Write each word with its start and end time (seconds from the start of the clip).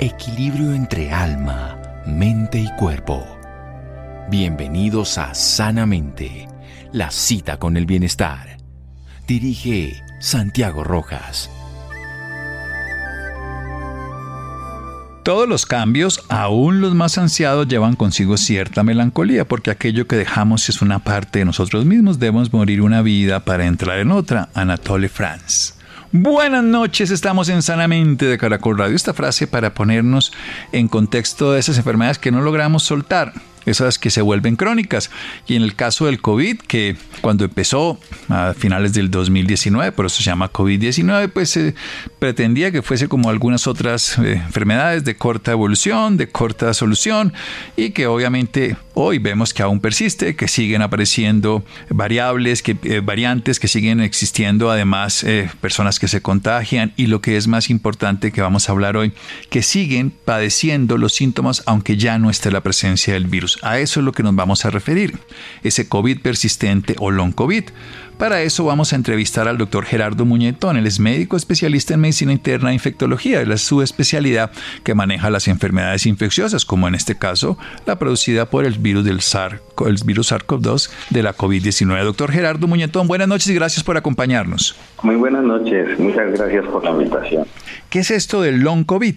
equilibrio 0.00 0.72
entre 0.72 1.12
alma, 1.12 1.76
mente 2.06 2.58
y 2.58 2.74
cuerpo. 2.78 3.22
Bienvenidos 4.30 5.18
a 5.18 5.34
Sanamente, 5.34 6.48
la 6.90 7.10
cita 7.10 7.58
con 7.58 7.76
el 7.76 7.84
bienestar. 7.84 8.56
Dirige 9.26 10.02
Santiago 10.18 10.84
Rojas. 10.84 11.50
Todos 15.22 15.46
los 15.46 15.66
cambios, 15.66 16.24
aún 16.30 16.80
los 16.80 16.94
más 16.94 17.18
ansiados, 17.18 17.68
llevan 17.68 17.94
consigo 17.94 18.38
cierta 18.38 18.82
melancolía, 18.82 19.46
porque 19.46 19.70
aquello 19.70 20.06
que 20.06 20.16
dejamos 20.16 20.70
es 20.70 20.80
una 20.80 21.00
parte 21.00 21.40
de 21.40 21.44
nosotros 21.44 21.84
mismos, 21.84 22.18
debemos 22.18 22.54
morir 22.54 22.80
una 22.80 23.02
vida 23.02 23.40
para 23.40 23.66
entrar 23.66 23.98
en 23.98 24.12
otra. 24.12 24.48
Anatole 24.54 25.10
France. 25.10 25.74
Buenas 26.12 26.64
noches, 26.64 27.12
estamos 27.12 27.48
en 27.50 27.62
Sanamente 27.62 28.26
de 28.26 28.36
Caracol 28.36 28.76
Radio. 28.76 28.96
Esta 28.96 29.14
frase 29.14 29.46
para 29.46 29.74
ponernos 29.74 30.32
en 30.72 30.88
contexto 30.88 31.52
de 31.52 31.60
esas 31.60 31.78
enfermedades 31.78 32.18
que 32.18 32.32
no 32.32 32.40
logramos 32.40 32.82
soltar 32.82 33.32
esas 33.66 33.98
que 33.98 34.10
se 34.10 34.22
vuelven 34.22 34.56
crónicas. 34.56 35.10
Y 35.46 35.56
en 35.56 35.62
el 35.62 35.74
caso 35.74 36.06
del 36.06 36.20
COVID, 36.20 36.58
que 36.60 36.96
cuando 37.20 37.44
empezó 37.44 37.98
a 38.28 38.54
finales 38.56 38.92
del 38.92 39.10
2019, 39.10 39.92
por 39.92 40.06
eso 40.06 40.16
se 40.16 40.24
llama 40.24 40.52
COVID-19, 40.52 41.30
pues 41.30 41.50
se 41.50 41.74
pretendía 42.18 42.70
que 42.70 42.82
fuese 42.82 43.08
como 43.08 43.30
algunas 43.30 43.66
otras 43.66 44.18
eh, 44.18 44.32
enfermedades 44.34 45.04
de 45.04 45.16
corta 45.16 45.52
evolución, 45.52 46.16
de 46.16 46.28
corta 46.28 46.72
solución, 46.74 47.32
y 47.76 47.90
que 47.90 48.06
obviamente 48.06 48.76
hoy 48.94 49.18
vemos 49.18 49.54
que 49.54 49.62
aún 49.62 49.80
persiste, 49.80 50.36
que 50.36 50.48
siguen 50.48 50.82
apareciendo 50.82 51.64
variables, 51.88 52.62
que, 52.62 52.76
eh, 52.82 53.00
variantes, 53.00 53.58
que 53.58 53.68
siguen 53.68 54.00
existiendo 54.00 54.70
además 54.70 55.24
eh, 55.24 55.50
personas 55.60 55.98
que 55.98 56.08
se 56.08 56.20
contagian 56.20 56.92
y 56.96 57.06
lo 57.06 57.20
que 57.20 57.36
es 57.36 57.48
más 57.48 57.70
importante 57.70 58.32
que 58.32 58.42
vamos 58.42 58.68
a 58.68 58.72
hablar 58.72 58.96
hoy, 58.96 59.12
que 59.48 59.62
siguen 59.62 60.12
padeciendo 60.24 60.98
los 60.98 61.14
síntomas 61.14 61.62
aunque 61.66 61.96
ya 61.96 62.18
no 62.18 62.30
esté 62.30 62.50
la 62.50 62.62
presencia 62.62 63.14
del 63.14 63.26
virus. 63.26 63.49
A 63.62 63.78
eso 63.78 64.00
es 64.00 64.06
lo 64.06 64.12
que 64.12 64.22
nos 64.22 64.34
vamos 64.34 64.64
a 64.64 64.70
referir, 64.70 65.18
ese 65.62 65.88
COVID 65.88 66.20
persistente 66.20 66.94
o 66.98 67.10
long 67.10 67.32
COVID. 67.32 67.64
Para 68.20 68.42
eso 68.42 68.64
vamos 68.64 68.92
a 68.92 68.96
entrevistar 68.96 69.48
al 69.48 69.56
doctor 69.56 69.86
Gerardo 69.86 70.26
Muñetón. 70.26 70.76
Él 70.76 70.86
es 70.86 71.00
médico 71.00 71.38
especialista 71.38 71.94
en 71.94 72.00
medicina 72.00 72.32
interna 72.32 72.70
e 72.70 72.74
infectología. 72.74 73.40
Es 73.40 73.62
su 73.62 73.80
especialidad 73.80 74.50
que 74.84 74.94
maneja 74.94 75.30
las 75.30 75.48
enfermedades 75.48 76.04
infecciosas, 76.04 76.66
como 76.66 76.86
en 76.86 76.94
este 76.94 77.16
caso 77.16 77.56
la 77.86 77.98
producida 77.98 78.50
por 78.50 78.66
el 78.66 78.74
virus 78.74 79.06
del 79.06 79.22
SARS, 79.22 79.62
el 79.86 79.96
virus 80.04 80.32
SARS-CoV-2 80.32 80.90
de 81.08 81.22
la 81.22 81.34
COVID-19. 81.34 82.04
Doctor 82.04 82.30
Gerardo 82.30 82.66
Muñetón, 82.66 83.08
buenas 83.08 83.26
noches 83.26 83.48
y 83.48 83.54
gracias 83.54 83.82
por 83.82 83.96
acompañarnos. 83.96 84.76
Muy 85.02 85.16
buenas 85.16 85.42
noches, 85.42 85.98
muchas 85.98 86.30
gracias 86.32 86.66
por 86.66 86.84
la 86.84 86.90
invitación. 86.90 87.46
¿Qué 87.88 88.00
es 88.00 88.10
esto 88.10 88.42
del 88.42 88.60
long 88.60 88.84
COVID? 88.84 89.14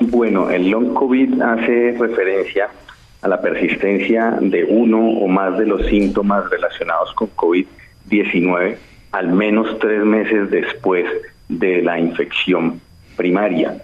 Bueno, 0.00 0.48
el 0.48 0.70
long 0.70 0.94
COVID 0.94 1.42
hace 1.42 1.96
referencia 1.98 2.70
a 3.22 3.28
la 3.28 3.40
persistencia 3.40 4.38
de 4.40 4.64
uno 4.64 4.98
o 4.98 5.28
más 5.28 5.58
de 5.58 5.66
los 5.66 5.86
síntomas 5.86 6.48
relacionados 6.50 7.12
con 7.14 7.28
COVID-19 7.36 8.76
al 9.12 9.28
menos 9.28 9.78
tres 9.78 10.04
meses 10.04 10.50
después 10.50 11.06
de 11.48 11.82
la 11.82 11.98
infección 11.98 12.80
primaria. 13.16 13.76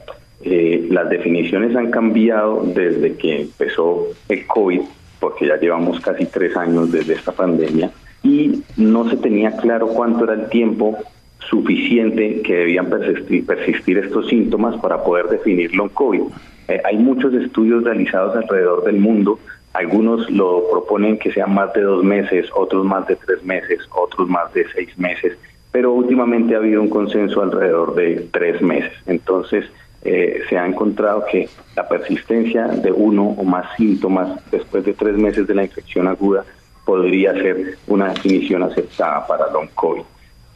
Eh, 0.43 0.87
las 0.91 1.09
definiciones 1.09 1.75
han 1.75 1.91
cambiado 1.91 2.65
desde 2.67 3.17
que 3.17 3.43
empezó 3.43 4.09
el 4.29 4.47
COVID, 4.47 4.81
porque 5.19 5.47
ya 5.47 5.57
llevamos 5.57 6.01
casi 6.01 6.27
tres 6.27 6.57
años 6.57 6.93
desde 6.93 7.15
esta 7.15 7.33
pandemia, 7.33 7.91
y 8.23 8.63
no 8.77 9.09
se 9.09 9.17
tenía 9.17 9.57
claro 9.57 9.89
cuánto 9.89 10.25
era 10.25 10.35
el 10.35 10.49
tiempo 10.49 10.99
suficiente 11.41 12.43
que 12.43 12.55
debían 12.55 12.87
persistir, 12.87 13.47
persistir 13.47 13.99
estos 13.99 14.29
síntomas 14.29 14.77
para 14.81 15.03
poder 15.03 15.27
definir 15.27 15.75
long 15.75 15.91
COVID. 15.91 16.23
Eh, 16.69 16.81
hay 16.85 16.97
muchos 16.97 17.35
estudios 17.35 17.85
realizados 17.85 18.37
alrededor 18.37 18.85
del 18.85 18.97
mundo. 18.97 19.39
Algunos 19.75 20.31
lo 20.31 20.65
proponen 20.71 21.19
que 21.19 21.33
sean 21.33 21.53
más 21.53 21.73
de 21.75 21.83
dos 21.83 22.05
meses, 22.05 22.47
otros 22.55 22.85
más 22.85 23.07
de 23.07 23.17
tres 23.17 23.43
meses, 23.45 23.81
otros 23.91 24.29
más 24.29 24.53
de 24.55 24.65
seis 24.73 24.97
meses, 24.97 25.37
pero 25.73 25.93
últimamente 25.93 26.55
ha 26.55 26.59
habido 26.59 26.81
un 26.81 26.89
consenso 26.89 27.43
alrededor 27.43 27.95
de 27.95 28.29
tres 28.31 28.63
meses. 28.63 28.93
Entonces, 29.07 29.67
eh, 30.05 30.43
se 30.49 30.57
ha 30.57 30.67
encontrado 30.67 31.25
que 31.31 31.49
la 31.75 31.89
persistencia 31.89 32.69
de 32.69 32.93
uno 32.93 33.25
o 33.25 33.43
más 33.43 33.75
síntomas 33.77 34.39
después 34.51 34.85
de 34.85 34.93
tres 34.93 35.17
meses 35.17 35.47
de 35.47 35.55
la 35.55 35.65
infección 35.65 36.07
aguda 36.07 36.45
podría 36.85 37.33
ser 37.33 37.79
una 37.87 38.11
definición 38.11 38.63
aceptada 38.63 39.27
para 39.27 39.51
long 39.51 39.69
COVID. 39.75 40.03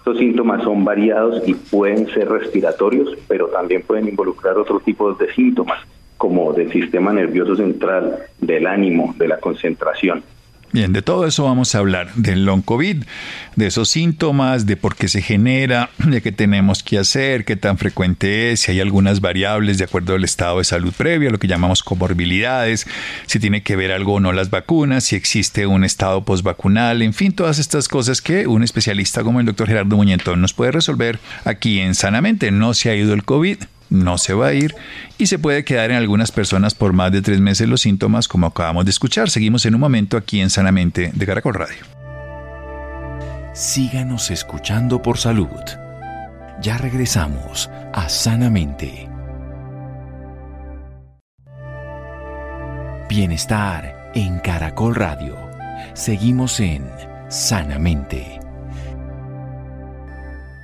Estos 0.09 0.21
síntomas 0.21 0.63
son 0.63 0.87
variados 0.87 1.47
y 1.47 1.53
pueden 1.53 2.07
ser 2.15 2.31
respiratorios, 2.31 3.11
pero 3.29 3.49
también 3.49 3.83
pueden 3.83 4.09
involucrar 4.09 4.57
otro 4.57 4.81
tipo 4.81 5.13
de 5.13 5.31
síntomas 5.35 5.87
como 6.17 6.55
del 6.55 6.73
sistema 6.73 7.13
nervioso 7.13 7.57
central, 7.57 8.21
del 8.41 8.67
ánimo, 8.67 9.15
de 9.19 9.29
la 9.29 9.39
concentración. 9.39 10.23
Bien, 10.71 10.93
de 10.93 11.01
todo 11.01 11.27
eso 11.27 11.45
vamos 11.45 11.75
a 11.75 11.79
hablar, 11.79 12.13
del 12.15 12.45
long 12.45 12.61
COVID, 12.63 13.05
de 13.57 13.67
esos 13.67 13.89
síntomas, 13.89 14.67
de 14.67 14.77
por 14.77 14.97
qué 14.97 15.09
se 15.09 15.23
genera, 15.23 15.89
de 15.99 16.21
qué 16.21 16.31
tenemos 16.31 16.83
que 16.83 16.99
hacer, 16.99 17.47
qué 17.47 17.57
tan 17.57 17.79
frecuente 17.79 18.53
es, 18.53 18.61
si 18.61 18.73
hay 18.73 18.81
algunas 18.81 19.23
variables 19.23 19.79
de 19.79 19.85
acuerdo 19.85 20.15
al 20.15 20.25
estado 20.25 20.59
de 20.59 20.65
salud 20.65 20.93
previo, 20.95 21.31
lo 21.31 21.39
que 21.39 21.49
llamamos 21.49 21.83
comorbilidades, 21.83 22.87
si 23.27 23.41
tiene 23.41 23.63
que 23.63 23.77
ver 23.77 23.93
algo 23.93 24.15
o 24.15 24.21
no 24.21 24.33
las 24.35 24.51
vacunas, 24.51 25.05
si 25.05 25.17
existe 25.17 25.67
un 25.67 25.85
estado 25.85 26.27
postvacunal, 26.27 27.01
en 27.01 27.15
fin, 27.15 27.33
todas 27.33 27.59
estas 27.59 27.89
cosas 27.89 28.21
que 28.21 28.47
un 28.47 28.63
especialista 28.63 29.23
como 29.23 29.41
el 29.41 29.47
doctor 29.47 29.69
Gerardo 29.69 29.97
Muñetón 29.97 30.43
nos 30.43 30.53
puede 30.53 30.73
resolver 30.73 31.19
aquí 31.45 31.81
en 31.81 31.95
Sanamente. 31.95 32.51
No 32.51 32.75
se 32.75 32.91
ha 32.91 32.95
ido 32.95 33.15
el 33.15 33.25
COVID, 33.25 33.57
no 33.91 34.19
se 34.19 34.35
va 34.35 34.49
a 34.49 34.53
ir 34.55 34.75
y 35.19 35.27
se 35.27 35.39
puede 35.39 35.65
quedar 35.65 35.91
en 35.91 35.97
algunas 35.97 36.33
personas 36.33 36.75
por 36.75 36.93
más 36.93 37.13
de 37.13 37.23
tres 37.23 37.41
meses 37.41 37.69
los 37.69 37.83
síntomas 37.83 38.29
como 38.29 38.47
acabamos 38.47 38.85
de 38.85 38.91
escuchar. 38.91 39.31
Seguimos 39.31 39.67
en 39.67 39.75
un 39.75 39.81
momento 39.81 40.17
aquí 40.17 40.41
en 40.41 40.51
Sanamente 40.51 41.11
de 41.15 41.27
Caracol 41.27 41.55
Radio. 41.55 41.99
Síganos 43.55 44.31
escuchando 44.31 45.03
por 45.03 45.19
salud. 45.19 45.49
Ya 46.61 46.79
regresamos 46.79 47.71
a 47.93 48.09
Sanamente. 48.09 49.09
Bienestar 53.09 54.13
en 54.15 54.39
Caracol 54.41 54.95
Radio. 54.95 55.37
Seguimos 55.95 56.61
en 56.61 56.85
Sanamente. 57.29 58.38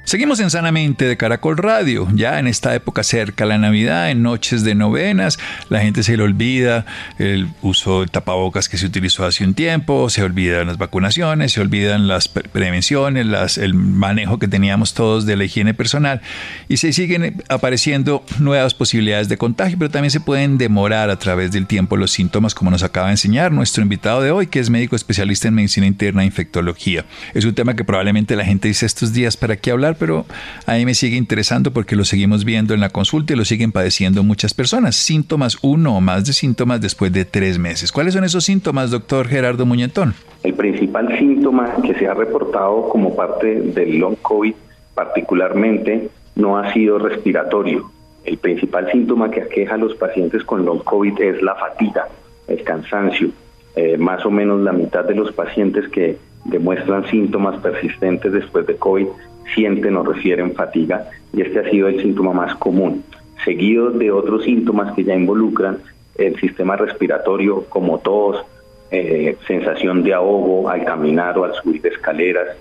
Seguimos 0.04 0.38
en 0.40 0.50
Sanamente 0.50 1.06
de 1.06 1.16
Caracol 1.16 1.56
Radio, 1.56 2.06
ya 2.14 2.38
en 2.38 2.46
esta 2.46 2.74
época 2.74 3.02
cerca 3.02 3.46
la 3.46 3.56
Navidad, 3.56 4.10
en 4.10 4.22
noches 4.22 4.62
de 4.62 4.74
novenas, 4.74 5.38
la 5.70 5.80
gente 5.80 6.02
se 6.02 6.18
le 6.18 6.22
olvida 6.22 6.84
el 7.18 7.48
uso 7.62 8.02
de 8.02 8.08
tapabocas 8.08 8.68
que 8.68 8.76
se 8.76 8.84
utilizó 8.84 9.24
hace 9.24 9.44
un 9.44 9.54
tiempo, 9.54 10.10
se 10.10 10.22
olvidan 10.22 10.66
las 10.66 10.76
vacunaciones, 10.76 11.52
se 11.52 11.62
olvidan 11.62 12.06
las 12.06 12.28
prevenciones, 12.28 13.24
las, 13.24 13.56
el 13.56 13.72
manejo 13.72 14.38
que 14.38 14.46
teníamos 14.46 14.92
todos 14.92 15.24
de 15.24 15.36
la 15.36 15.44
higiene 15.44 15.72
personal 15.72 16.20
y 16.68 16.76
se 16.76 16.92
siguen 16.92 17.42
apareciendo 17.48 18.26
nuevas 18.38 18.74
posibilidades 18.74 19.30
de 19.30 19.38
contagio, 19.38 19.78
pero 19.78 19.90
también 19.90 20.10
se 20.10 20.20
pueden 20.20 20.58
demorar 20.58 21.08
a 21.08 21.18
través 21.18 21.50
del 21.50 21.66
tiempo 21.66 21.96
los 21.96 22.10
síntomas, 22.10 22.54
como 22.54 22.70
nos 22.70 22.82
acaba 22.82 23.06
de 23.06 23.14
enseñar 23.14 23.52
nuestro 23.52 23.82
invitado 23.82 24.20
de 24.20 24.32
hoy, 24.32 24.48
que 24.48 24.60
es 24.60 24.68
médico 24.68 24.96
especialista 24.96 25.48
en 25.48 25.54
medicina 25.54 25.86
interna 25.86 26.24
e 26.24 26.26
infectología. 26.26 27.06
Es 27.32 27.46
un 27.46 27.54
tema 27.54 27.74
que 27.74 27.84
probablemente 27.84 28.36
la 28.36 28.44
gente 28.44 28.68
dice 28.68 28.84
estos 28.84 29.14
días 29.14 29.38
para 29.38 29.56
qué 29.56 29.70
hablar, 29.70 29.93
pero 29.94 30.26
a 30.66 30.74
mí 30.74 30.84
me 30.84 30.94
sigue 30.94 31.16
interesando 31.16 31.72
porque 31.72 31.96
lo 31.96 32.04
seguimos 32.04 32.44
viendo 32.44 32.74
en 32.74 32.80
la 32.80 32.90
consulta 32.90 33.32
y 33.32 33.36
lo 33.36 33.44
siguen 33.44 33.72
padeciendo 33.72 34.22
muchas 34.22 34.54
personas. 34.54 34.96
Síntomas, 34.96 35.58
uno 35.62 35.96
o 35.96 36.00
más 36.00 36.26
de 36.26 36.32
síntomas 36.32 36.80
después 36.80 37.12
de 37.12 37.24
tres 37.24 37.58
meses. 37.58 37.92
¿Cuáles 37.92 38.14
son 38.14 38.24
esos 38.24 38.44
síntomas, 38.44 38.90
doctor 38.90 39.28
Gerardo 39.28 39.66
Muñetón? 39.66 40.14
El 40.42 40.54
principal 40.54 41.18
síntoma 41.18 41.74
que 41.82 41.94
se 41.94 42.06
ha 42.06 42.14
reportado 42.14 42.88
como 42.88 43.16
parte 43.16 43.60
del 43.60 43.98
long 43.98 44.16
COVID 44.20 44.54
particularmente 44.94 46.08
no 46.36 46.58
ha 46.58 46.72
sido 46.72 46.98
respiratorio. 46.98 47.90
El 48.24 48.38
principal 48.38 48.90
síntoma 48.90 49.30
que 49.30 49.42
aqueja 49.42 49.74
a 49.74 49.78
los 49.78 49.94
pacientes 49.94 50.44
con 50.44 50.64
long 50.64 50.82
COVID 50.82 51.20
es 51.20 51.42
la 51.42 51.54
fatiga, 51.54 52.08
el 52.48 52.62
cansancio. 52.62 53.30
Eh, 53.76 53.98
más 53.98 54.24
o 54.24 54.30
menos 54.30 54.60
la 54.60 54.72
mitad 54.72 55.04
de 55.04 55.14
los 55.14 55.32
pacientes 55.32 55.88
que 55.88 56.16
demuestran 56.44 57.06
síntomas 57.08 57.60
persistentes 57.60 58.32
después 58.32 58.66
de 58.66 58.76
COVID 58.76 59.06
sienten 59.54 59.96
o 59.96 60.02
refieren 60.02 60.54
fatiga 60.54 61.08
y 61.32 61.42
este 61.42 61.60
ha 61.60 61.70
sido 61.70 61.88
el 61.88 62.00
síntoma 62.00 62.32
más 62.32 62.54
común, 62.56 63.04
seguido 63.44 63.90
de 63.90 64.10
otros 64.10 64.44
síntomas 64.44 64.94
que 64.94 65.04
ya 65.04 65.14
involucran 65.14 65.78
el 66.16 66.38
sistema 66.40 66.76
respiratorio 66.76 67.64
como 67.68 67.98
tos, 67.98 68.44
eh, 68.90 69.36
sensación 69.46 70.02
de 70.02 70.14
ahogo 70.14 70.68
al 70.68 70.84
caminar 70.84 71.36
o 71.38 71.44
al 71.44 71.54
subir 71.54 71.84
escaleras, 71.86 72.56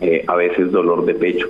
eh, 0.00 0.24
a 0.26 0.34
veces 0.34 0.72
dolor 0.72 1.04
de 1.04 1.14
pecho. 1.14 1.48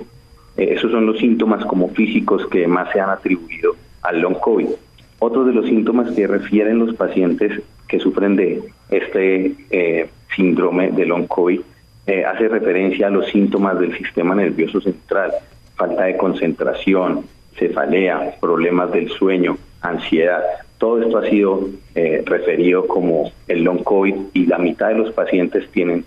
Eh, 0.57 0.73
esos 0.75 0.91
son 0.91 1.05
los 1.05 1.17
síntomas 1.17 1.65
como 1.65 1.89
físicos 1.89 2.45
que 2.47 2.67
más 2.67 2.91
se 2.91 2.99
han 2.99 3.09
atribuido 3.09 3.75
al 4.01 4.21
long 4.21 4.35
COVID. 4.39 4.67
Otro 5.19 5.43
de 5.43 5.53
los 5.53 5.65
síntomas 5.65 6.11
que 6.11 6.27
refieren 6.27 6.79
los 6.79 6.95
pacientes 6.95 7.61
que 7.87 7.99
sufren 7.99 8.35
de 8.35 8.61
este 8.89 9.55
síndrome 10.35 10.91
de 10.91 11.05
long 11.05 11.27
COVID 11.27 11.61
eh, 12.07 12.25
hace 12.25 12.47
referencia 12.47 13.07
a 13.07 13.11
los 13.11 13.27
síntomas 13.27 13.79
del 13.79 13.95
sistema 13.97 14.33
nervioso 14.33 14.81
central, 14.81 15.31
falta 15.75 16.05
de 16.05 16.17
concentración, 16.17 17.25
cefalea, 17.55 18.35
problemas 18.39 18.91
del 18.91 19.09
sueño, 19.09 19.57
ansiedad. 19.81 20.41
Todo 20.77 21.01
esto 21.01 21.17
ha 21.17 21.29
sido 21.29 21.69
eh, 21.93 22.23
referido 22.25 22.87
como 22.87 23.31
el 23.47 23.63
long 23.63 23.83
COVID 23.83 24.15
y 24.33 24.45
la 24.45 24.57
mitad 24.57 24.87
de 24.87 24.95
los 24.95 25.13
pacientes 25.13 25.69
tienen 25.71 26.05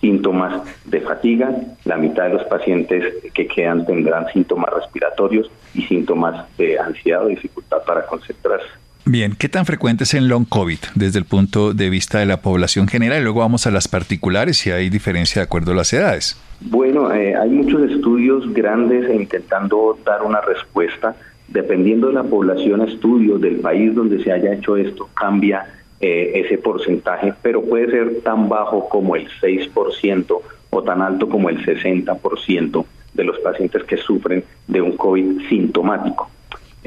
síntomas 0.00 0.62
de 0.84 1.00
fatiga, 1.00 1.54
la 1.84 1.96
mitad 1.96 2.24
de 2.24 2.34
los 2.34 2.44
pacientes 2.44 3.14
que 3.32 3.46
quedan 3.46 3.84
tendrán 3.84 4.26
síntomas 4.32 4.72
respiratorios 4.72 5.50
y 5.74 5.82
síntomas 5.82 6.46
de 6.56 6.78
ansiedad 6.78 7.24
o 7.24 7.28
dificultad 7.28 7.82
para 7.84 8.06
concentrarse. 8.06 8.68
Bien, 9.10 9.34
¿qué 9.38 9.48
tan 9.48 9.64
frecuente 9.64 10.04
es 10.04 10.12
el 10.12 10.28
long 10.28 10.44
COVID 10.46 10.80
desde 10.94 11.18
el 11.18 11.24
punto 11.24 11.72
de 11.72 11.88
vista 11.88 12.18
de 12.18 12.26
la 12.26 12.42
población 12.42 12.88
general? 12.88 13.24
Luego 13.24 13.40
vamos 13.40 13.66
a 13.66 13.70
las 13.70 13.88
particulares 13.88 14.58
si 14.58 14.70
hay 14.70 14.90
diferencia 14.90 15.40
de 15.40 15.46
acuerdo 15.46 15.72
a 15.72 15.76
las 15.76 15.90
edades. 15.94 16.38
Bueno, 16.60 17.10
eh, 17.14 17.34
hay 17.34 17.48
muchos 17.48 17.90
estudios 17.90 18.52
grandes 18.52 19.08
intentando 19.10 19.98
dar 20.04 20.22
una 20.24 20.42
respuesta. 20.42 21.16
Dependiendo 21.48 22.08
de 22.08 22.12
la 22.12 22.22
población, 22.22 22.86
estudios 22.86 23.40
del 23.40 23.60
país 23.60 23.94
donde 23.94 24.22
se 24.22 24.30
haya 24.30 24.52
hecho 24.52 24.76
esto, 24.76 25.08
cambia 25.14 25.64
eh, 26.00 26.32
ese 26.44 26.58
porcentaje, 26.58 27.32
pero 27.40 27.62
puede 27.62 27.90
ser 27.90 28.20
tan 28.22 28.50
bajo 28.50 28.90
como 28.90 29.16
el 29.16 29.26
6% 29.40 30.38
o 30.68 30.82
tan 30.82 31.00
alto 31.00 31.30
como 31.30 31.48
el 31.48 31.64
60% 31.64 32.84
de 33.14 33.24
los 33.24 33.38
pacientes 33.38 33.84
que 33.84 33.96
sufren 33.96 34.44
de 34.66 34.82
un 34.82 34.98
COVID 34.98 35.48
sintomático. 35.48 36.28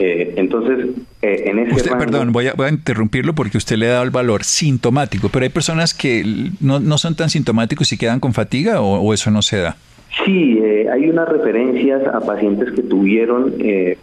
Eh, 0.03 0.33
entonces, 0.37 0.87
eh, 1.21 1.43
en 1.45 1.59
ese 1.59 1.75
usted, 1.75 1.91
Perdón, 1.91 2.31
voy 2.31 2.47
a, 2.47 2.53
voy 2.53 2.67
a, 2.67 2.69
interrumpirlo 2.69 3.35
porque 3.35 3.57
usted 3.57 3.75
le 3.75 3.87
ha 3.87 3.91
dado 3.91 4.03
el 4.03 4.09
valor 4.09 4.43
sintomático, 4.43 5.29
pero 5.29 5.43
hay 5.43 5.49
personas 5.49 5.93
que 5.93 6.23
no, 6.59 6.79
no 6.79 6.97
son 6.97 7.15
tan 7.15 7.29
sintomáticos 7.29 7.91
y 7.91 7.97
quedan 7.97 8.19
con 8.19 8.33
fatiga 8.33 8.81
o, 8.81 9.13
eso 9.13 9.29
no 9.29 9.41
se 9.41 9.57
da. 9.57 9.77
Sí, 10.25 10.59
hay 10.91 11.09
unas 11.09 11.29
referencias 11.29 12.01
a 12.07 12.19
pacientes 12.19 12.71
que 12.71 12.81
tuvieron 12.81 13.53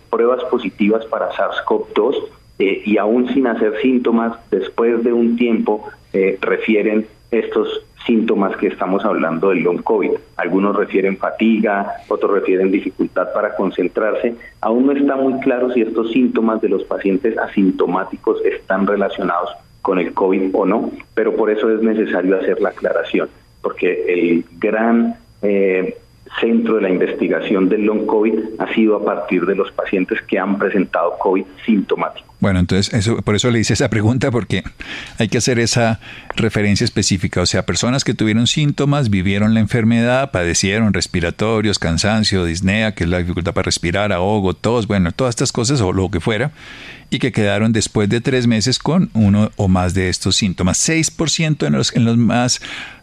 pruebas 0.08 0.42
positivas 0.50 1.04
para 1.06 1.30
SARS-CoV-2 1.30 2.14
eh, 2.58 2.82
y 2.84 2.98
aún 2.98 3.32
sin 3.32 3.46
hacer 3.46 3.74
síntomas, 3.80 4.36
después 4.50 5.04
de 5.04 5.12
un 5.12 5.36
tiempo 5.36 5.84
eh, 6.12 6.38
refieren 6.40 7.06
estos 7.30 7.82
síntomas 8.06 8.56
que 8.56 8.68
estamos 8.68 9.04
hablando 9.04 9.50
del 9.50 9.62
long 9.62 9.82
COVID. 9.82 10.12
Algunos 10.36 10.76
refieren 10.76 11.18
fatiga, 11.18 11.96
otros 12.08 12.32
refieren 12.32 12.70
dificultad 12.70 13.32
para 13.34 13.54
concentrarse. 13.54 14.34
Aún 14.60 14.86
no 14.86 14.92
está 14.92 15.16
muy 15.16 15.38
claro 15.40 15.70
si 15.72 15.82
estos 15.82 16.10
síntomas 16.12 16.60
de 16.60 16.70
los 16.70 16.84
pacientes 16.84 17.36
asintomáticos 17.36 18.42
están 18.44 18.86
relacionados 18.86 19.50
con 19.82 19.98
el 19.98 20.12
COVID 20.12 20.50
o 20.54 20.66
no, 20.66 20.90
pero 21.14 21.34
por 21.36 21.50
eso 21.50 21.70
es 21.70 21.82
necesario 21.82 22.36
hacer 22.38 22.60
la 22.60 22.70
aclaración, 22.70 23.28
porque 23.62 24.04
el 24.12 24.44
gran 24.58 25.16
eh, 25.42 25.96
centro 26.40 26.76
de 26.76 26.82
la 26.82 26.90
investigación 26.90 27.68
del 27.68 27.84
long 27.84 28.06
COVID 28.06 28.38
ha 28.58 28.72
sido 28.74 28.96
a 28.96 29.04
partir 29.04 29.46
de 29.46 29.54
los 29.54 29.70
pacientes 29.72 30.20
que 30.22 30.38
han 30.38 30.58
presentado 30.58 31.18
COVID 31.18 31.44
sintomático. 31.64 32.28
Bueno, 32.40 32.60
entonces 32.60 32.94
eso, 32.94 33.20
por 33.22 33.34
eso 33.34 33.50
le 33.50 33.58
hice 33.58 33.72
esa 33.72 33.90
pregunta 33.90 34.30
porque 34.30 34.62
hay 35.18 35.26
que 35.26 35.38
hacer 35.38 35.58
esa 35.58 35.98
referencia 36.36 36.84
específica, 36.84 37.40
o 37.40 37.46
sea, 37.46 37.66
personas 37.66 38.04
que 38.04 38.14
tuvieron 38.14 38.46
síntomas, 38.46 39.10
vivieron 39.10 39.54
la 39.54 39.60
enfermedad, 39.60 40.30
padecieron 40.30 40.94
respiratorios, 40.94 41.80
cansancio, 41.80 42.44
disnea, 42.44 42.94
que 42.94 43.04
es 43.04 43.10
la 43.10 43.18
dificultad 43.18 43.54
para 43.54 43.64
respirar, 43.64 44.12
ahogo, 44.12 44.54
tos, 44.54 44.86
bueno, 44.86 45.10
todas 45.10 45.32
estas 45.32 45.50
cosas 45.50 45.80
o 45.80 45.92
lo 45.92 46.10
que 46.10 46.20
fuera, 46.20 46.52
y 47.10 47.18
que 47.18 47.32
quedaron 47.32 47.72
después 47.72 48.08
de 48.08 48.20
tres 48.20 48.46
meses 48.46 48.78
con 48.78 49.10
uno 49.14 49.50
o 49.56 49.66
más 49.66 49.94
de 49.94 50.08
estos 50.08 50.36
síntomas. 50.36 50.88
6% 50.88 51.66
en 51.66 51.72
los, 51.72 51.96
en 51.96 52.04
los 52.04 52.18
más 52.18 52.60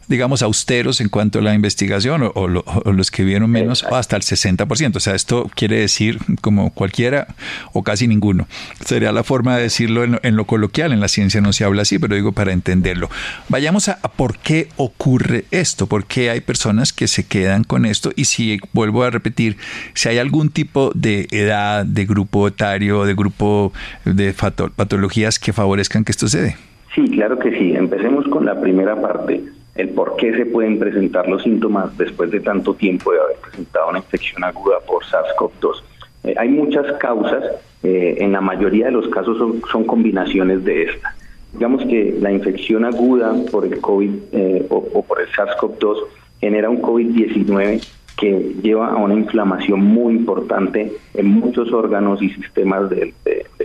digamos, 0.08 0.42
austeros 0.42 1.02
en 1.02 1.10
cuanto 1.10 1.40
a 1.40 1.42
la 1.42 1.54
investigación 1.54 2.32
o, 2.34 2.48
los 2.48 3.12
que 3.12 3.24
vieron 3.24 3.50
menos 3.50 3.84
hasta 3.84 4.16
el 4.16 4.22
60%. 4.22 4.96
O 4.96 5.00
sea, 5.00 5.16
esto 5.16 5.50
quiere 5.56 5.80
decir 5.80 6.20
como 6.42 6.72
cualquiera 6.72 7.28
o 7.74 7.84
casi 7.84 8.08
ninguno. 8.08 8.48
Sería 8.84 9.12
la 9.12 9.24
forma 9.24 9.58
de 9.58 9.64
decirlo 9.64 10.04
en, 10.04 10.36
lo 10.36 10.46
coloquial. 10.46 10.92
En 10.92 11.00
la 11.00 11.08
ciencia 11.08 11.42
no 11.42 11.54
se 11.54 11.64
habla 11.64 11.84
así, 11.84 12.00
pero 12.00 12.16
digo 12.16 12.32
para 12.32 12.52
entenderlo. 12.52 13.10
Vayamos 13.50 13.90
a, 13.90 14.00
por 14.00 14.38
qué 14.38 14.70
ocurre 14.78 15.46
esto, 15.52 15.88
por 15.88 16.06
qué 16.06 16.30
hay 16.30 16.42
personas 16.42 16.94
que 16.94 17.08
se 17.08 17.26
quedan 17.26 17.64
con 17.64 17.86
esto 17.86 18.12
y 18.16 18.26
si 18.26 18.60
vuelvo 18.74 19.04
a 19.04 19.10
repetir, 19.10 19.58
si 19.94 20.10
hay 20.10 20.18
algún 20.18 20.50
tipo 20.50 20.92
de 20.94 21.28
edad, 21.32 21.86
de 21.86 22.06
grupo 22.06 22.48
etario, 22.48 23.06
de 23.06 23.16
grupo 23.16 23.74
de 24.06 24.34
patologías 24.34 25.40
que 25.40 25.54
favorezcan 25.54 26.04
que 26.04 26.12
esto 26.12 26.28
se 26.28 26.42
dé. 26.42 26.56
Sí, 26.94 27.04
claro 27.10 27.38
que 27.40 27.52
sí. 27.58 27.74
Empecemos 27.76 28.26
con 28.30 28.46
la 28.46 28.60
primera 28.60 29.00
parte 29.02 29.44
el 29.76 29.90
por 29.90 30.16
qué 30.16 30.34
se 30.36 30.46
pueden 30.46 30.80
presentar 30.80 31.28
los 31.28 31.44
síntomas 31.44 31.96
después 31.98 32.32
de 32.32 32.40
tanto 32.40 32.74
tiempo 32.74 33.12
de 33.12 33.20
haber 33.20 33.38
presentado 33.38 33.90
una 33.90 34.00
infección 34.00 34.44
aguda 34.44 34.80
por 34.88 35.04
SARS-CoV-2. 35.04 35.84
Eh, 36.24 36.36
hay 36.38 36.50
muchas 36.50 36.94
causas, 36.94 37.44
eh, 37.84 38.16
en 38.20 38.32
la 38.32 38.42
mayoría 38.42 38.86
de 38.86 38.94
los 38.94 39.10
casos 39.10 39.38
son, 39.38 39.84
combinaciones 39.84 40.64
de 40.64 40.84
estas. 40.84 41.14
Digamos 41.52 41.84
que 41.86 42.16
la 42.20 42.32
infección 42.32 42.86
aguda 42.86 43.34
por 43.52 43.66
el 43.66 43.80
COVID 43.80 44.12
eh, 44.32 44.66
o, 44.70 45.04
por 45.04 45.22
el 45.22 45.28
SARS-CoV-2 45.32 45.98
genera 46.40 46.70
un 46.70 46.82
COVID-19 46.82 47.86
que 48.18 48.56
lleva 48.62 48.88
a 48.88 48.96
una 48.96 49.14
inflamación 49.14 49.82
muy 49.82 50.16
importante 50.16 50.94
en 51.14 51.28
muchos 51.28 51.72
órganos 51.74 52.22
y 52.22 52.30
sistemas 52.30 52.90
del 52.90 53.14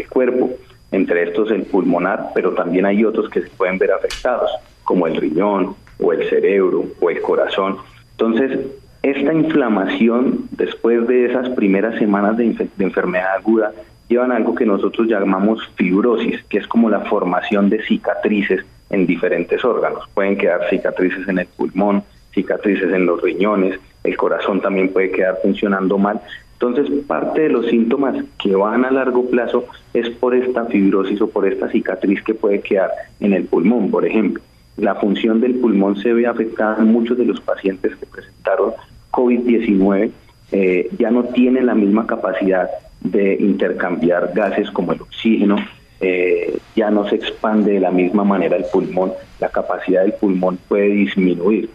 cuerpo, 0.08 0.50
entre 0.90 1.22
estos 1.22 1.52
el 1.52 1.62
pulmonar, 1.62 2.30
pero 2.34 2.52
también 2.52 2.84
hay 2.84 3.04
otros 3.04 3.30
que 3.30 3.42
se 3.42 3.48
pueden 3.50 3.78
ver 3.78 3.92
afectados, 3.92 4.50
como 4.82 5.06
el 5.06 5.14
riñón, 5.14 5.76
o 6.00 6.12
el 6.12 6.28
cerebro 6.28 6.84
o 7.00 7.10
el 7.10 7.20
corazón. 7.20 7.76
Entonces, 8.12 8.58
esta 9.02 9.32
inflamación 9.32 10.48
después 10.50 11.06
de 11.08 11.26
esas 11.26 11.48
primeras 11.50 11.98
semanas 11.98 12.36
de, 12.36 12.54
enfermedad 12.78 13.36
aguda 13.36 13.72
llevan 14.08 14.30
a 14.30 14.36
algo 14.36 14.54
que 14.54 14.66
nosotros 14.66 15.08
llamamos 15.08 15.66
fibrosis, 15.76 16.42
que 16.44 16.58
es 16.58 16.66
como 16.66 16.90
la 16.90 17.00
formación 17.00 17.70
de 17.70 17.82
cicatrices 17.82 18.64
en 18.90 19.06
diferentes 19.06 19.64
órganos. 19.64 20.04
Pueden 20.12 20.36
quedar 20.36 20.68
cicatrices 20.68 21.26
en 21.28 21.38
el 21.38 21.46
pulmón, 21.46 22.02
cicatrices 22.34 22.92
en 22.92 23.06
los 23.06 23.22
riñones, 23.22 23.78
el 24.04 24.16
corazón 24.16 24.60
también 24.60 24.92
puede 24.92 25.12
quedar 25.12 25.38
funcionando 25.42 25.96
mal. 25.96 26.20
Entonces, 26.54 26.90
parte 27.06 27.42
de 27.42 27.48
los 27.48 27.66
síntomas 27.68 28.22
que 28.38 28.54
van 28.54 28.84
a 28.84 28.90
largo 28.90 29.30
plazo 29.30 29.64
es 29.94 30.10
por 30.10 30.34
esta 30.34 30.66
fibrosis 30.66 31.22
o 31.22 31.30
por 31.30 31.46
esta 31.46 31.70
cicatriz 31.70 32.22
que 32.22 32.34
puede 32.34 32.60
quedar 32.60 32.90
en 33.20 33.32
el 33.32 33.44
pulmón, 33.44 33.90
por 33.90 34.04
ejemplo 34.04 34.42
la 34.76 34.94
función 34.94 35.40
del 35.40 35.56
pulmón 35.56 35.96
se 35.96 36.12
ve 36.12 36.26
afectada 36.26 36.78
en 36.78 36.92
muchos 36.92 37.18
de 37.18 37.24
los 37.24 37.40
pacientes 37.40 37.94
que 37.96 38.06
presentaron 38.06 38.72
COVID-19, 39.10 40.10
eh, 40.52 40.88
ya 40.98 41.10
no 41.10 41.24
tienen 41.24 41.66
la 41.66 41.74
misma 41.74 42.06
capacidad 42.06 42.68
de 43.00 43.34
intercambiar 43.34 44.32
gases 44.34 44.70
como 44.70 44.92
el 44.92 45.00
oxígeno, 45.00 45.56
eh, 46.00 46.58
ya 46.74 46.90
no 46.90 47.08
se 47.08 47.16
expande 47.16 47.72
de 47.72 47.80
la 47.80 47.90
misma 47.90 48.24
manera 48.24 48.56
el 48.56 48.64
pulmón, 48.72 49.12
la 49.38 49.48
capacidad 49.48 50.02
del 50.02 50.14
pulmón 50.14 50.58
puede 50.68 50.88
disminuir. 50.88 51.70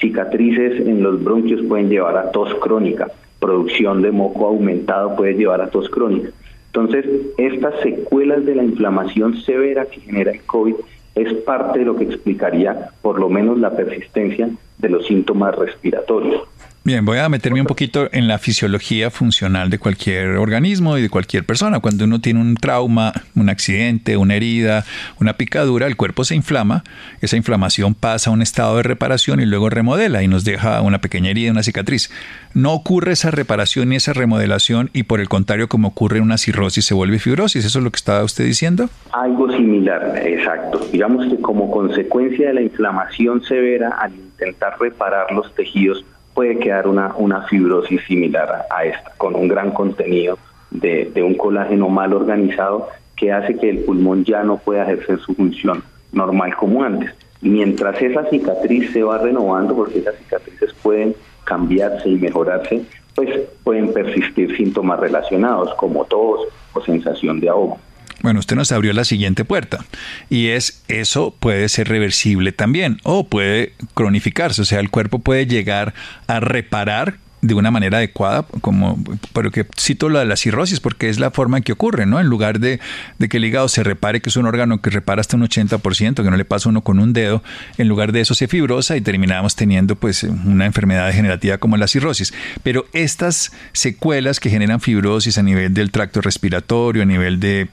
Cicatrices 0.00 0.80
en 0.86 1.02
los 1.02 1.22
bronquios 1.22 1.62
pueden 1.66 1.88
llevar 1.88 2.16
a 2.16 2.30
tos 2.30 2.54
crónica, 2.56 3.08
producción 3.40 4.02
de 4.02 4.10
moco 4.10 4.46
aumentado 4.46 5.16
puede 5.16 5.34
llevar 5.34 5.60
a 5.60 5.70
tos 5.70 5.88
crónica. 5.88 6.30
Entonces, 6.66 7.06
estas 7.38 7.74
secuelas 7.82 8.44
de 8.44 8.54
la 8.54 8.62
inflamación 8.62 9.40
severa 9.42 9.86
que 9.86 10.00
genera 10.00 10.32
el 10.32 10.42
COVID 10.42 10.74
es 11.18 11.32
parte 11.42 11.80
de 11.80 11.84
lo 11.84 11.96
que 11.96 12.04
explicaría 12.04 12.90
por 13.02 13.18
lo 13.18 13.28
menos 13.28 13.58
la 13.58 13.70
persistencia 13.70 14.48
de 14.78 14.88
los 14.88 15.06
síntomas 15.06 15.54
respiratorios. 15.56 16.42
Bien, 16.84 17.04
voy 17.04 17.18
a 17.18 17.28
meterme 17.28 17.60
un 17.60 17.66
poquito 17.66 18.08
en 18.12 18.28
la 18.28 18.38
fisiología 18.38 19.10
funcional 19.10 19.68
de 19.68 19.78
cualquier 19.78 20.36
organismo 20.36 20.96
y 20.96 21.02
de 21.02 21.10
cualquier 21.10 21.44
persona. 21.44 21.80
Cuando 21.80 22.04
uno 22.04 22.20
tiene 22.20 22.40
un 22.40 22.54
trauma, 22.54 23.12
un 23.34 23.50
accidente, 23.50 24.16
una 24.16 24.36
herida, 24.36 24.86
una 25.20 25.34
picadura, 25.34 25.86
el 25.86 25.96
cuerpo 25.96 26.24
se 26.24 26.34
inflama, 26.34 26.84
esa 27.20 27.36
inflamación 27.36 27.94
pasa 27.94 28.30
a 28.30 28.32
un 28.32 28.40
estado 28.40 28.78
de 28.78 28.84
reparación 28.84 29.40
y 29.40 29.44
luego 29.44 29.68
remodela 29.68 30.22
y 30.22 30.28
nos 30.28 30.44
deja 30.44 30.80
una 30.80 30.98
pequeña 30.98 31.30
herida, 31.30 31.50
una 31.50 31.62
cicatriz. 31.62 32.10
No 32.54 32.72
ocurre 32.72 33.12
esa 33.12 33.30
reparación 33.30 33.90
ni 33.90 33.96
esa 33.96 34.14
remodelación 34.14 34.88
y 34.94 35.02
por 35.02 35.20
el 35.20 35.28
contrario, 35.28 35.68
como 35.68 35.88
ocurre 35.88 36.20
una 36.20 36.38
cirrosis, 36.38 36.86
se 36.86 36.94
vuelve 36.94 37.18
fibrosis. 37.18 37.66
¿Eso 37.66 37.80
es 37.80 37.84
lo 37.84 37.90
que 37.90 37.96
estaba 37.96 38.24
usted 38.24 38.44
diciendo? 38.44 38.88
Algo 39.12 39.52
similar, 39.52 40.22
exacto. 40.24 40.88
Digamos 40.90 41.26
que 41.26 41.38
como 41.42 41.70
consecuencia 41.70 42.48
de 42.48 42.54
la 42.54 42.62
inflamación 42.62 43.42
severa, 43.44 43.90
al 44.00 44.14
intentar 44.14 44.76
reparar 44.80 45.32
los 45.32 45.54
tejidos, 45.54 46.04
puede 46.38 46.60
quedar 46.60 46.86
una, 46.86 47.16
una 47.16 47.42
fibrosis 47.48 48.00
similar 48.06 48.66
a, 48.70 48.84
esta, 48.84 49.10
con 49.16 49.34
un 49.34 49.48
gran 49.48 49.72
contenido 49.72 50.38
de, 50.70 51.10
un 51.16 51.34
colágeno 51.34 51.88
mal 51.88 52.12
organizado 52.12 52.90
que 53.16 53.32
hace 53.32 53.56
que 53.56 53.68
el 53.68 53.78
pulmón 53.78 54.24
ya 54.24 54.44
no 54.44 54.56
pueda 54.56 54.84
ejercer 54.84 55.18
su 55.18 55.34
función 55.34 55.82
normal 56.12 56.54
como 56.54 56.84
antes. 56.84 57.12
Mientras 57.40 58.00
esa 58.00 58.24
cicatriz 58.30 58.92
se 58.92 59.02
va 59.02 59.18
renovando, 59.18 59.74
porque 59.74 59.98
esas 59.98 60.14
cicatrices 60.14 60.72
pueden 60.74 61.16
cambiarse 61.42 62.08
y 62.08 62.14
mejorarse, 62.14 62.84
pues 63.16 63.30
pueden 63.64 63.92
persistir 63.92 64.56
síntomas 64.56 65.00
relacionados 65.00 65.74
como 65.74 66.04
tos 66.04 66.42
o 66.72 66.80
sensación 66.82 67.40
de 67.40 67.48
ahogo. 67.48 67.80
Bueno, 68.20 68.40
usted 68.40 68.56
nos 68.56 68.72
abrió 68.72 68.92
la 68.92 69.04
siguiente 69.04 69.44
puerta 69.44 69.84
y 70.28 70.48
es 70.48 70.82
eso 70.88 71.34
puede 71.38 71.68
ser 71.68 71.88
reversible 71.88 72.52
también 72.52 72.98
o 73.04 73.28
puede 73.28 73.74
cronificarse, 73.94 74.62
o 74.62 74.64
sea, 74.64 74.80
el 74.80 74.90
cuerpo 74.90 75.20
puede 75.20 75.46
llegar 75.46 75.94
a 76.26 76.40
reparar 76.40 77.16
de 77.40 77.54
una 77.54 77.70
manera 77.70 77.98
adecuada, 77.98 78.44
como 78.60 78.98
pero 79.32 79.50
que 79.50 79.66
cito 79.78 80.08
lo 80.08 80.18
de 80.18 80.24
la 80.24 80.36
cirrosis, 80.36 80.80
porque 80.80 81.08
es 81.08 81.20
la 81.20 81.30
forma 81.30 81.58
en 81.58 81.62
que 81.62 81.72
ocurre, 81.72 82.04
¿no? 82.04 82.18
En 82.18 82.26
lugar 82.26 82.58
de, 82.58 82.80
que 83.28 83.36
el 83.36 83.44
hígado 83.44 83.68
se 83.68 83.84
repare, 83.84 84.20
que 84.20 84.28
es 84.28 84.36
un 84.36 84.46
órgano 84.46 84.80
que 84.80 84.90
repara 84.90 85.20
hasta 85.20 85.36
un 85.36 85.44
80%, 85.44 86.22
que 86.22 86.30
no 86.30 86.36
le 86.36 86.44
pasa 86.44 86.68
uno 86.68 86.82
con 86.82 86.98
un 86.98 87.12
dedo, 87.12 87.42
en 87.76 87.88
lugar 87.88 88.12
de 88.12 88.20
eso 88.20 88.34
se 88.34 88.48
fibrosa 88.48 88.96
y 88.96 89.00
terminamos 89.00 89.54
teniendo 89.54 89.94
pues 89.94 90.24
una 90.24 90.66
enfermedad 90.66 91.06
degenerativa 91.06 91.58
como 91.58 91.76
la 91.76 91.86
cirrosis. 91.86 92.34
Pero 92.62 92.86
estas 92.92 93.52
secuelas 93.72 94.40
que 94.40 94.50
generan 94.50 94.80
fibrosis 94.80 95.38
a 95.38 95.42
nivel 95.42 95.72
del 95.74 95.92
tracto 95.92 96.20
respiratorio, 96.20 97.02
a 97.02 97.06
nivel 97.06 97.38
de 97.38 97.68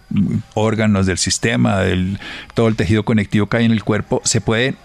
órganos 0.53 1.07
del 1.07 1.17
sistema, 1.17 1.79
del 1.79 2.19
todo 2.53 2.67
el 2.67 2.75
tejido 2.75 3.03
conectivo 3.03 3.47
que 3.47 3.57
hay 3.57 3.65
en 3.65 3.71
el 3.71 3.83
cuerpo, 3.83 4.21
¿se 4.25 4.41
puede 4.41 4.75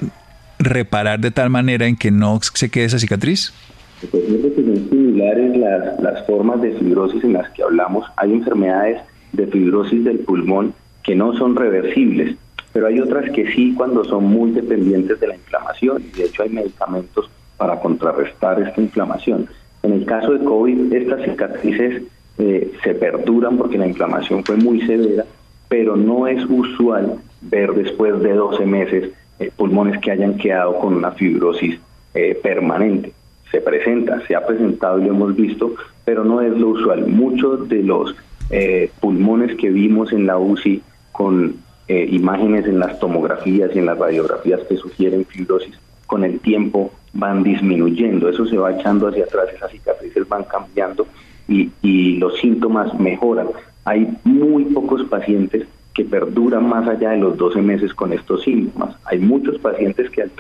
reparar 0.59 1.21
de 1.21 1.31
tal 1.31 1.51
manera 1.51 1.87
en 1.87 1.97
que 1.97 2.11
no 2.11 2.39
se 2.43 2.69
quede 2.71 2.85
esa 2.85 2.99
cicatriz? 2.99 3.53
Pues 4.01 4.25
que 4.25 4.55
son 4.55 4.89
similares 4.89 5.57
las, 5.59 6.01
las 6.01 6.27
formas 6.27 6.63
de 6.63 6.73
fibrosis 6.73 7.23
en 7.23 7.35
las 7.35 7.51
que 7.51 7.63
hablamos. 7.63 8.07
Hay 8.17 8.33
enfermedades 8.33 9.03
de 9.33 9.47
fibrosis 9.47 10.05
del 10.05 10.21
pulmón 10.21 10.73
que 11.03 11.15
no 11.15 11.35
son 11.37 11.55
reversibles, 11.55 12.37
pero 12.73 12.87
hay 12.87 12.99
otras 12.99 13.31
que 13.31 13.53
sí 13.53 13.75
cuando 13.77 14.05
son 14.05 14.25
muy 14.25 14.53
dependientes 14.53 15.21
de 15.21 15.29
la 15.29 15.35
inflamación 15.35 16.03
y 16.03 16.17
de 16.17 16.25
hecho 16.25 16.43
hay 16.43 16.49
medicamentos 16.49 17.31
para 17.59 17.79
contrarrestar 17.81 18.63
esta 18.63 18.81
inflamación. 18.81 19.49
En 19.83 19.93
el 19.93 20.07
caso 20.07 20.33
de 20.33 20.45
COVID, 20.45 20.93
estas 20.95 21.23
cicatrices 21.23 22.03
eh, 22.39 22.73
se 22.83 22.95
perduran 22.95 23.59
porque 23.59 23.77
la 23.77 23.87
inflamación 23.87 24.45
fue 24.45 24.57
muy 24.57 24.81
severa, 24.87 25.27
pero 25.69 25.95
no 25.97 26.27
es 26.27 26.43
usual 26.49 27.17
ver 27.43 27.73
después 27.75 28.19
de 28.23 28.33
12 28.33 28.65
meses 28.65 29.11
eh, 29.39 29.51
pulmones 29.55 30.01
que 30.01 30.11
hayan 30.11 30.39
quedado 30.39 30.79
con 30.79 30.95
una 30.95 31.13
fibrosis 31.13 31.79
eh, 32.15 32.39
permanente 32.43 33.13
se 33.51 33.61
presenta, 33.61 34.25
se 34.27 34.35
ha 34.35 34.47
presentado 34.47 34.99
y 34.99 35.05
lo 35.05 35.11
hemos 35.11 35.35
visto, 35.35 35.75
pero 36.05 36.25
no 36.25 36.41
es 36.41 36.57
lo 36.57 36.69
usual. 36.69 37.07
Muchos 37.07 37.69
de 37.69 37.83
los 37.83 38.15
eh, 38.51 38.91
pulmones 39.01 39.57
que 39.57 39.71
vimos 39.71 40.13
en 40.13 40.27
la 40.27 40.39
UCI 40.39 40.83
con 41.13 41.57
eh, 41.89 42.09
imágenes 42.11 42.67
en 42.67 42.79
las 42.79 42.99
tomografías 42.99 43.71
y 43.75 43.79
en 43.79 43.87
las 43.87 43.99
radiografías 43.99 44.61
que 44.69 44.77
sugieren 44.77 45.25
fibrosis, 45.27 45.79
con 46.07 46.25
el 46.25 46.39
tiempo 46.41 46.93
van 47.13 47.43
disminuyendo, 47.43 48.29
eso 48.29 48.47
se 48.47 48.57
va 48.57 48.73
echando 48.73 49.09
hacia 49.09 49.25
atrás, 49.25 49.49
esas 49.55 49.71
cicatrices 49.73 50.29
van 50.29 50.45
cambiando 50.45 51.07
y, 51.49 51.71
y 51.83 52.17
los 52.19 52.39
síntomas 52.39 52.99
mejoran. 52.99 53.49
Hay 53.85 54.09
muy 54.25 54.67
pocos 54.67 55.03
pacientes 55.05 55.67
que 55.95 56.05
perduran 56.05 56.69
más 56.69 56.87
allá 56.87 57.11
de 57.11 57.19
los 57.19 57.37
12 57.37 57.63
meses 57.63 57.93
con 57.95 58.13
estos 58.13 58.43
síntomas. 58.43 58.97
Hay 59.05 59.19
muchos 59.19 59.59
pacientes 59.59 60.09
que 60.11 60.23
al, 60.23 60.31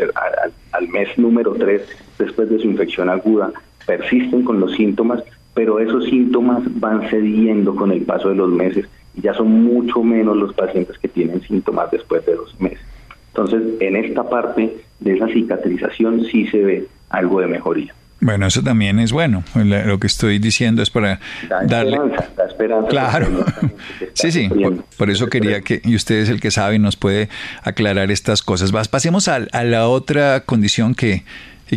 al, 0.72 0.88
mes 0.88 1.08
número 1.18 1.52
3, 1.54 1.82
después 2.18 2.48
de 2.50 2.58
su 2.58 2.66
infección 2.66 3.08
aguda, 3.08 3.52
persisten 3.86 4.44
con 4.44 4.60
los 4.60 4.72
síntomas, 4.72 5.22
pero 5.54 5.80
esos 5.80 6.04
síntomas 6.04 6.62
van 6.80 7.08
cediendo 7.10 7.74
con 7.74 7.90
el 7.90 8.02
paso 8.02 8.28
de 8.28 8.36
los 8.36 8.50
meses 8.50 8.88
y 9.14 9.22
ya 9.22 9.34
son 9.34 9.64
mucho 9.64 10.02
menos 10.02 10.36
los 10.36 10.54
pacientes 10.54 10.96
que 10.98 11.08
tienen 11.08 11.40
síntomas 11.42 11.90
después 11.90 12.24
de 12.26 12.36
dos 12.36 12.58
meses. 12.60 12.86
Entonces, 13.28 13.62
en 13.80 13.96
esta 13.96 14.28
parte 14.28 14.76
de 15.00 15.12
esa 15.14 15.26
cicatrización 15.28 16.24
sí 16.24 16.46
se 16.46 16.62
ve 16.62 16.86
algo 17.08 17.40
de 17.40 17.48
mejoría. 17.48 17.94
Bueno, 18.20 18.46
eso 18.46 18.62
también 18.62 18.98
es 18.98 19.12
bueno. 19.12 19.42
Lo 19.54 19.98
que 19.98 20.06
estoy 20.06 20.38
diciendo 20.38 20.82
es 20.82 20.90
para 20.90 21.20
darle. 21.66 21.96
Esperanza, 21.96 22.44
esperanza. 22.46 22.88
Claro. 22.88 23.26
sí, 24.12 24.30
sí. 24.30 24.50
Por, 24.98 25.10
eso 25.10 25.28
quería 25.28 25.62
que. 25.62 25.80
Y 25.84 25.96
usted 25.96 26.16
es 26.16 26.28
el 26.28 26.40
que 26.40 26.50
sabe 26.50 26.76
y 26.76 26.78
nos 26.78 26.96
puede 26.96 27.28
aclarar 27.62 28.10
estas 28.10 28.42
cosas. 28.42 28.72
Pasemos 28.88 29.28
a, 29.28 29.40
la 29.64 29.88
otra 29.88 30.40
condición 30.40 30.94
que, 30.94 31.24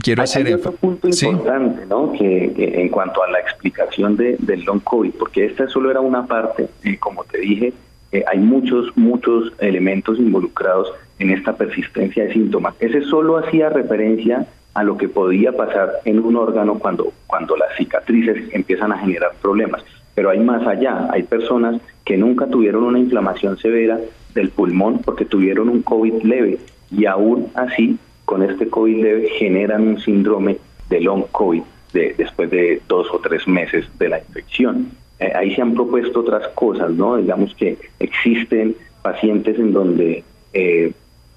quiero 0.02 0.24
hacer. 0.24 0.48
Hay 0.48 0.54
otro 0.54 0.74
punto 0.74 1.08
importante, 1.08 1.86
¿no? 1.86 2.12
Que, 2.12 2.54
en 2.58 2.90
cuanto 2.90 3.24
a 3.24 3.32
la 3.32 3.40
explicación 3.40 4.18
de, 4.18 4.36
del 4.40 4.64
long 4.64 4.82
COVID, 4.84 5.12
porque 5.12 5.46
esta 5.46 5.68
solo 5.68 5.92
era 5.92 6.02
una 6.02 6.26
parte, 6.26 6.68
y 6.84 6.98
como 6.98 7.24
te 7.24 7.38
dije, 7.38 7.74
eh, 8.12 8.24
hay 8.30 8.40
muchos, 8.40 8.96
muchos 8.98 9.54
elementos 9.60 10.20
involucrados 10.20 10.92
en 11.20 11.32
esta 11.32 11.56
persistencia 11.56 12.26
de 12.26 12.34
síntomas. 12.34 12.76
Ese 12.80 13.02
solo 13.04 13.38
hacía 13.38 13.70
referencia 13.70 14.46
a 14.74 14.84
lo 14.84 14.98
que 14.98 15.08
podía 15.08 15.52
pasar 15.56 16.00
en 16.06 16.20
un 16.20 16.36
órgano 16.36 16.80
cuando, 16.80 17.14
cuando 17.28 17.56
las 17.56 17.76
cicatrices 17.78 18.54
empiezan 18.54 18.92
a 18.92 18.98
generar 18.98 19.34
problemas. 19.42 19.84
Pero 20.16 20.30
hay 20.30 20.40
más 20.40 20.66
allá, 20.68 21.08
hay 21.12 21.24
personas 21.24 21.82
que 22.06 22.18
nunca 22.18 22.48
tuvieron 22.48 22.84
una 22.84 23.00
inflamación 23.00 23.58
severa 23.58 24.00
del 24.34 24.50
pulmón 24.50 25.00
porque 25.00 25.26
tuvieron 25.26 25.70
un 25.70 25.82
COVID 25.82 26.24
leve 26.24 26.60
y 26.92 27.06
aún 27.06 27.52
así 27.56 27.98
con 28.26 28.44
este 28.44 28.68
COVID 28.68 29.04
leve 29.04 29.30
generan 29.38 29.88
un 29.88 30.00
síndrome 30.00 30.58
de 30.90 31.02
long 31.02 31.26
COVID 31.32 31.62
de, 31.94 32.16
después 32.18 32.50
de 32.50 32.82
dos 32.88 33.08
o 33.12 33.20
tres 33.20 33.48
meses 33.48 33.86
de 34.00 34.10
la 34.10 34.20
infección. 34.20 34.92
Eh, 35.20 35.32
ahí 35.36 35.54
se 35.56 35.62
han 35.62 35.74
propuesto 35.74 36.22
otras 36.22 36.48
cosas, 36.50 36.92
¿no? 36.92 37.18
Digamos 37.18 37.54
que 37.56 37.78
existen 38.00 38.76
pacientes 39.02 39.58
en 39.60 39.74
donde 39.74 40.24
eh, 40.54 40.92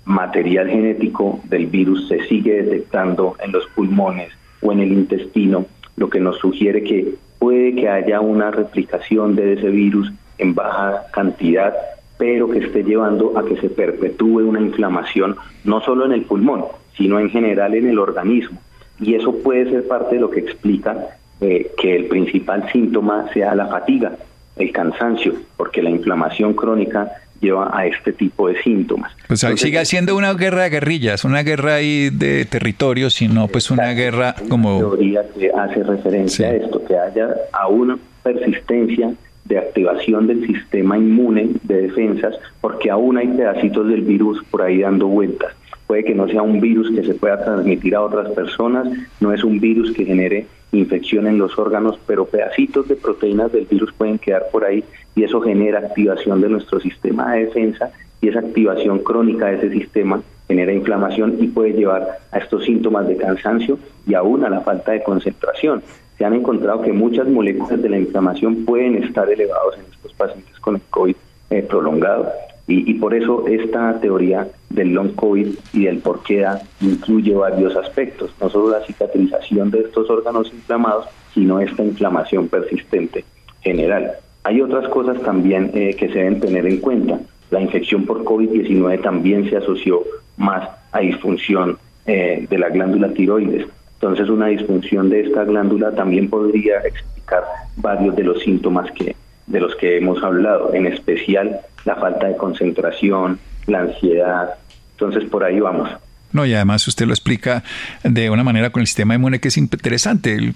material 0.06 0.68
genético 0.68 1.40
del 1.44 1.66
virus 1.66 2.08
se 2.08 2.25
sigue 2.26 2.62
detectando 2.62 3.36
en 3.44 3.52
los 3.52 3.66
pulmones 3.75 4.32
o 4.62 4.72
en 4.72 4.80
el 4.80 4.92
intestino, 4.92 5.66
lo 5.96 6.08
que 6.08 6.20
nos 6.20 6.38
sugiere 6.38 6.82
que 6.82 7.14
puede 7.38 7.75
que 7.75 7.88
haya 7.88 8.20
una 8.20 8.50
replicación 8.50 9.34
de 9.36 9.54
ese 9.54 9.68
virus 9.68 10.10
en 10.38 10.54
baja 10.54 11.06
cantidad, 11.12 11.75
pero 12.18 12.48
que 12.48 12.60
esté 12.60 12.84
llevando 12.84 13.36
a 13.36 13.44
que 13.44 13.56
se 13.56 13.68
perpetúe 13.68 14.48
una 14.48 14.60
inflamación 14.60 15.36
no 15.64 15.80
solo 15.80 16.06
en 16.06 16.12
el 16.12 16.22
pulmón, 16.22 16.64
sino 16.96 17.18
en 17.18 17.28
general 17.28 17.75
en 17.75 17.88
el 17.88 17.98
organismo. 17.98 18.58
Y 19.00 19.14
eso 19.14 19.34
puede 19.42 19.70
ser 19.70 19.86
parte 19.88 20.14
de 20.14 20.20
lo 20.20 20.30
que 20.30 20.40
explica 20.40 20.96
eh, 21.40 21.72
que 21.76 21.96
el 21.96 22.06
principal 22.06 22.70
síntoma 22.72 23.26
sea 23.34 23.54
la 23.54 23.66
fatiga, 23.66 24.12
el 24.56 24.72
cansancio, 24.72 25.34
porque 25.56 25.82
la 25.82 25.90
inflamación 25.90 26.54
crónica 26.54 27.10
lleva 27.40 27.70
a 27.76 27.86
este 27.86 28.12
tipo 28.12 28.48
de 28.48 28.60
síntomas. 28.62 29.12
Pues 29.28 29.40
sigue 29.56 29.84
siendo 29.84 30.16
una 30.16 30.32
guerra 30.34 30.64
de 30.64 30.70
guerrillas, 30.70 31.24
una 31.24 31.42
guerra 31.42 31.76
ahí 31.76 32.10
de 32.10 32.44
territorio, 32.44 33.10
sino 33.10 33.48
pues 33.48 33.70
una 33.70 33.92
guerra 33.92 34.34
como... 34.48 34.78
teoría 34.78 35.22
que 35.38 35.50
hace 35.50 35.82
referencia 35.82 36.48
a 36.48 36.54
esto, 36.54 36.84
que 36.84 36.96
haya 36.96 37.28
a 37.52 37.68
una 37.68 37.98
persistencia 38.22 39.12
de 39.44 39.58
activación 39.58 40.26
del 40.26 40.46
sistema 40.46 40.98
inmune 40.98 41.50
de 41.62 41.82
defensas, 41.82 42.34
porque 42.60 42.90
aún 42.90 43.16
hay 43.16 43.28
pedacitos 43.28 43.88
del 43.88 44.02
virus 44.02 44.42
por 44.50 44.62
ahí 44.62 44.80
dando 44.80 45.06
vueltas. 45.06 45.52
Puede 45.86 46.04
que 46.04 46.14
no 46.14 46.28
sea 46.28 46.42
un 46.42 46.60
virus 46.60 46.90
que 46.90 47.04
se 47.04 47.14
pueda 47.14 47.44
transmitir 47.44 47.94
a 47.94 48.02
otras 48.02 48.30
personas, 48.30 48.88
no 49.20 49.32
es 49.32 49.44
un 49.44 49.60
virus 49.60 49.92
que 49.92 50.04
genere 50.04 50.46
infección 50.72 51.26
en 51.26 51.38
los 51.38 51.58
órganos, 51.58 51.98
pero 52.06 52.26
pedacitos 52.26 52.88
de 52.88 52.96
proteínas 52.96 53.52
del 53.52 53.66
virus 53.66 53.92
pueden 53.92 54.18
quedar 54.18 54.46
por 54.50 54.64
ahí 54.64 54.84
y 55.14 55.24
eso 55.24 55.40
genera 55.40 55.78
activación 55.78 56.40
de 56.40 56.48
nuestro 56.48 56.80
sistema 56.80 57.32
de 57.32 57.46
defensa 57.46 57.90
y 58.20 58.28
esa 58.28 58.40
activación 58.40 58.98
crónica 59.00 59.46
de 59.46 59.56
ese 59.56 59.70
sistema 59.70 60.22
genera 60.48 60.72
inflamación 60.72 61.36
y 61.40 61.48
puede 61.48 61.72
llevar 61.72 62.18
a 62.32 62.38
estos 62.38 62.64
síntomas 62.64 63.06
de 63.08 63.16
cansancio 63.16 63.78
y 64.06 64.14
aún 64.14 64.44
a 64.44 64.50
la 64.50 64.60
falta 64.60 64.92
de 64.92 65.02
concentración. 65.02 65.82
Se 66.18 66.24
han 66.24 66.34
encontrado 66.34 66.82
que 66.82 66.92
muchas 66.92 67.28
moléculas 67.28 67.82
de 67.82 67.88
la 67.88 67.98
inflamación 67.98 68.64
pueden 68.64 69.02
estar 69.02 69.28
elevados 69.30 69.76
en 69.76 69.84
estos 69.92 70.12
pacientes 70.14 70.58
con 70.60 70.76
el 70.76 70.82
COVID 70.90 71.16
eh, 71.50 71.62
prolongado 71.62 72.32
y, 72.68 72.94
por 72.94 73.14
eso 73.14 73.46
esta 73.46 74.00
teoría 74.00 74.49
del 74.70 74.92
long 74.92 75.14
COVID 75.14 75.49
y 75.73 75.85
del 75.85 75.99
por 75.99 76.25
qué 76.25 76.44
incluye 76.80 77.32
varios 77.32 77.76
aspectos, 77.76 78.35
no 78.40 78.50
solo 78.50 78.70
la 78.70 78.85
cicatrización 78.85 79.70
de 79.70 79.80
estos 79.82 80.11
órganos 80.11 80.52
inflamados, 80.52 81.06
sino 81.32 81.61
esta 81.61 81.85
inflamación 81.85 82.49
persistente 82.49 83.25
general. 83.61 84.12
Hay 84.42 84.61
otras 84.61 84.88
cosas 84.88 85.23
también 85.23 85.70
eh, 85.75 85.94
que 85.96 86.08
se 86.08 86.18
deben 86.18 86.40
tener 86.40 86.66
en 86.66 86.78
cuenta. 86.78 87.20
La 87.50 87.61
infección 87.61 88.04
por 88.04 88.25
COVID-19 88.25 89.00
también 89.00 89.49
se 89.49 89.56
asoció 89.56 90.02
más 90.37 90.68
a 90.90 91.00
disfunción 91.00 91.78
eh, 92.06 92.46
de 92.50 92.58
la 92.58 92.70
glándula 92.70 93.12
tiroides. 93.12 93.66
Entonces 93.94 94.28
una 94.28 94.46
disfunción 94.46 95.08
de 95.08 95.20
esta 95.20 95.44
glándula 95.44 95.92
también 95.94 96.28
podría 96.28 96.78
explicar 96.80 97.44
varios 97.76 98.16
de 98.16 98.25
los 98.25 98.42
síntomas 98.42 98.90
que, 98.92 99.14
de 99.46 99.60
los 99.60 99.76
que 99.76 99.96
hemos 99.96 100.22
hablado, 100.22 100.74
en 100.74 100.86
especial 100.86 101.60
la 101.84 101.96
falta 101.96 102.26
de 102.26 102.36
concentración, 102.36 103.38
la 103.66 103.80
ansiedad. 103.80 104.54
Entonces 104.92 105.24
por 105.28 105.44
ahí 105.44 105.60
vamos. 105.60 105.90
No, 106.33 106.45
y 106.45 106.54
además 106.54 106.87
usted 106.88 107.06
lo 107.06 107.12
explica 107.12 107.62
de 108.02 108.30
una 108.30 108.45
manera 108.45 108.71
con 108.71 108.80
el 108.80 108.87
sistema 108.87 109.14
inmune 109.14 109.40
que 109.40 109.49
es 109.49 109.56
interesante. 109.56 110.54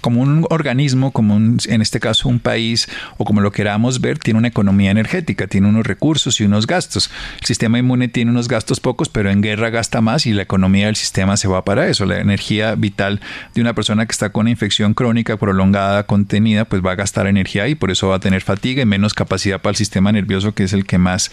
como 0.00 0.22
un 0.22 0.46
organismo, 0.50 1.12
como 1.12 1.36
en 1.36 1.82
este 1.82 2.00
caso 2.00 2.28
un 2.28 2.40
país, 2.40 2.88
o 3.16 3.24
como 3.24 3.40
lo 3.40 3.52
queramos 3.52 4.00
ver, 4.00 4.18
tiene 4.18 4.38
una 4.38 4.48
economía 4.48 4.90
energética, 4.90 5.46
tiene 5.46 5.68
unos 5.68 5.86
recursos 5.86 6.40
y 6.40 6.44
unos 6.44 6.66
gastos. 6.66 7.10
El 7.40 7.46
sistema 7.46 7.78
inmune 7.78 8.08
tiene 8.08 8.30
unos 8.30 8.48
gastos 8.48 8.80
pocos, 8.80 9.08
pero 9.08 9.30
en 9.30 9.40
guerra 9.40 9.70
gasta 9.70 10.00
más 10.00 10.26
y 10.26 10.32
la 10.32 10.42
economía 10.42 10.86
del 10.86 10.96
sistema 10.96 11.36
se 11.36 11.48
va 11.48 11.64
para 11.64 11.88
eso. 11.88 12.06
La 12.06 12.18
energía 12.18 12.74
vital 12.74 13.20
de 13.54 13.60
una 13.60 13.74
persona 13.74 14.06
que 14.06 14.12
está 14.12 14.30
con 14.30 14.42
una 14.42 14.50
infección 14.50 14.94
crónica 14.94 15.36
prolongada, 15.36 16.04
contenida, 16.06 16.64
pues 16.64 16.84
va 16.84 16.92
a 16.92 16.96
gastar 16.96 17.26
energía 17.26 17.68
y 17.68 17.74
por 17.74 17.90
eso 17.90 18.08
va 18.08 18.16
a 18.16 18.20
tener 18.20 18.40
fatiga 18.42 18.82
y 18.82 18.86
menos 18.86 19.14
capacidad 19.14 19.60
para 19.60 19.72
el 19.72 19.76
sistema 19.76 20.12
nervioso, 20.12 20.54
que 20.54 20.64
es 20.64 20.72
el 20.72 20.86
que 20.86 20.98
más 20.98 21.30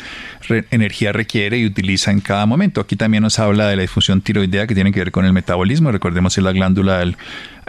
energía 0.71 1.13
requiere 1.13 1.57
y 1.57 1.65
utiliza 1.65 2.11
en 2.11 2.19
cada 2.19 2.45
momento. 2.45 2.81
Aquí 2.81 2.95
también 2.95 3.23
nos 3.23 3.39
habla 3.39 3.44
de 3.53 3.75
la 3.75 3.81
difusión 3.81 4.21
tiroidea 4.21 4.67
que 4.67 4.75
tiene 4.75 4.91
que 4.91 4.99
ver 4.99 5.11
con 5.11 5.25
el 5.25 5.33
metabolismo. 5.33 5.91
Recordemos 5.91 6.37
es 6.37 6.43
la 6.43 6.51
glándula 6.51 7.03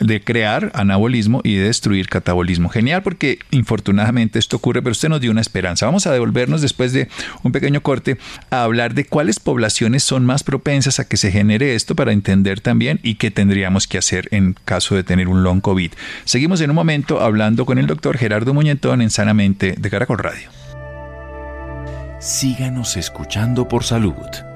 de 0.00 0.20
crear 0.20 0.70
anabolismo 0.74 1.40
y 1.44 1.56
de 1.56 1.64
destruir 1.64 2.08
catabolismo. 2.08 2.68
Genial 2.68 3.02
porque 3.02 3.38
infortunadamente 3.50 4.38
esto 4.38 4.56
ocurre, 4.56 4.82
pero 4.82 4.92
usted 4.92 5.08
nos 5.08 5.20
dio 5.20 5.30
una 5.30 5.40
esperanza. 5.40 5.86
Vamos 5.86 6.06
a 6.06 6.12
devolvernos 6.12 6.60
después 6.60 6.92
de 6.92 7.08
un 7.42 7.52
pequeño 7.52 7.80
corte 7.82 8.18
a 8.50 8.62
hablar 8.62 8.94
de 8.94 9.04
cuáles 9.04 9.40
poblaciones 9.40 10.02
son 10.02 10.24
más 10.24 10.42
propensas 10.44 11.00
a 11.00 11.08
que 11.08 11.16
se 11.16 11.30
genere 11.30 11.74
esto 11.74 11.94
para 11.94 12.12
entender 12.12 12.60
también 12.60 13.00
y 13.02 13.14
qué 13.14 13.30
tendríamos 13.30 13.86
que 13.86 13.98
hacer 13.98 14.28
en 14.30 14.54
caso 14.64 14.94
de 14.94 15.04
tener 15.04 15.28
un 15.28 15.42
long 15.42 15.60
COVID. 15.60 15.92
Seguimos 16.24 16.60
en 16.60 16.70
un 16.70 16.76
momento 16.76 17.20
hablando 17.20 17.66
con 17.66 17.78
el 17.78 17.86
doctor 17.86 18.18
Gerardo 18.18 18.54
Muñetón 18.54 19.02
en 19.02 19.10
Sanamente 19.10 19.74
de 19.78 19.90
Caracol 19.90 20.18
Radio. 20.18 20.48
Síganos 22.18 22.96
escuchando 22.96 23.68
por 23.68 23.84
salud. 23.84 24.55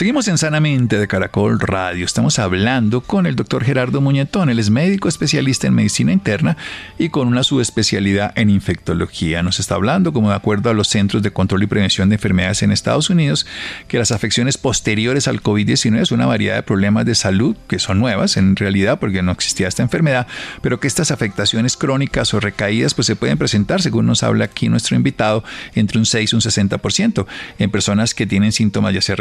Seguimos 0.00 0.28
en 0.28 0.38
Sanamente 0.38 0.96
de 0.96 1.06
Caracol 1.06 1.60
Radio. 1.60 2.06
Estamos 2.06 2.38
hablando 2.38 3.02
con 3.02 3.26
el 3.26 3.36
doctor 3.36 3.62
Gerardo 3.64 4.00
Muñetón. 4.00 4.48
Él 4.48 4.58
es 4.58 4.70
médico 4.70 5.10
especialista 5.10 5.66
en 5.66 5.74
medicina 5.74 6.10
interna 6.10 6.56
y 6.98 7.10
con 7.10 7.28
una 7.28 7.42
subespecialidad 7.42 8.32
en 8.34 8.48
infectología. 8.48 9.42
Nos 9.42 9.60
está 9.60 9.74
hablando, 9.74 10.14
como 10.14 10.30
de 10.30 10.36
acuerdo 10.36 10.70
a 10.70 10.72
los 10.72 10.88
Centros 10.88 11.22
de 11.22 11.34
Control 11.34 11.64
y 11.64 11.66
Prevención 11.66 12.08
de 12.08 12.14
Enfermedades 12.14 12.62
en 12.62 12.72
Estados 12.72 13.10
Unidos, 13.10 13.46
que 13.88 13.98
las 13.98 14.10
afecciones 14.10 14.56
posteriores 14.56 15.28
al 15.28 15.42
COVID-19 15.42 16.00
es 16.00 16.12
una 16.12 16.24
variedad 16.24 16.54
de 16.54 16.62
problemas 16.62 17.04
de 17.04 17.14
salud 17.14 17.54
que 17.68 17.78
son 17.78 17.98
nuevas 17.98 18.38
en 18.38 18.56
realidad 18.56 19.00
porque 19.00 19.20
no 19.20 19.32
existía 19.32 19.68
esta 19.68 19.82
enfermedad, 19.82 20.26
pero 20.62 20.80
que 20.80 20.88
estas 20.88 21.10
afectaciones 21.10 21.76
crónicas 21.76 22.32
o 22.32 22.40
recaídas 22.40 22.94
pues 22.94 23.06
se 23.06 23.16
pueden 23.16 23.36
presentar, 23.36 23.82
según 23.82 24.06
nos 24.06 24.22
habla 24.22 24.46
aquí 24.46 24.70
nuestro 24.70 24.96
invitado, 24.96 25.44
entre 25.74 25.98
un 25.98 26.06
6 26.06 26.32
y 26.32 26.36
un 26.36 26.40
60% 26.40 27.26
en 27.58 27.70
personas 27.70 28.14
que 28.14 28.26
tienen 28.26 28.52
síntomas 28.52 28.94
ya 28.94 29.02
sea 29.02 29.14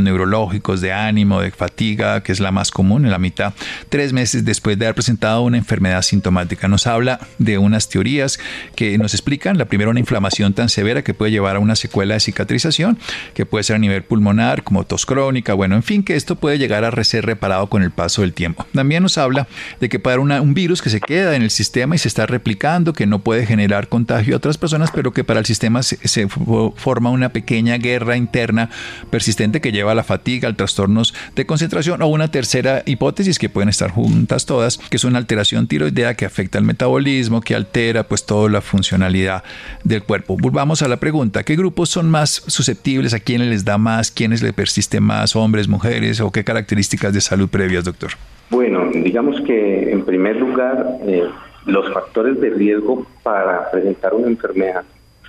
neurológicos, 0.00 0.80
de 0.80 0.92
ánimo, 0.92 1.40
de 1.40 1.50
fatiga, 1.50 2.22
que 2.22 2.32
es 2.32 2.40
la 2.40 2.50
más 2.50 2.70
común 2.70 3.04
en 3.04 3.10
la 3.10 3.18
mitad, 3.18 3.54
tres 3.88 4.12
meses 4.12 4.44
después 4.44 4.78
de 4.78 4.86
haber 4.86 4.94
presentado 4.94 5.42
una 5.42 5.58
enfermedad 5.58 6.02
sintomática. 6.02 6.68
Nos 6.68 6.86
habla 6.86 7.20
de 7.38 7.58
unas 7.58 7.88
teorías 7.88 8.38
que 8.74 8.96
nos 8.98 9.14
explican, 9.14 9.58
la 9.58 9.66
primera, 9.66 9.90
una 9.90 10.00
inflamación 10.00 10.54
tan 10.54 10.68
severa 10.68 11.02
que 11.02 11.14
puede 11.14 11.32
llevar 11.32 11.56
a 11.56 11.58
una 11.58 11.76
secuela 11.76 12.14
de 12.14 12.20
cicatrización, 12.20 12.98
que 13.34 13.46
puede 13.46 13.64
ser 13.64 13.76
a 13.76 13.78
nivel 13.78 14.02
pulmonar, 14.02 14.62
como 14.62 14.84
tos 14.84 15.06
crónica, 15.06 15.54
bueno, 15.54 15.76
en 15.76 15.82
fin, 15.82 16.02
que 16.02 16.16
esto 16.16 16.36
puede 16.36 16.58
llegar 16.58 16.84
a 16.84 17.04
ser 17.04 17.26
reparado 17.26 17.68
con 17.68 17.82
el 17.82 17.90
paso 17.90 18.22
del 18.22 18.32
tiempo. 18.32 18.66
También 18.74 19.02
nos 19.02 19.18
habla 19.18 19.48
de 19.80 19.88
que 19.88 19.98
puede 19.98 20.16
haber 20.16 20.40
un 20.40 20.54
virus 20.54 20.82
que 20.82 20.90
se 20.90 21.00
queda 21.00 21.34
en 21.34 21.42
el 21.42 21.50
sistema 21.50 21.94
y 21.94 21.98
se 21.98 22.08
está 22.08 22.26
replicando, 22.26 22.92
que 22.92 23.06
no 23.06 23.20
puede 23.20 23.46
generar 23.46 23.88
contagio 23.88 24.34
a 24.34 24.36
otras 24.38 24.58
personas, 24.58 24.90
pero 24.92 25.12
que 25.12 25.24
para 25.24 25.40
el 25.40 25.46
sistema 25.46 25.82
se 25.82 26.28
forma 26.28 27.10
una 27.10 27.30
pequeña 27.30 27.78
guerra 27.78 28.16
interna 28.16 28.70
persistente 29.10 29.60
que 29.60 29.72
lleva 29.72 29.89
a 29.90 29.94
la 29.94 30.04
fatiga, 30.04 30.48
al 30.48 30.56
trastornos 30.56 31.14
de 31.34 31.46
concentración 31.46 32.02
o 32.02 32.06
una 32.06 32.30
tercera 32.30 32.82
hipótesis 32.86 33.38
que 33.38 33.48
pueden 33.48 33.68
estar 33.68 33.90
juntas 33.90 34.46
todas, 34.46 34.78
que 34.78 34.96
es 34.96 35.04
una 35.04 35.18
alteración 35.18 35.66
tiroidea 35.66 36.14
que 36.14 36.24
afecta 36.24 36.58
el 36.58 36.64
metabolismo, 36.64 37.40
que 37.40 37.54
altera 37.54 38.04
pues 38.04 38.24
toda 38.24 38.50
la 38.50 38.60
funcionalidad 38.60 39.44
del 39.84 40.02
cuerpo. 40.02 40.36
Volvamos 40.40 40.82
a 40.82 40.88
la 40.88 40.98
pregunta, 40.98 41.42
¿qué 41.42 41.56
grupos 41.56 41.88
son 41.88 42.10
más 42.10 42.42
susceptibles? 42.46 43.14
¿A 43.14 43.20
quiénes 43.20 43.48
les 43.48 43.64
da 43.64 43.78
más? 43.78 44.10
¿Quiénes 44.10 44.42
le 44.42 44.52
persiste 44.52 45.00
más? 45.00 45.36
¿Hombres, 45.36 45.68
mujeres? 45.68 46.20
¿O 46.20 46.30
qué 46.30 46.44
características 46.44 47.12
de 47.12 47.20
salud 47.20 47.48
previas, 47.48 47.84
doctor? 47.84 48.10
Bueno, 48.50 48.90
digamos 48.92 49.40
que 49.42 49.92
en 49.92 50.04
primer 50.04 50.36
lugar, 50.36 50.98
eh, 51.02 51.24
los 51.66 51.92
factores 51.92 52.40
de 52.40 52.50
riesgo 52.50 53.06
para 53.22 53.70
presentar 53.70 54.14
una 54.14 54.28
enfermedad 54.28 54.82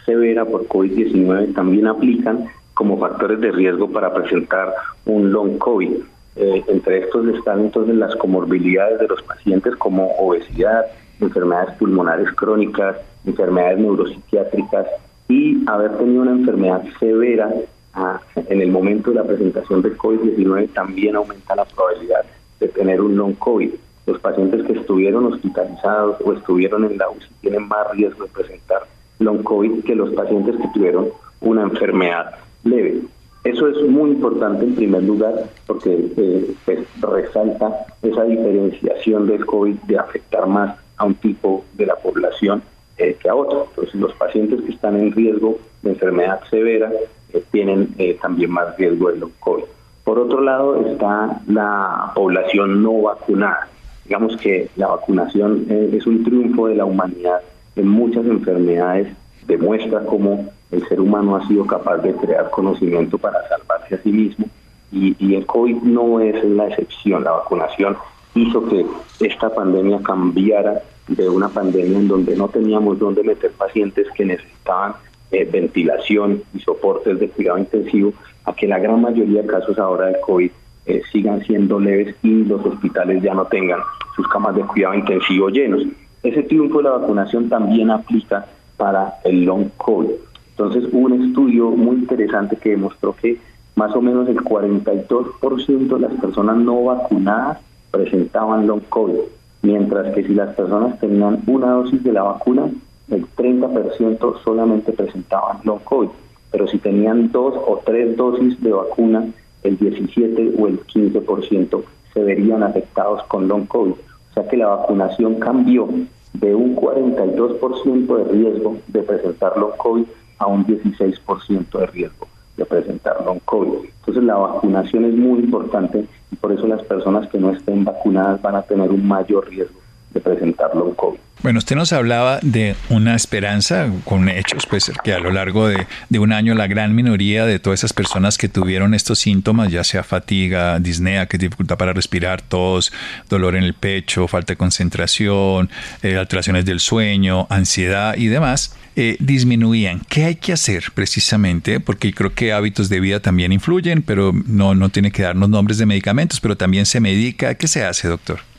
severa 0.05 0.45
por 0.45 0.67
COVID-19 0.67 1.53
también 1.53 1.87
aplican 1.87 2.47
como 2.73 2.97
factores 2.97 3.39
de 3.41 3.51
riesgo 3.51 3.89
para 3.89 4.13
presentar 4.13 4.73
un 5.05 5.31
long 5.31 5.57
COVID. 5.57 5.93
Eh, 6.37 6.63
entre 6.67 6.99
estos 6.99 7.27
están 7.27 7.59
entonces 7.61 7.95
las 7.95 8.15
comorbilidades 8.15 8.99
de 8.99 9.07
los 9.07 9.21
pacientes 9.23 9.75
como 9.75 10.11
obesidad, 10.17 10.85
enfermedades 11.19 11.75
pulmonares 11.77 12.31
crónicas, 12.33 12.95
enfermedades 13.25 13.79
neuropsiquiátricas 13.79 14.87
y 15.27 15.63
haber 15.67 15.97
tenido 15.97 16.21
una 16.21 16.31
enfermedad 16.31 16.83
severa 16.99 17.49
ah, 17.93 18.19
en 18.35 18.61
el 18.61 18.71
momento 18.71 19.11
de 19.11 19.17
la 19.17 19.23
presentación 19.23 19.81
del 19.81 19.97
COVID-19 19.97 20.73
también 20.73 21.15
aumenta 21.15 21.55
la 21.55 21.65
probabilidad 21.65 22.23
de 22.59 22.67
tener 22.69 23.01
un 23.01 23.15
long 23.17 23.33
COVID. 23.35 23.71
Los 24.07 24.19
pacientes 24.19 24.65
que 24.65 24.73
estuvieron 24.73 25.25
hospitalizados 25.25 26.17
o 26.23 26.33
estuvieron 26.33 26.85
en 26.85 26.97
la 26.97 27.09
UCI 27.09 27.29
tienen 27.41 27.67
más 27.67 27.91
riesgo 27.91 28.23
de 28.23 28.31
presentar 28.31 28.83
long 29.19 29.43
COVID 29.43 29.83
que 29.83 29.95
los 29.95 30.11
pacientes 30.13 30.55
que 30.55 30.67
tuvieron 30.73 31.09
una 31.41 31.63
enfermedad 31.63 32.35
leve. 32.63 33.01
Eso 33.43 33.67
es 33.67 33.81
muy 33.89 34.11
importante 34.11 34.65
en 34.65 34.75
primer 34.75 35.03
lugar 35.03 35.49
porque 35.65 36.11
eh, 36.15 36.53
pues, 36.63 36.79
resalta 37.01 37.87
esa 38.03 38.23
diferenciación 38.23 39.27
del 39.27 39.45
COVID 39.45 39.75
de 39.87 39.97
afectar 39.97 40.45
más 40.45 40.77
a 40.97 41.05
un 41.05 41.15
tipo 41.15 41.65
de 41.73 41.87
la 41.87 41.95
población 41.95 42.61
eh, 42.97 43.17
que 43.19 43.29
a 43.29 43.35
otro. 43.35 43.67
Entonces 43.69 43.95
los 43.95 44.13
pacientes 44.13 44.61
que 44.61 44.71
están 44.71 44.95
en 44.95 45.11
riesgo 45.11 45.57
de 45.81 45.91
enfermedad 45.91 46.39
severa 46.51 46.91
eh, 47.33 47.43
tienen 47.51 47.95
también 48.21 48.51
más 48.51 48.77
riesgo 48.77 49.11
de 49.11 49.25
COVID. 49.39 49.63
Por 50.03 50.19
otro 50.19 50.41
lado 50.41 50.85
está 50.85 51.41
la 51.47 52.11
población 52.13 52.83
no 52.83 53.01
vacunada. 53.01 53.69
Digamos 54.05 54.37
que 54.37 54.69
la 54.75 54.87
vacunación 54.87 55.65
es 55.69 56.05
un 56.05 56.23
triunfo 56.23 56.67
de 56.67 56.75
la 56.75 56.85
humanidad 56.85 57.41
en 57.75 57.87
muchas 57.87 58.25
enfermedades, 58.25 59.07
demuestra 59.51 60.05
cómo 60.05 60.49
el 60.71 60.87
ser 60.87 61.01
humano 61.01 61.35
ha 61.35 61.47
sido 61.47 61.65
capaz 61.65 61.97
de 61.97 62.13
crear 62.13 62.49
conocimiento 62.49 63.17
para 63.17 63.47
salvarse 63.49 63.95
a 63.95 64.01
sí 64.01 64.11
mismo 64.11 64.47
y, 64.91 65.35
el 65.35 65.45
COVID 65.45 65.77
no 65.83 66.19
es 66.19 66.43
la 66.43 66.67
excepción. 66.67 67.23
La 67.23 67.31
vacunación 67.31 67.97
hizo 68.35 68.65
que 68.67 68.85
esta 69.19 69.53
pandemia 69.53 69.99
cambiara 70.03 70.81
de 71.07 71.29
una 71.29 71.49
pandemia 71.49 71.97
en 71.97 72.07
donde 72.07 72.35
no 72.35 72.47
teníamos 72.49 72.99
dónde 72.99 73.23
meter 73.23 73.51
pacientes 73.51 74.07
que 74.15 74.25
necesitaban 74.25 74.93
eh, 75.31 75.47
ventilación 75.49 76.43
y 76.53 76.59
soportes 76.59 77.19
de 77.19 77.29
cuidado 77.29 77.57
intensivo 77.57 78.13
a 78.45 78.53
que 78.53 78.67
la 78.67 78.79
gran 78.79 79.01
mayoría 79.01 79.41
de 79.41 79.47
casos 79.47 79.77
ahora 79.79 80.07
del 80.07 80.19
COVID 80.21 80.51
eh, 80.85 81.01
sigan 81.11 81.41
siendo 81.45 81.79
leves 81.79 82.15
y 82.23 82.43
los 82.43 82.65
hospitales 82.65 83.21
ya 83.23 83.33
no 83.33 83.45
tengan 83.45 83.79
sus 84.15 84.27
camas 84.27 84.55
de 84.55 84.61
cuidado 84.63 84.93
intensivo 84.93 85.49
llenos. 85.49 85.83
Ese 86.23 86.43
triunfo 86.43 86.77
de 86.77 86.83
la 86.83 86.97
vacunación 86.97 87.49
también 87.49 87.89
aplica 87.89 88.45
para 88.81 89.19
el 89.23 89.45
long 89.45 89.69
COVID. 89.77 90.09
Entonces 90.57 90.85
hubo 90.91 91.05
un 91.05 91.23
estudio 91.27 91.69
muy 91.69 91.97
interesante 91.97 92.55
que 92.55 92.71
demostró 92.71 93.15
que 93.15 93.37
más 93.75 93.95
o 93.95 94.01
menos 94.01 94.27
el 94.27 94.37
42% 94.37 95.87
de 95.87 95.99
las 95.99 96.13
personas 96.13 96.57
no 96.57 96.85
vacunadas 96.85 97.59
presentaban 97.91 98.65
long 98.65 98.81
COVID, 98.89 99.19
mientras 99.61 100.11
que 100.15 100.23
si 100.23 100.33
las 100.33 100.55
personas 100.55 100.99
tenían 100.99 101.43
una 101.45 101.73
dosis 101.73 102.03
de 102.03 102.11
la 102.11 102.23
vacuna, 102.23 102.71
el 103.11 103.27
30% 103.35 104.43
solamente 104.43 104.93
presentaban 104.93 105.57
long 105.63 105.81
COVID, 105.83 106.09
pero 106.49 106.67
si 106.67 106.79
tenían 106.79 107.31
dos 107.31 107.53
o 107.55 107.83
tres 107.85 108.17
dosis 108.17 108.59
de 108.63 108.71
vacuna, 108.71 109.27
el 109.61 109.77
17 109.77 110.53
o 110.57 110.67
el 110.67 110.79
15% 110.87 111.83
se 112.15 112.23
verían 112.23 112.63
afectados 112.63 113.21
con 113.25 113.47
long 113.47 113.67
COVID. 113.67 113.91
O 113.91 114.33
sea 114.33 114.47
que 114.47 114.57
la 114.57 114.69
vacunación 114.69 115.35
cambió 115.35 115.87
de 116.33 116.55
un 116.55 116.75
42% 116.75 118.17
de 118.17 118.23
riesgo 118.31 118.77
de 118.87 119.03
presentar 119.03 119.57
long 119.57 119.75
COVID 119.77 120.05
a 120.39 120.47
un 120.47 120.65
16% 120.65 121.79
de 121.79 121.85
riesgo 121.87 122.27
de 122.57 122.65
presentar 122.65 123.23
long 123.25 123.39
COVID. 123.45 123.89
Entonces 123.99 124.23
la 124.23 124.35
vacunación 124.35 125.05
es 125.05 125.13
muy 125.13 125.39
importante 125.39 126.05
y 126.31 126.35
por 126.35 126.51
eso 126.51 126.67
las 126.67 126.83
personas 126.83 127.27
que 127.29 127.39
no 127.39 127.51
estén 127.51 127.83
vacunadas 127.83 128.41
van 128.41 128.55
a 128.55 128.61
tener 128.61 128.89
un 128.91 129.07
mayor 129.07 129.49
riesgo 129.49 129.80
de 130.13 130.19
presentar 130.19 130.75
long 130.75 130.95
COVID. 130.95 131.19
Bueno, 131.43 131.57
usted 131.57 131.75
nos 131.75 131.91
hablaba 131.91 132.37
de 132.43 132.75
una 132.89 133.15
esperanza 133.15 133.89
con 134.05 134.29
hechos, 134.29 134.67
pues 134.67 134.91
que 135.03 135.11
a 135.11 135.17
lo 135.17 135.31
largo 135.31 135.67
de, 135.67 135.87
de, 136.09 136.19
un 136.19 136.33
año 136.33 136.53
la 136.53 136.67
gran 136.67 136.93
minoría 136.93 137.47
de 137.47 137.57
todas 137.57 137.79
esas 137.79 137.93
personas 137.93 138.37
que 138.37 138.47
tuvieron 138.47 138.93
estos 138.93 139.17
síntomas, 139.17 139.71
ya 139.71 139.83
sea 139.83 140.03
fatiga, 140.03 140.79
disnea, 140.79 141.25
que 141.25 141.37
es 141.37 141.41
dificultad 141.41 141.77
para 141.77 141.93
respirar, 141.93 142.43
tos, 142.43 142.93
dolor 143.27 143.55
en 143.55 143.63
el 143.63 143.73
pecho, 143.73 144.27
falta 144.27 144.53
de 144.53 144.57
concentración, 144.57 145.71
eh, 146.03 146.15
alteraciones 146.15 146.63
del 146.65 146.79
sueño, 146.79 147.47
ansiedad 147.49 148.15
y 148.17 148.27
demás, 148.27 148.77
eh, 148.95 149.17
disminuían. 149.19 150.01
¿Qué 150.09 150.25
hay 150.25 150.35
que 150.35 150.53
hacer 150.53 150.91
precisamente? 150.93 151.79
Porque 151.79 152.13
creo 152.13 152.35
que 152.35 152.53
hábitos 152.53 152.87
de 152.87 152.99
vida 152.99 153.19
también 153.19 153.51
influyen, 153.51 154.03
pero 154.03 154.31
no, 154.45 154.75
no 154.75 154.89
tiene 154.89 155.11
que 155.11 155.23
darnos 155.23 155.49
nombres 155.49 155.79
de 155.79 155.87
medicamentos, 155.87 156.39
pero 156.39 156.55
también 156.55 156.85
se 156.85 156.99
medica. 156.99 157.55
¿Qué 157.55 157.67
se 157.67 157.83
hace, 157.83 158.07
doctor? 158.07 158.50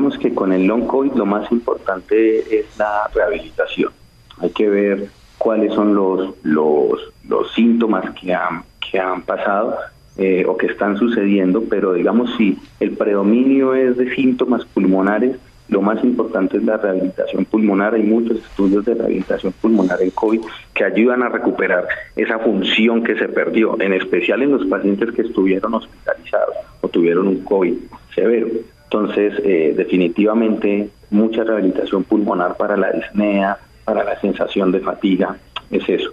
Digamos 0.00 0.18
que 0.18 0.32
con 0.32 0.50
el 0.50 0.64
long 0.64 0.86
COVID 0.86 1.12
lo 1.12 1.26
más 1.26 1.52
importante 1.52 2.38
es 2.58 2.64
la 2.78 3.06
rehabilitación. 3.14 3.92
Hay 4.38 4.48
que 4.48 4.66
ver 4.66 5.08
cuáles 5.36 5.74
son 5.74 5.94
los, 5.94 6.36
los, 6.42 7.12
los 7.28 7.52
síntomas 7.52 8.08
que 8.18 8.32
han, 8.32 8.62
que 8.80 8.98
han 8.98 9.20
pasado. 9.20 9.76
eh, 10.16 10.44
o 10.46 10.56
que 10.56 10.66
están 10.66 10.96
sucediendo, 10.96 11.64
pero 11.68 11.92
digamos 11.92 12.34
si 12.36 12.58
el 12.80 12.92
predominio 12.92 13.74
es 13.74 13.96
de 13.98 14.14
síntomas 14.14 14.64
pulmonares, 14.64 15.36
lo 15.68 15.82
más 15.82 16.02
importante 16.02 16.56
es 16.56 16.64
la 16.64 16.78
rehabilitación 16.78 17.44
pulmonar. 17.44 17.94
Hay 17.94 18.02
muchos 18.02 18.38
estudios 18.38 18.84
de 18.86 18.94
rehabilitación 18.94 19.52
pulmonar 19.60 20.02
en 20.02 20.10
COVID 20.10 20.40
que 20.74 20.84
ayudan 20.84 21.22
a 21.22 21.28
recuperar 21.28 21.86
esa 22.16 22.38
función 22.38 23.04
que 23.04 23.16
se 23.16 23.28
perdió, 23.28 23.80
en 23.80 23.92
especial 23.92 24.42
en 24.42 24.52
los 24.52 24.66
pacientes 24.66 25.12
que 25.12 25.22
estuvieron 25.22 25.74
hospitalizados 25.74 26.56
o 26.80 26.88
tuvieron 26.88 27.28
un 27.28 27.44
COVID 27.44 27.74
severo. 28.14 28.48
Entonces, 28.92 29.34
eh, 29.44 29.72
definitivamente, 29.76 30.90
mucha 31.10 31.44
rehabilitación 31.44 32.02
pulmonar 32.02 32.56
para 32.56 32.76
la 32.76 32.90
disnea, 32.90 33.56
para 33.84 34.02
la 34.02 34.20
sensación 34.20 34.72
de 34.72 34.80
fatiga, 34.80 35.36
es 35.70 35.88
eso. 35.88 36.10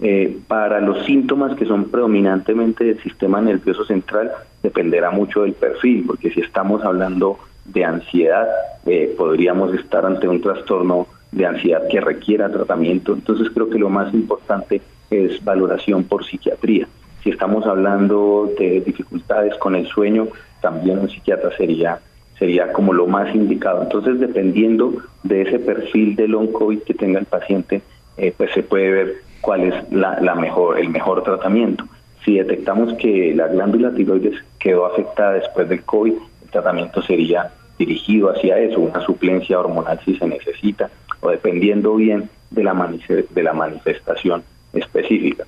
Eh, 0.00 0.38
para 0.48 0.80
los 0.80 1.04
síntomas 1.04 1.54
que 1.54 1.66
son 1.66 1.90
predominantemente 1.90 2.84
del 2.84 3.02
sistema 3.02 3.42
nervioso 3.42 3.84
central, 3.84 4.32
dependerá 4.62 5.10
mucho 5.10 5.42
del 5.42 5.52
perfil, 5.52 6.04
porque 6.06 6.30
si 6.30 6.40
estamos 6.40 6.82
hablando 6.82 7.38
de 7.66 7.84
ansiedad, 7.84 8.48
eh, 8.86 9.14
podríamos 9.18 9.74
estar 9.74 10.06
ante 10.06 10.26
un 10.26 10.40
trastorno 10.40 11.06
de 11.30 11.44
ansiedad 11.44 11.86
que 11.90 12.00
requiera 12.00 12.50
tratamiento. 12.50 13.12
Entonces 13.12 13.50
creo 13.52 13.68
que 13.68 13.78
lo 13.78 13.90
más 13.90 14.14
importante 14.14 14.80
es 15.10 15.44
valoración 15.44 16.04
por 16.04 16.24
psiquiatría. 16.24 16.88
Si 17.22 17.28
estamos 17.28 17.66
hablando 17.66 18.50
de 18.58 18.80
dificultades 18.80 19.54
con 19.58 19.76
el 19.76 19.86
sueño, 19.88 20.28
también 20.62 20.98
un 20.98 21.10
psiquiatra 21.10 21.54
sería 21.58 22.00
sería 22.38 22.72
como 22.72 22.92
lo 22.92 23.06
más 23.06 23.34
indicado. 23.34 23.82
Entonces, 23.82 24.20
dependiendo 24.20 24.94
de 25.22 25.42
ese 25.42 25.58
perfil 25.58 26.16
de 26.16 26.28
long 26.28 26.50
COVID 26.52 26.80
que 26.80 26.94
tenga 26.94 27.18
el 27.18 27.26
paciente, 27.26 27.82
eh, 28.16 28.32
pues 28.36 28.50
se 28.52 28.62
puede 28.62 28.90
ver 28.90 29.14
cuál 29.40 29.64
es 29.64 29.92
la, 29.92 30.20
la 30.20 30.34
mejor 30.34 30.78
el 30.78 30.88
mejor 30.88 31.22
tratamiento. 31.22 31.84
Si 32.24 32.38
detectamos 32.38 32.94
que 32.94 33.34
la 33.34 33.48
glándula 33.48 33.92
tiroides 33.92 34.42
quedó 34.58 34.86
afectada 34.86 35.32
después 35.32 35.68
del 35.68 35.82
COVID, 35.82 36.14
tratamiento 36.54 37.02
sería 37.02 37.50
dirigido 37.78 38.30
hacia 38.30 38.58
eso, 38.58 38.80
una 38.80 39.00
suplencia 39.04 39.58
hormonal 39.58 40.00
si 40.04 40.14
se 40.16 40.26
necesita, 40.26 40.88
o 41.20 41.30
dependiendo 41.30 41.96
bien 41.96 42.30
de 42.50 42.62
la, 42.62 42.94
de 43.30 43.42
la 43.42 43.52
manifestación 43.52 44.44
específica. 44.72 45.44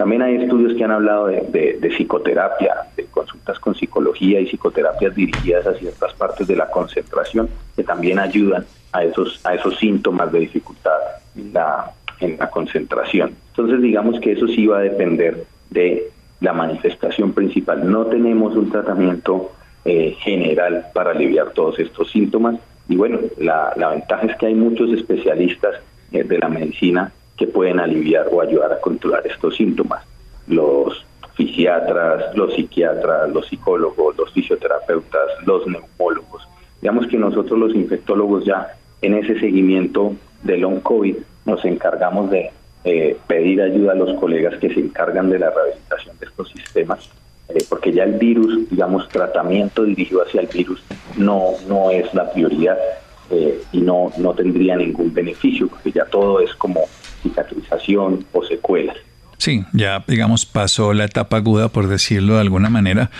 También 0.00 0.22
hay 0.22 0.36
estudios 0.36 0.72
que 0.78 0.82
han 0.82 0.92
hablado 0.92 1.26
de, 1.26 1.92
psicoterapia, 1.94 2.74
de 2.96 3.04
consultas 3.04 3.58
con 3.58 3.74
psicología 3.74 4.40
y 4.40 4.46
psicoterapias 4.46 5.14
dirigidas 5.14 5.66
a 5.66 5.74
ciertas 5.74 6.14
partes 6.14 6.48
de 6.48 6.56
la 6.56 6.70
concentración 6.70 7.50
que 7.76 7.84
también 7.84 8.18
ayudan 8.18 8.64
a 8.92 9.04
esos, 9.04 9.44
a 9.44 9.54
esos 9.54 9.76
síntomas 9.76 10.32
de 10.32 10.38
dificultad 10.38 10.96
en 11.36 11.52
la, 11.52 11.92
en 12.18 12.38
la 12.38 12.48
concentración. 12.48 13.36
Entonces 13.48 13.82
digamos 13.82 14.18
que 14.20 14.32
eso 14.32 14.48
sí 14.48 14.66
va 14.66 14.78
a 14.78 14.80
depender 14.80 15.44
de 15.68 16.08
la 16.40 16.54
manifestación 16.54 17.34
principal. 17.34 17.86
No 17.90 18.06
tenemos 18.06 18.56
un 18.56 18.70
tratamiento 18.70 19.52
eh, 19.84 20.16
general 20.20 20.86
para 20.94 21.10
aliviar 21.10 21.50
todos 21.50 21.78
estos 21.78 22.10
síntomas. 22.10 22.56
Y 22.88 22.96
bueno, 22.96 23.18
la, 23.36 23.74
ventaja 23.76 24.28
es 24.28 24.36
que 24.38 24.46
hay 24.46 24.54
muchos 24.54 24.94
especialistas 24.94 25.74
eh, 26.10 26.24
de 26.24 26.38
la 26.38 26.48
medicina 26.48 27.12
que 27.40 27.46
pueden 27.46 27.80
aliviar 27.80 28.28
o 28.30 28.42
ayudar 28.42 28.70
a 28.70 28.80
controlar 28.82 29.26
estos 29.26 29.56
síntomas. 29.56 30.04
Los 30.46 31.06
fisiatras, 31.36 32.36
los 32.36 32.52
psiquiatras, 32.52 33.30
los 33.30 33.46
psicólogos, 33.48 34.14
los 34.18 34.30
fisioterapeutas, 34.32 35.22
los 35.46 35.66
neumólogos. 35.66 36.46
Digamos 36.82 37.06
que 37.06 37.16
nosotros 37.16 37.58
los 37.58 37.74
infectólogos 37.74 38.44
ya 38.44 38.76
en 39.00 39.14
ese 39.14 39.40
seguimiento 39.40 40.12
del 40.42 40.60
long 40.60 40.80
COVID 40.80 41.16
nos 41.46 41.64
encargamos 41.64 42.30
de 42.30 42.50
eh, 42.84 43.16
pedir 43.26 43.62
ayuda 43.62 43.92
a 43.92 43.94
los 43.94 44.20
colegas 44.20 44.58
que 44.58 44.74
se 44.74 44.80
encargan 44.80 45.30
de 45.30 45.38
la 45.38 45.48
rehabilitación 45.48 46.18
de 46.18 46.26
estos 46.26 46.50
sistemas 46.50 47.08
eh, 47.48 47.64
porque 47.70 47.90
ya 47.90 48.04
el 48.04 48.18
virus, 48.18 48.68
digamos, 48.68 49.08
tratamiento 49.08 49.84
dirigido 49.84 50.22
hacia 50.22 50.42
el 50.42 50.46
virus 50.46 50.82
no, 51.16 51.52
no 51.66 51.90
es 51.90 52.12
la 52.12 52.30
prioridad 52.30 52.76
eh, 53.30 53.62
y 53.72 53.80
no, 53.80 54.12
no 54.18 54.34
tendría 54.34 54.76
ningún 54.76 55.14
beneficio, 55.14 55.68
porque 55.68 55.90
ya 55.90 56.04
todo 56.04 56.40
es 56.40 56.54
como 56.56 56.82
cicatrización 57.22 58.26
o 58.32 58.42
secuelas. 58.44 58.96
Sí, 59.40 59.64
ya 59.72 60.04
digamos 60.06 60.44
pasó 60.44 60.92
la 60.92 61.06
etapa 61.06 61.38
aguda 61.38 61.70
por 61.70 61.88
decirlo 61.88 62.34
de 62.34 62.42
alguna 62.42 62.68
manera 62.68 63.10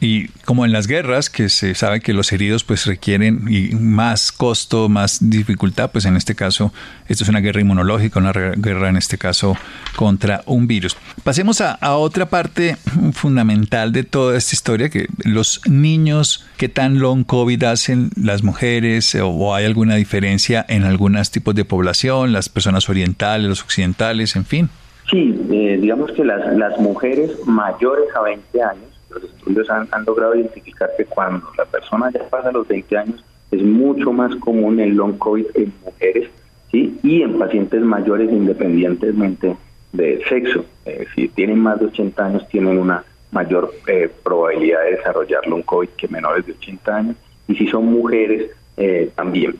y 0.00 0.26
como 0.44 0.64
en 0.64 0.72
las 0.72 0.88
guerras 0.88 1.30
que 1.30 1.48
se 1.48 1.76
sabe 1.76 2.00
que 2.00 2.12
los 2.12 2.32
heridos 2.32 2.64
pues 2.64 2.84
requieren 2.86 3.44
más 3.80 4.32
costo, 4.32 4.88
más 4.88 5.30
dificultad, 5.30 5.92
pues 5.92 6.04
en 6.04 6.16
este 6.16 6.34
caso 6.34 6.74
esto 7.06 7.22
es 7.22 7.30
una 7.30 7.38
guerra 7.38 7.60
inmunológica, 7.60 8.18
una 8.18 8.32
guerra 8.32 8.88
en 8.88 8.96
este 8.96 9.18
caso 9.18 9.56
contra 9.94 10.42
un 10.46 10.66
virus. 10.66 10.96
Pasemos 11.22 11.60
a, 11.60 11.78
otra 11.94 12.28
parte 12.28 12.76
fundamental 13.12 13.92
de 13.92 14.02
toda 14.02 14.36
esta 14.36 14.56
historia 14.56 14.88
que 14.88 15.06
los 15.22 15.60
niños 15.66 16.44
que 16.56 16.68
tan 16.68 16.98
long 16.98 17.22
covid 17.22 17.62
hacen 17.62 18.10
las 18.16 18.42
mujeres 18.42 19.16
o 19.22 19.54
hay 19.54 19.64
alguna 19.64 19.94
diferencia 19.94 20.66
en 20.68 20.82
algunos 20.82 21.30
tipos 21.30 21.54
de 21.54 21.64
población, 21.64 22.32
las 22.32 22.48
personas 22.48 22.88
orientales, 22.88 23.48
los 23.48 23.62
occidentales, 23.62 24.34
en 24.34 24.44
fin. 24.44 24.70
Sí, 25.10 25.40
eh, 25.50 25.78
digamos 25.80 26.12
que 26.12 26.24
las, 26.24 26.56
las 26.56 26.78
mujeres 26.78 27.46
mayores 27.46 28.14
a 28.14 28.22
20 28.22 28.62
años, 28.62 29.00
los 29.10 29.24
estudios 29.24 29.70
han, 29.70 29.88
logrado 30.06 30.34
identificar 30.34 30.90
que 30.96 31.04
cuando 31.06 31.46
la 31.56 31.64
persona 31.64 32.10
ya 32.10 32.28
pasa 32.28 32.52
los 32.52 32.68
20 32.68 32.98
años, 32.98 33.24
es 33.50 33.62
mucho 33.62 34.12
más 34.12 34.34
común 34.36 34.78
el 34.80 34.94
long 34.94 35.16
COVID 35.16 35.46
en 35.54 35.72
mujeres 35.82 36.28
¿sí? 36.70 36.98
y 37.02 37.22
en 37.22 37.38
pacientes 37.38 37.80
mayores 37.80 38.30
independientemente 38.30 39.56
del 39.92 40.22
sexo. 40.26 40.66
si 41.14 41.28
tienen 41.28 41.58
más 41.58 41.80
de 41.80 41.86
80 41.86 42.26
años, 42.26 42.48
tienen 42.48 42.78
una 42.78 43.02
mayor 43.30 43.72
eh, 43.86 44.10
probabilidad 44.22 44.82
de 44.84 44.96
desarrollar 44.96 45.46
long 45.46 45.62
COVID 45.62 45.88
que 45.90 46.08
menores 46.08 46.46
de 46.46 46.52
80 46.52 46.96
años. 46.96 47.16
Y 47.46 47.56
si 47.56 47.66
son 47.68 47.86
mujeres, 47.86 48.50
eh, 48.76 49.10
también. 49.14 49.56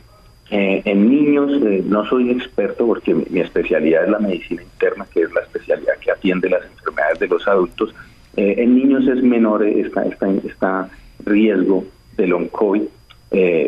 Eh, 0.51 0.81
en 0.85 1.09
niños 1.09 1.51
eh, 1.63 1.83
no 1.85 2.05
soy 2.05 2.31
experto 2.31 2.87
porque 2.87 3.13
mi, 3.13 3.39
especialidad 3.39 4.05
es 4.05 4.09
la 4.09 4.19
medicina 4.19 4.63
interna, 4.63 5.05
que 5.13 5.21
es 5.21 5.33
la 5.33 5.41
especialidad 5.41 5.93
que 6.01 6.11
atiende 6.11 6.49
las 6.49 6.65
enfermedades 6.65 7.19
de 7.19 7.27
los 7.27 7.47
adultos. 7.47 7.93
Eh, 8.35 8.55
en 8.57 8.75
niños 8.75 9.07
es 9.07 9.21
menor 9.21 9.63
esta, 9.63 10.03
esta, 10.05 10.89
riesgo 11.25 11.85
de 12.15 12.27
long 12.27 12.47
COVID, 12.47 12.81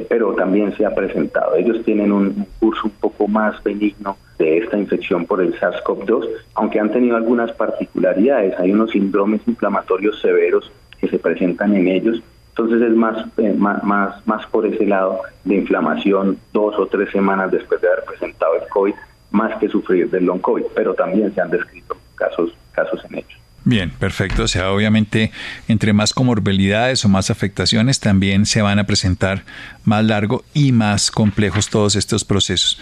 pero 0.09 0.33
también 0.33 0.75
se 0.75 0.85
ha 0.85 0.95
presentado. 0.95 1.55
Ellos 1.55 1.83
tienen 1.83 2.11
un, 2.11 2.47
curso 2.59 2.83
un 2.85 2.91
poco 2.91 3.27
más 3.27 3.61
benigno 3.61 4.17
de 4.39 4.59
esta 4.59 4.77
infección 4.77 5.25
por 5.25 5.41
el 5.41 5.53
SARS-CoV-2, 5.59 6.27
aunque 6.55 6.79
han 6.79 6.91
tenido 6.91 7.17
algunas 7.17 7.51
particularidades. 7.51 8.57
Hay 8.57 8.71
unos 8.71 8.91
síndromes 8.91 9.41
inflamatorios 9.45 10.19
severos 10.21 10.71
que 10.99 11.09
se 11.09 11.19
presentan 11.19 11.75
en 11.75 11.89
ellos 11.89 12.23
entonces 12.51 12.81
es 12.81 12.95
más, 12.95 13.25
eh, 13.37 13.55
más, 13.57 14.27
más, 14.27 14.45
por 14.47 14.65
ese 14.65 14.85
lado 14.85 15.21
de 15.45 15.55
inflamación 15.55 16.37
dos 16.51 16.75
o 16.77 16.85
tres 16.87 17.09
semanas 17.11 17.49
después 17.49 17.81
de 17.81 17.87
haber 17.87 18.03
presentado 18.03 18.55
el 18.61 18.67
COVID, 18.67 18.93
más 19.31 19.57
que 19.57 19.69
sufrir 19.69 20.09
del 20.09 20.25
long 20.25 20.41
COVID, 20.41 20.65
pero 20.75 20.93
también 20.93 21.33
se 21.33 21.41
han 21.41 21.49
descrito 21.49 21.95
casos, 22.15 22.51
casos 22.73 23.03
en 23.09 23.19
hechos. 23.19 23.41
Bien, 23.63 23.91
perfecto. 23.91 24.43
O 24.43 24.47
sea, 24.47 24.71
obviamente, 24.71 25.31
entre 25.67 25.93
más 25.93 26.13
comorbilidades 26.13 27.05
o 27.05 27.09
más 27.09 27.29
afectaciones, 27.29 27.99
también 27.99 28.45
se 28.45 28.61
van 28.61 28.79
a 28.79 28.85
presentar 28.85 29.43
más 29.85 30.03
largo 30.03 30.43
y 30.53 30.71
más 30.71 31.11
complejos 31.11 31.69
todos 31.69 31.95
estos 31.95 32.25
procesos. 32.25 32.79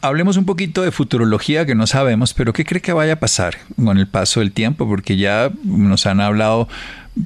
Hablemos 0.00 0.36
un 0.36 0.46
poquito 0.46 0.82
de 0.82 0.92
futurología 0.92 1.66
que 1.66 1.74
no 1.74 1.86
sabemos, 1.86 2.34
pero 2.34 2.52
¿qué 2.52 2.64
cree 2.64 2.80
que 2.80 2.92
vaya 2.92 3.14
a 3.14 3.20
pasar 3.20 3.58
con 3.76 3.98
el 3.98 4.08
paso 4.08 4.40
del 4.40 4.52
tiempo? 4.52 4.88
Porque 4.88 5.16
ya 5.16 5.50
nos 5.64 6.06
han 6.06 6.20
hablado 6.20 6.68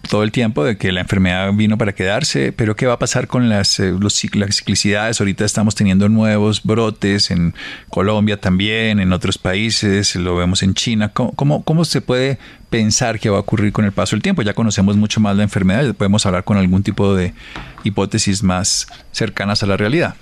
todo 0.09 0.25
el 0.25 0.33
tiempo 0.33 0.65
de 0.65 0.77
que 0.77 0.91
la 0.91 1.01
enfermedad 1.03 1.53
vino 1.53 1.79
para 1.79 1.95
quedarse, 1.95 2.53
pero 2.53 2.75
¿qué 2.75 2.87
va 2.87 2.95
a 2.95 2.99
pasar 2.99 3.29
con 3.29 3.49
las, 3.49 3.79
eh, 3.79 3.95
las 4.01 4.57
ciclicidades? 4.57 5.21
Ahorita 5.21 5.45
estamos 5.45 5.77
teniendo 5.77 6.09
nuevos 6.09 6.65
brotes 6.65 7.31
en 7.31 7.55
Colombia 7.89 8.41
también, 8.41 8.99
en 8.99 9.13
otros 9.13 9.39
países, 9.39 10.17
lo 10.17 10.35
vemos 10.37 10.65
en 10.65 10.75
China. 10.75 11.13
¿Cómo, 11.13 11.63
cómo, 11.63 11.85
se 11.85 12.01
puede 12.01 12.39
pensar 12.69 13.21
que 13.21 13.31
va 13.31 13.37
a 13.37 13.41
ocurrir 13.41 13.73
con 13.73 13.85
el 13.85 13.93
paso 13.93 14.17
del 14.17 14.23
tiempo? 14.23 14.43
Ya 14.43 14.55
conocemos 14.55 14.97
mucho 14.97 15.21
más 15.21 15.37
la 15.37 15.45
enfermedad, 15.45 15.85
ya 15.85 15.93
podemos 15.93 16.27
hablar 16.27 16.43
con 16.43 16.57
algún 16.57 16.83
tipo 16.83 17.15
de 17.15 17.33
hipótesis 17.85 18.43
más 18.43 18.89
cercanas 19.13 19.63
a 19.63 19.67
la 19.67 19.77
realidad. 19.77 20.17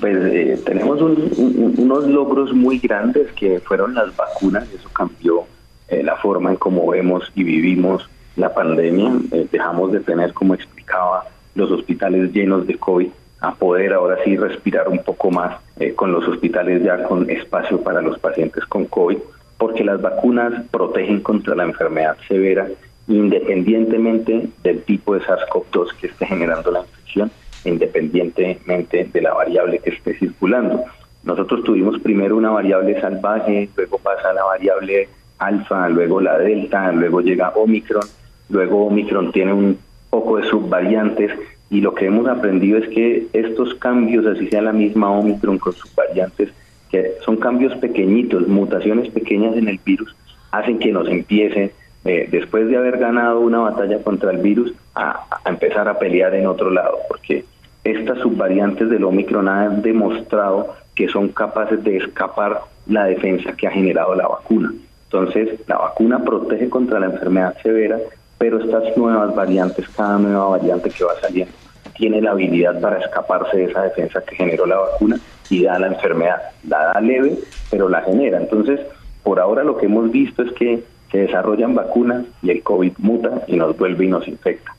Pues 0.00 0.16
eh, 0.16 0.60
tenemos 0.66 1.00
unos 1.00 2.06
logros 2.08 2.52
muy 2.52 2.78
grandes 2.78 3.32
que 3.32 3.60
fueron 3.60 3.94
las 3.94 4.14
vacunas, 4.16 4.66
eso 4.74 4.88
cambió 4.90 5.44
eh, 5.88 6.02
la 6.02 6.16
forma 6.16 6.50
en 6.50 6.56
cómo 6.56 6.90
vemos 6.90 7.30
y 7.34 7.44
vivimos 7.44 8.08
la 8.36 8.52
pandemia, 8.54 9.12
eh, 9.32 9.46
dejamos 9.50 9.92
de 9.92 10.00
tener, 10.00 10.32
como 10.32 10.54
explicaba, 10.54 11.24
los 11.54 11.70
hospitales 11.70 12.32
llenos 12.32 12.66
de 12.66 12.78
COVID, 12.78 13.08
a 13.40 13.54
poder 13.54 13.92
ahora 13.92 14.18
sí 14.24 14.36
respirar 14.36 14.88
un 14.88 14.98
poco 15.00 15.30
más 15.30 15.56
eh, 15.78 15.92
con 15.94 16.12
los 16.12 16.26
hospitales 16.28 16.82
ya 16.82 17.02
con 17.04 17.28
espacio 17.28 17.82
para 17.82 18.00
los 18.00 18.18
pacientes 18.18 18.64
con 18.66 18.86
COVID, 18.86 19.18
porque 19.58 19.84
las 19.84 20.00
vacunas 20.00 20.64
protegen 20.70 21.20
contra 21.20 21.54
la 21.54 21.64
enfermedad 21.64 22.16
severa 22.28 22.68
independientemente 23.08 24.48
del 24.62 24.82
tipo 24.84 25.14
de 25.14 25.22
SARS-CoV-2 25.22 25.96
que 26.00 26.06
esté 26.06 26.26
generando 26.26 26.70
la 26.70 26.80
infección, 26.80 27.30
independientemente 27.64 29.08
de 29.12 29.20
la 29.20 29.34
variable 29.34 29.80
que 29.80 29.90
esté 29.90 30.14
circulando. 30.14 30.84
Nosotros 31.24 31.62
tuvimos 31.64 32.00
primero 32.00 32.36
una 32.36 32.50
variable 32.50 33.00
salvaje, 33.00 33.68
luego 33.76 33.98
pasa 33.98 34.32
la 34.32 34.44
variable 34.44 35.08
alfa, 35.38 35.88
luego 35.88 36.20
la 36.20 36.38
delta, 36.38 36.92
luego 36.92 37.20
llega 37.20 37.50
Omicron, 37.50 38.06
luego 38.48 38.86
Omicron 38.86 39.32
tiene 39.32 39.52
un 39.52 39.78
poco 40.10 40.36
de 40.36 40.48
subvariantes 40.48 41.32
y 41.70 41.80
lo 41.80 41.94
que 41.94 42.06
hemos 42.06 42.28
aprendido 42.28 42.78
es 42.78 42.88
que 42.88 43.26
estos 43.32 43.74
cambios, 43.76 44.26
así 44.26 44.48
sea 44.48 44.60
la 44.60 44.72
misma 44.72 45.10
Omicron 45.10 45.58
con 45.58 45.72
subvariantes, 45.72 46.50
que 46.90 47.12
son 47.24 47.36
cambios 47.36 47.74
pequeñitos, 47.76 48.46
mutaciones 48.46 49.10
pequeñas 49.10 49.56
en 49.56 49.68
el 49.68 49.80
virus, 49.82 50.14
hacen 50.50 50.78
que 50.78 50.92
nos 50.92 51.08
empiece, 51.08 51.72
eh, 52.04 52.28
después 52.30 52.68
de 52.68 52.76
haber 52.76 52.98
ganado 52.98 53.40
una 53.40 53.60
batalla 53.60 54.02
contra 54.02 54.32
el 54.32 54.38
virus, 54.38 54.74
a, 54.94 55.24
a, 55.30 55.48
empezar 55.48 55.88
a 55.88 55.98
pelear 55.98 56.34
en 56.34 56.46
otro 56.46 56.70
lado, 56.70 56.98
porque 57.08 57.46
estas 57.84 58.18
subvariantes 58.18 58.90
del 58.90 59.04
Omicron 59.04 59.48
han 59.48 59.80
demostrado 59.80 60.74
que 60.94 61.08
son 61.08 61.28
capaces 61.28 61.82
de 61.82 61.96
escapar 61.96 62.60
la 62.86 63.04
defensa 63.04 63.56
que 63.56 63.66
ha 63.66 63.70
generado 63.70 64.14
la 64.14 64.28
vacuna. 64.28 64.72
Entonces, 65.04 65.60
la 65.66 65.78
vacuna 65.78 66.22
protege 66.22 66.68
contra 66.68 67.00
la 67.00 67.06
enfermedad 67.06 67.56
severa, 67.62 67.98
pero 68.42 68.58
estas 68.58 68.96
nuevas 68.96 69.32
variantes, 69.36 69.88
cada 69.90 70.18
nueva 70.18 70.48
variante 70.48 70.90
que 70.90 71.04
va 71.04 71.12
saliendo, 71.20 71.54
tiene 71.94 72.20
la 72.20 72.32
habilidad 72.32 72.80
para 72.80 72.98
escaparse 72.98 73.56
de 73.56 73.64
esa 73.66 73.82
defensa 73.82 74.20
que 74.20 74.34
generó 74.34 74.66
la 74.66 74.78
vacuna 74.78 75.16
y 75.48 75.62
da 75.62 75.78
la 75.78 75.86
enfermedad. 75.86 76.42
La 76.66 76.86
da 76.86 77.00
leve, 77.00 77.38
pero 77.70 77.88
la 77.88 78.02
genera. 78.02 78.38
Entonces, 78.38 78.80
por 79.22 79.38
ahora 79.38 79.62
lo 79.62 79.76
que 79.76 79.86
hemos 79.86 80.10
visto 80.10 80.42
es 80.42 80.50
que 80.54 80.82
se 81.12 81.18
desarrollan 81.18 81.76
vacunas 81.76 82.24
y 82.42 82.50
el 82.50 82.64
COVID 82.64 82.94
muta 82.98 83.42
y 83.46 83.54
nos 83.54 83.78
vuelve 83.78 84.06
y 84.06 84.08
nos 84.08 84.26
infecta. 84.26 84.74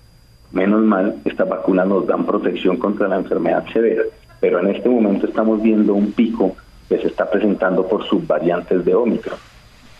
Menos 0.52 0.82
mal, 0.82 1.16
estas 1.24 1.48
vacunas 1.48 1.88
nos 1.88 2.06
dan 2.06 2.26
protección 2.26 2.76
contra 2.76 3.08
la 3.08 3.16
enfermedad 3.16 3.64
severa, 3.72 4.04
pero 4.42 4.60
en 4.60 4.76
este 4.76 4.90
momento 4.90 5.26
estamos 5.26 5.62
viendo 5.62 5.94
un 5.94 6.12
pico 6.12 6.54
que 6.90 6.98
se 6.98 7.08
está 7.08 7.32
presentando 7.32 7.88
por 7.88 8.04
subvariantes 8.10 8.84
de 8.84 8.94
Omicron. 8.94 9.40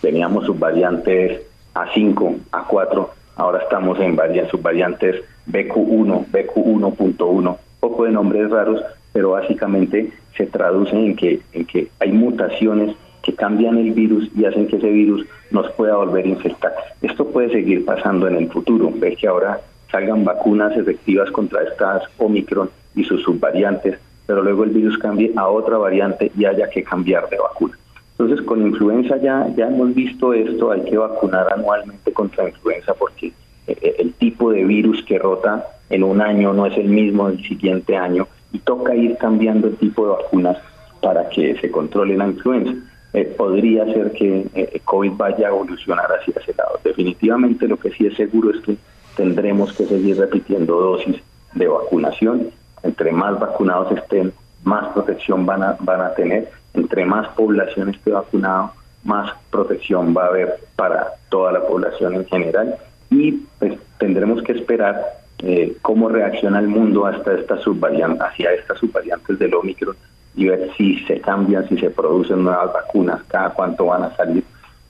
Teníamos 0.02 0.48
subvariantes 0.48 1.44
A5, 1.74 2.40
A4, 2.52 3.08
ahora 3.36 3.60
estamos 3.64 4.00
en 4.00 4.16
subvariantes 4.50 5.24
BQ1, 5.48 6.26
BQ1.1, 6.32 7.58
poco 7.80 8.06
de 8.06 8.12
nombres 8.12 8.50
raros, 8.50 8.82
pero 9.12 9.32
básicamente 9.32 10.12
se 10.38 10.46
traducen 10.48 11.00
en 11.00 11.16
que, 11.16 11.42
en 11.54 11.66
que 11.66 11.90
hay 12.00 12.12
mutaciones 12.12 12.96
que 13.22 13.34
cambian 13.34 13.78
el 13.78 13.92
virus 13.92 14.30
y 14.36 14.46
hacen 14.46 14.68
que 14.68 14.78
ese 14.78 14.90
virus 14.90 15.26
nos 15.52 15.72
pueda 15.72 15.96
volver 15.96 16.26
a 16.26 16.30
infectar. 16.30 16.74
Esto 17.02 17.28
puede 17.28 17.52
seguir 17.52 17.86
pasando 17.86 18.28
en 18.28 18.36
el 18.36 18.50
futuro, 18.50 18.92
ver 18.94 19.16
que 19.16 19.28
ahora 19.28 19.62
salgan 19.92 20.26
vacunas 20.26 20.76
efectivas 20.76 21.32
contra 21.32 21.64
estas 21.64 22.04
Omicron 22.18 22.70
y 22.96 23.04
sus 23.04 23.22
subvariantes, 23.24 23.98
pero 24.26 24.42
luego 24.42 24.64
el 24.64 24.72
virus 24.72 24.98
cambie 24.98 25.32
a 25.36 25.48
otra 25.48 25.78
variante 25.78 26.32
y 26.38 26.46
haya 26.46 26.70
que 26.70 26.84
cambiar 26.84 27.30
de 27.30 27.38
vacuna. 27.38 27.78
Entonces, 28.24 28.46
con 28.46 28.62
influenza 28.62 29.18
ya, 29.18 29.50
ya 29.54 29.68
hemos 29.68 29.94
visto 29.94 30.32
esto, 30.32 30.72
hay 30.72 30.82
que 30.86 30.98
vacunar 30.98 31.46
anualmente 31.52 32.14
contra 32.14 32.48
influenza 32.48 32.94
porque 32.94 33.28
eh, 33.68 33.78
eh, 33.82 33.96
el 34.00 34.14
tipo 34.14 34.50
de 34.50 34.64
virus 34.64 35.04
que 35.04 35.20
rota 35.20 35.68
en 35.90 36.06
un 36.06 36.22
año 36.22 36.54
no 36.54 36.66
es 36.66 36.78
el 36.78 36.88
mismo 36.88 37.28
el 37.28 37.46
siguiente 37.46 37.98
año 37.98 38.26
y 38.54 38.60
toca 38.60 38.96
ir 38.96 39.18
cambiando 39.18 39.68
el 39.68 39.76
tipo 39.76 40.06
de 40.06 40.12
vacunas 40.12 40.58
para 41.02 41.28
que 41.28 41.60
se 41.60 41.70
controle 41.70 42.16
la 42.16 42.28
influenza. 42.28 42.74
Eh, 43.12 43.26
podría 43.26 43.84
ser 43.88 44.14
que 44.14 44.82
COVID 44.86 45.12
vaya 45.18 45.48
a 45.48 45.50
evolucionar 45.50 46.06
hacia 46.06 46.40
ese 46.42 46.54
lado. 46.58 46.80
Definitivamente 46.82 47.68
lo 47.68 47.76
que 47.76 47.92
sí 47.92 48.08
es 48.08 48.16
seguro 48.16 48.52
es 48.52 48.62
que 48.62 48.78
tendremos 49.18 49.74
que 49.74 49.86
seguir 49.86 50.18
repitiendo 50.18 50.80
dosis 50.80 51.18
de 51.56 51.68
vacunación. 51.68 52.52
Entre 52.84 53.12
más 53.12 53.38
vacunados 53.38 53.92
estén, 53.92 54.32
más 54.64 54.94
protección 54.94 55.46
van 55.46 55.62
a, 55.62 55.76
van 55.82 56.00
a 56.00 56.14
tener. 56.14 56.63
Entre 56.74 57.06
más 57.06 57.28
población 57.30 57.90
esté 57.90 58.12
vacunado, 58.12 58.72
más 59.04 59.32
protección 59.50 60.14
va 60.16 60.26
a 60.26 60.28
haber 60.28 60.60
para 60.76 61.14
toda 61.30 61.52
la 61.52 61.62
población 61.62 62.16
en 62.16 62.26
general. 62.26 62.76
Y 63.10 63.32
pues 63.60 63.78
tendremos 64.00 64.42
que 64.44 64.54
esperar 64.54 65.24
eh, 65.40 65.76
cómo 65.82 66.10
reacciona 66.10 66.60
el 66.60 66.68
mundo 66.68 67.06
hasta 67.06 67.34
esta 67.34 67.58
subvariante, 67.58 68.24
hacia 68.24 68.54
estas 68.54 68.80
subvariantes 68.80 69.38
del 69.40 69.54
Omicron 69.54 69.96
y 70.36 70.48
ver 70.48 70.72
si 70.78 71.00
se 71.06 71.20
cambian, 71.20 71.68
si 71.68 71.78
se 71.78 71.90
producen 71.90 72.44
nuevas 72.44 72.74
vacunas, 72.74 73.22
cada 73.28 73.50
cuánto 73.52 73.86
van 73.86 74.04
a 74.04 74.16
salir. 74.16 74.44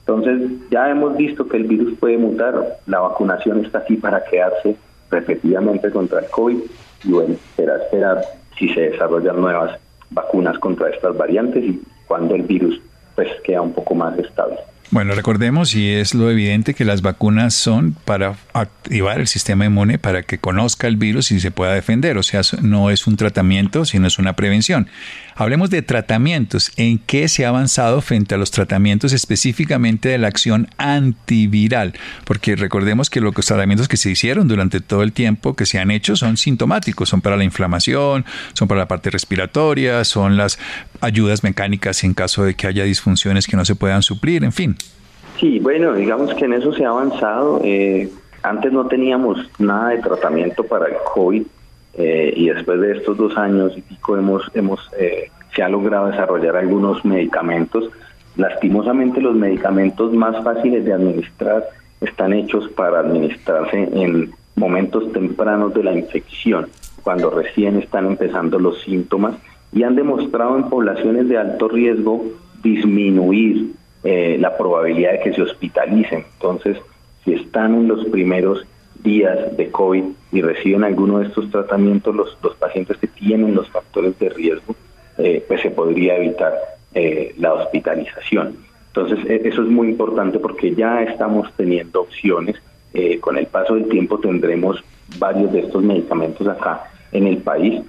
Entonces, 0.05 0.51
ya 0.69 0.89
hemos 0.89 1.15
visto 1.17 1.47
que 1.47 1.57
el 1.57 1.63
virus 1.63 1.97
puede 1.97 2.17
mutar, 2.17 2.77
la 2.87 2.99
vacunación 2.99 3.65
está 3.65 3.79
aquí 3.79 3.95
para 3.95 4.23
quedarse 4.23 4.75
repetidamente 5.09 5.89
contra 5.91 6.19
el 6.19 6.29
COVID 6.29 6.59
y 7.05 7.11
bueno, 7.11 7.35
será 7.55 7.77
esperar 7.77 8.21
si 8.57 8.69
se 8.69 8.91
desarrollan 8.91 9.39
nuevas 9.39 9.79
vacunas 10.13 10.57
contra 10.59 10.89
estas 10.89 11.17
variantes 11.17 11.63
y 11.63 11.81
cuando 12.07 12.35
el 12.35 12.43
virus 12.43 12.79
pues 13.15 13.29
queda 13.43 13.61
un 13.61 13.73
poco 13.73 13.95
más 13.95 14.17
estable. 14.17 14.57
Bueno, 14.93 15.15
recordemos, 15.15 15.73
y 15.73 15.89
es 15.89 16.13
lo 16.13 16.29
evidente, 16.29 16.75
que 16.75 16.85
las 16.85 17.01
vacunas 17.01 17.55
son 17.55 17.95
para 18.05 18.35
activar 18.53 19.19
el 19.19 19.27
sistema 19.27 19.65
inmune 19.65 19.97
para 19.97 20.21
que 20.21 20.37
conozca 20.37 20.85
el 20.85 20.97
virus 20.97 21.31
y 21.31 21.39
se 21.39 21.49
pueda 21.49 21.73
defender. 21.73 22.15
O 22.19 22.21
sea, 22.21 22.41
no 22.61 22.91
es 22.91 23.07
un 23.07 23.17
tratamiento, 23.17 23.85
sino 23.85 24.05
es 24.05 24.19
una 24.19 24.33
prevención. 24.33 24.87
Hablemos 25.35 25.69
de 25.69 25.81
tratamientos. 25.81 26.71
¿En 26.77 26.99
qué 26.99 27.27
se 27.27 27.45
ha 27.45 27.49
avanzado 27.49 28.01
frente 28.01 28.35
a 28.35 28.37
los 28.37 28.51
tratamientos 28.51 29.13
específicamente 29.13 30.09
de 30.09 30.17
la 30.17 30.27
acción 30.27 30.67
antiviral? 30.77 31.93
Porque 32.25 32.55
recordemos 32.55 33.09
que 33.09 33.19
los 33.19 33.33
tratamientos 33.33 33.87
que 33.87 33.97
se 33.97 34.11
hicieron 34.11 34.47
durante 34.47 34.79
todo 34.79 35.01
el 35.01 35.11
tiempo 35.11 35.55
que 35.55 35.65
se 35.65 35.79
han 35.79 35.91
hecho 35.91 36.15
son 36.15 36.37
sintomáticos, 36.37 37.09
son 37.09 37.21
para 37.21 37.37
la 37.37 37.43
inflamación, 37.43 38.25
son 38.53 38.67
para 38.67 38.81
la 38.81 38.87
parte 38.87 39.09
respiratoria, 39.09 40.03
son 40.03 40.37
las 40.37 40.59
ayudas 41.01 41.43
mecánicas 41.43 42.03
en 42.03 42.13
caso 42.13 42.43
de 42.43 42.53
que 42.53 42.67
haya 42.67 42.83
disfunciones 42.83 43.47
que 43.47 43.57
no 43.57 43.65
se 43.65 43.75
puedan 43.75 44.03
suplir, 44.03 44.43
en 44.43 44.51
fin. 44.51 44.75
Sí, 45.39 45.59
bueno, 45.59 45.93
digamos 45.93 46.33
que 46.35 46.45
en 46.45 46.53
eso 46.53 46.73
se 46.73 46.85
ha 46.85 46.89
avanzado. 46.89 47.59
Eh, 47.63 48.09
antes 48.43 48.71
no 48.71 48.87
teníamos 48.87 49.39
nada 49.57 49.89
de 49.89 49.97
tratamiento 49.97 50.63
para 50.63 50.85
el 50.87 50.95
COVID 51.13 51.43
eh, 51.95 52.33
y 52.35 52.49
después 52.49 52.79
de 52.81 52.97
estos 52.97 53.17
dos 53.17 53.37
años 53.37 53.73
y 53.77 53.81
pico 53.81 54.17
hemos, 54.17 54.43
hemos 54.53 54.79
eh, 54.97 55.29
se 55.55 55.61
ha 55.61 55.69
logrado 55.69 56.07
desarrollar 56.07 56.57
algunos 56.57 57.03
medicamentos. 57.05 57.89
Lastimosamente 58.35 59.21
los 59.21 59.35
medicamentos 59.35 60.11
más 60.13 60.43
fáciles 60.43 60.83
de 60.85 60.93
administrar 60.93 61.63
están 62.01 62.33
hechos 62.33 62.67
para 62.69 62.99
administrarse 62.99 63.89
en 63.93 64.31
momentos 64.55 65.11
tempranos 65.13 65.73
de 65.73 65.83
la 65.83 65.93
infección, 65.93 66.67
cuando 67.03 67.29
recién 67.29 67.77
están 67.77 68.07
empezando 68.07 68.59
los 68.59 68.81
síntomas 68.81 69.35
y 69.71 69.83
han 69.83 69.95
demostrado 69.95 70.57
en 70.57 70.69
poblaciones 70.69 71.27
de 71.29 71.37
alto 71.37 71.67
riesgo 71.67 72.25
disminuir 72.63 73.71
eh, 74.03 74.37
la 74.39 74.57
probabilidad 74.57 75.13
de 75.13 75.19
que 75.19 75.33
se 75.33 75.41
hospitalicen. 75.41 76.25
Entonces, 76.33 76.77
si 77.23 77.33
están 77.33 77.75
en 77.75 77.87
los 77.87 78.05
primeros 78.05 78.65
días 79.03 79.55
de 79.55 79.69
COVID 79.69 80.03
y 80.31 80.41
reciben 80.41 80.83
alguno 80.83 81.19
de 81.19 81.27
estos 81.27 81.51
tratamientos, 81.51 82.15
los, 82.15 82.37
los 82.41 82.55
pacientes 82.55 82.97
que 82.97 83.07
tienen 83.07 83.53
los 83.53 83.69
factores 83.69 84.17
de 84.17 84.29
riesgo, 84.29 84.75
eh, 85.17 85.43
pues 85.47 85.61
se 85.61 85.69
podría 85.69 86.17
evitar 86.17 86.53
eh, 86.93 87.35
la 87.37 87.53
hospitalización. 87.53 88.57
Entonces, 88.87 89.19
e, 89.29 89.47
eso 89.47 89.63
es 89.63 89.69
muy 89.69 89.89
importante 89.89 90.39
porque 90.39 90.73
ya 90.73 91.03
estamos 91.03 91.51
teniendo 91.55 92.01
opciones. 92.01 92.55
con 93.21 93.35
el 93.39 93.47
paso 93.47 93.73
del 93.73 93.87
tiempo 93.87 94.19
tendremos 94.19 94.83
varios 95.17 95.51
de 95.51 95.61
estos 95.61 95.81
medicamentos 95.81 96.47
acá 96.47 96.83
en 97.11 97.25
el 97.25 97.37
país 97.37 97.81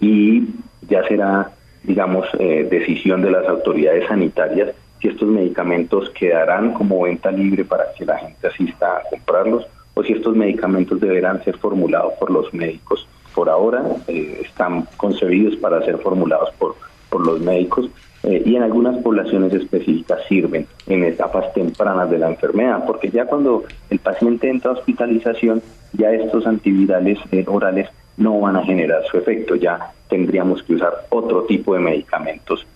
y 0.00 0.44
ya 0.88 1.02
será, 1.08 1.50
digamos, 1.82 2.28
decisión 2.38 3.20
de 3.22 3.32
las 3.32 3.44
autoridades 3.48 4.06
sanitarias 4.06 4.68
si 5.02 5.08
estos 5.08 5.28
medicamentos 5.28 6.08
quedarán 6.10 6.72
como 6.72 7.02
venta 7.02 7.32
libre 7.32 7.64
para 7.64 7.92
que 7.98 8.04
la 8.04 8.16
gente 8.18 8.46
asista 8.46 8.98
a 8.98 9.02
comprarlos 9.10 9.66
o 9.94 10.02
si 10.02 10.12
estos 10.12 10.36
medicamentos 10.36 11.00
deberán 11.00 11.42
ser 11.44 11.56
formulados 11.58 12.14
por 12.18 12.30
los 12.30 12.52
médicos. 12.54 13.06
Por 13.34 13.48
ahora 13.48 13.82
eh, 14.08 14.42
están 14.44 14.86
concebidos 14.96 15.56
para 15.56 15.82
ser 15.84 15.98
formulados 15.98 16.50
por, 16.58 16.76
por 17.08 17.26
los 17.26 17.40
médicos 17.40 17.88
eh, 18.22 18.42
y 18.44 18.56
en 18.56 18.62
algunas 18.62 18.96
poblaciones 18.98 19.52
específicas 19.52 20.20
sirven 20.28 20.66
en 20.86 21.04
etapas 21.04 21.52
tempranas 21.54 22.10
de 22.10 22.18
la 22.18 22.28
enfermedad, 22.28 22.84
porque 22.86 23.10
ya 23.10 23.26
cuando 23.26 23.64
el 23.90 23.98
paciente 23.98 24.48
entra 24.48 24.70
a 24.70 24.74
hospitalización, 24.74 25.62
ya 25.92 26.12
estos 26.12 26.46
antivirales 26.46 27.18
eh, 27.32 27.44
orales 27.46 27.88
no 28.16 28.38
van 28.40 28.56
a 28.56 28.64
generar 28.64 29.02
su 29.10 29.16
efecto, 29.16 29.56
ya 29.56 29.92
tendríamos 30.08 30.62
que 30.62 30.74
usar 30.74 31.06
otro 31.08 31.44
tipo 31.44 31.74
de 31.74 31.80
medicamentos 31.80 32.66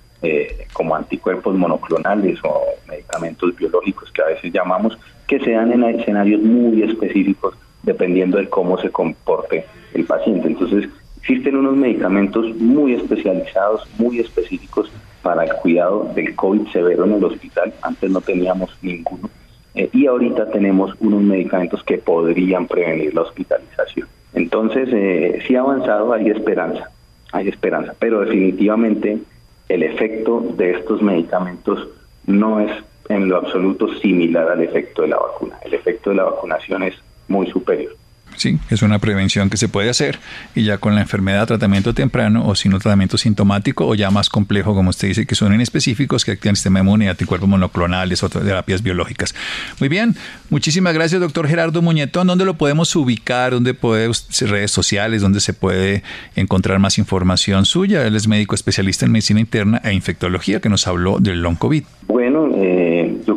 como 0.73 0.97
anticuerpos 0.97 1.55
monoclonales 1.55 2.41
o 2.43 2.65
medicamentos 2.89 3.55
biológicos 3.55 4.11
que 4.11 4.23
a 4.23 4.25
veces 4.25 4.53
llamamos, 4.53 4.99
que 5.27 5.41
se 5.41 5.53
dan 5.53 5.73
en 5.73 5.85
escenarios 5.85 6.43
muy 6.43 6.83
específicos 6.83 7.55
dependiendo 7.83 8.39
de 8.39 8.49
cómo 8.49 8.79
se 8.79 8.91
comporte 8.91 9.65
el 9.95 10.05
paciente. 10.05 10.49
Entonces, 10.49 10.89
existen 11.21 11.57
unos 11.57 11.77
medicamentos 11.77 12.55
muy 12.57 12.95
especializados, 12.95 13.89
muy 13.99 14.19
específicos 14.19 14.91
para 15.23 15.45
el 15.45 15.53
cuidado 15.55 16.11
del 16.15 16.35
COVID 16.35 16.69
severo 16.69 17.05
en 17.05 17.15
el 17.15 17.25
hospital. 17.25 17.73
Antes 17.83 18.11
no 18.11 18.21
teníamos 18.21 18.77
ninguno. 18.83 19.31
Eh, 19.75 19.89
y 19.93 20.07
ahorita 20.07 20.51
tenemos 20.51 20.95
unos 21.01 21.23
medicamentos 21.23 21.83
que 21.85 21.99
podrían 21.99 22.67
prevenir 22.67 23.15
la 23.15 23.23
hospitalización. 23.23 24.09
Entonces, 24.35 24.89
eh, 24.93 25.43
sí 25.47 25.55
ha 25.55 25.61
avanzado, 25.61 26.13
hay 26.13 26.29
esperanza, 26.29 26.91
hay 27.33 27.49
esperanza, 27.49 27.95
pero 27.99 28.21
definitivamente 28.21 29.19
el 29.69 29.83
efecto 29.83 30.45
de 30.57 30.73
estos 30.73 31.03
medicamentos 31.03 31.89
no 32.27 32.61
es 32.61 32.71
en 33.09 33.29
lo 33.29 33.37
absoluto 33.37 33.93
similar 34.01 34.49
al 34.49 34.63
efecto 34.63 35.03
de 35.03 35.09
la 35.09 35.19
vacuna. 35.19 35.59
El 35.65 35.75
efecto 35.75 36.11
de 36.11 36.17
la 36.17 36.25
vacunación 36.25 36.83
es 36.83 36.95
muy 37.29 37.47
superior. 37.49 37.97
Sí, 38.37 38.59
es 38.69 38.83
una 38.83 38.99
prevención 38.99 39.49
que 39.49 39.57
se 39.57 39.69
puede 39.69 39.89
hacer 39.89 40.19
y 40.55 40.65
ya 40.65 40.77
con 40.77 40.95
la 40.95 41.01
enfermedad, 41.01 41.47
tratamiento 41.47 41.95
temprano 41.95 42.47
o 42.47 42.55
si 42.55 42.69
no 42.69 42.79
tratamiento 42.79 43.17
sintomático 43.17 43.87
o 43.87 43.95
ya 43.95 44.11
más 44.11 44.29
complejo, 44.29 44.75
como 44.75 44.91
usted 44.91 45.09
dice, 45.09 45.27
que 45.27 45.35
son 45.35 45.55
inespecíficos 45.55 46.25
que 46.25 46.33
activan 46.33 46.53
el 46.53 46.57
sistema 46.57 46.81
inmune, 46.81 47.09
anticuerpos 47.09 47.49
monoclonales, 47.49 48.23
otras 48.23 48.45
terapias 48.45 48.83
biológicas. 48.83 49.35
Muy 49.81 49.89
bien, 49.89 50.17
muchísimas 50.51 50.93
gracias, 50.93 51.21
doctor 51.21 51.49
Gerardo 51.49 51.81
Muñetón. 51.81 52.27
¿Dónde 52.27 52.45
lo 52.45 52.55
podemos 52.55 52.95
ubicar? 52.95 53.53
¿Dónde 53.53 53.73
puede 53.73 54.11
redes 54.41 54.71
sociales? 54.71 55.23
¿Dónde 55.23 55.41
se 55.41 55.55
puede 55.55 56.03
encontrar 56.35 56.79
más 56.79 56.99
información 56.99 57.65
suya? 57.65 58.07
Él 58.07 58.17
es 58.17 58.29
médico 58.29 58.55
especialista 58.55 59.07
en 59.07 59.13
medicina 59.13 59.41
interna 59.41 59.81
e 59.83 59.95
infectología 59.95 60.61
que 60.61 60.69
nos 60.69 60.87
habló 60.87 61.21
del 61.21 61.41
long 61.41 61.57
COVID. 61.57 61.85
Bueno, 62.07 62.51
eh, 62.55 62.86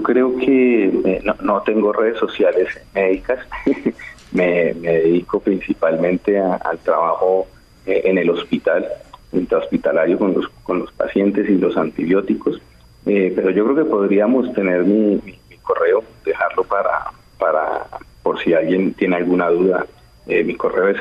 creo 0.09 0.35
que 0.37 0.85
eh, 0.85 1.21
no, 1.23 1.35
no 1.41 1.61
tengo 1.61 1.93
redes 1.93 2.17
sociales 2.17 2.67
médicas. 2.95 3.45
me, 4.31 4.73
dedico 4.73 5.39
principalmente 5.39 6.39
al 6.39 6.79
trabajo 6.79 7.47
eh, 7.85 8.01
en 8.05 8.17
el 8.17 8.31
hospital, 8.31 8.87
intrahospitalario 9.31 10.17
con 10.17 10.33
los, 10.33 10.49
con 10.63 10.79
los 10.79 10.91
pacientes 10.93 11.47
y 11.47 11.57
los 11.57 11.77
antibióticos, 11.77 12.59
eh, 13.05 13.31
pero 13.35 13.51
yo 13.51 13.65
creo 13.65 13.75
que 13.75 13.85
podríamos 13.85 14.51
tener 14.53 14.83
mi, 14.83 15.21
correo, 15.61 16.03
dejarlo 16.25 16.63
para, 16.63 17.11
para, 17.37 17.85
por 18.23 18.43
si 18.43 18.55
alguien 18.55 18.95
tiene 18.95 19.17
alguna 19.17 19.49
duda. 19.49 19.85
Mi 20.25 20.55
correo 20.55 20.87
es 20.89 20.97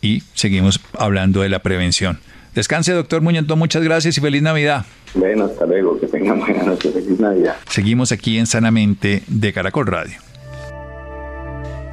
y 0.00 0.22
seguimos 0.32 0.80
hablando 0.98 1.42
de 1.42 1.50
la 1.50 1.58
prevención. 1.58 2.20
Descanse, 2.54 2.92
doctor 2.92 3.20
Muñetón, 3.20 3.58
muchas 3.58 3.82
gracias 3.82 4.16
y 4.16 4.22
feliz 4.22 4.40
Navidad. 4.40 4.86
Bueno, 5.12 5.44
hasta 5.44 5.66
luego, 5.66 6.00
que 6.00 6.06
tengan 6.06 6.40
buena 6.40 6.62
noche, 6.62 6.90
feliz 6.90 7.20
Navidad. 7.20 7.56
Seguimos 7.68 8.12
aquí 8.12 8.38
en 8.38 8.46
Sanamente 8.46 9.22
de 9.26 9.52
Caracol 9.52 9.86
Radio 9.86 10.27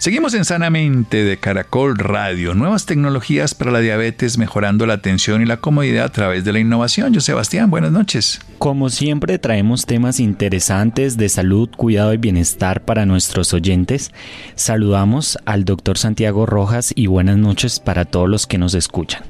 Seguimos 0.00 0.32
en 0.32 0.46
Sanamente 0.46 1.24
de 1.24 1.36
Caracol 1.36 1.98
Radio, 1.98 2.54
nuevas 2.54 2.86
tecnologías 2.86 3.54
para 3.54 3.70
la 3.70 3.80
diabetes 3.80 4.38
mejorando 4.38 4.86
la 4.86 4.94
atención 4.94 5.42
y 5.42 5.44
la 5.44 5.58
comodidad 5.58 6.06
a 6.06 6.08
través 6.08 6.42
de 6.42 6.54
la 6.54 6.58
innovación. 6.58 7.12
Yo 7.12 7.20
Sebastián, 7.20 7.68
buenas 7.70 7.92
noches. 7.92 8.40
Como 8.56 8.88
siempre 8.88 9.38
traemos 9.38 9.84
temas 9.84 10.18
interesantes 10.18 11.18
de 11.18 11.28
salud, 11.28 11.68
cuidado 11.76 12.14
y 12.14 12.16
bienestar 12.16 12.82
para 12.86 13.04
nuestros 13.04 13.52
oyentes. 13.52 14.10
Saludamos 14.54 15.36
al 15.44 15.66
doctor 15.66 15.98
Santiago 15.98 16.46
Rojas 16.46 16.94
y 16.96 17.06
buenas 17.06 17.36
noches 17.36 17.78
para 17.78 18.06
todos 18.06 18.30
los 18.30 18.46
que 18.46 18.56
nos 18.56 18.72
escuchan. 18.72 19.22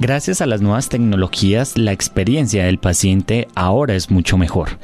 Gracias 0.00 0.40
a 0.40 0.46
las 0.46 0.60
nuevas 0.60 0.88
tecnologías, 0.88 1.78
la 1.78 1.92
experiencia 1.92 2.64
del 2.64 2.78
paciente 2.78 3.48
ahora 3.54 3.94
es 3.94 4.10
mucho 4.10 4.36
mejor. 4.36 4.78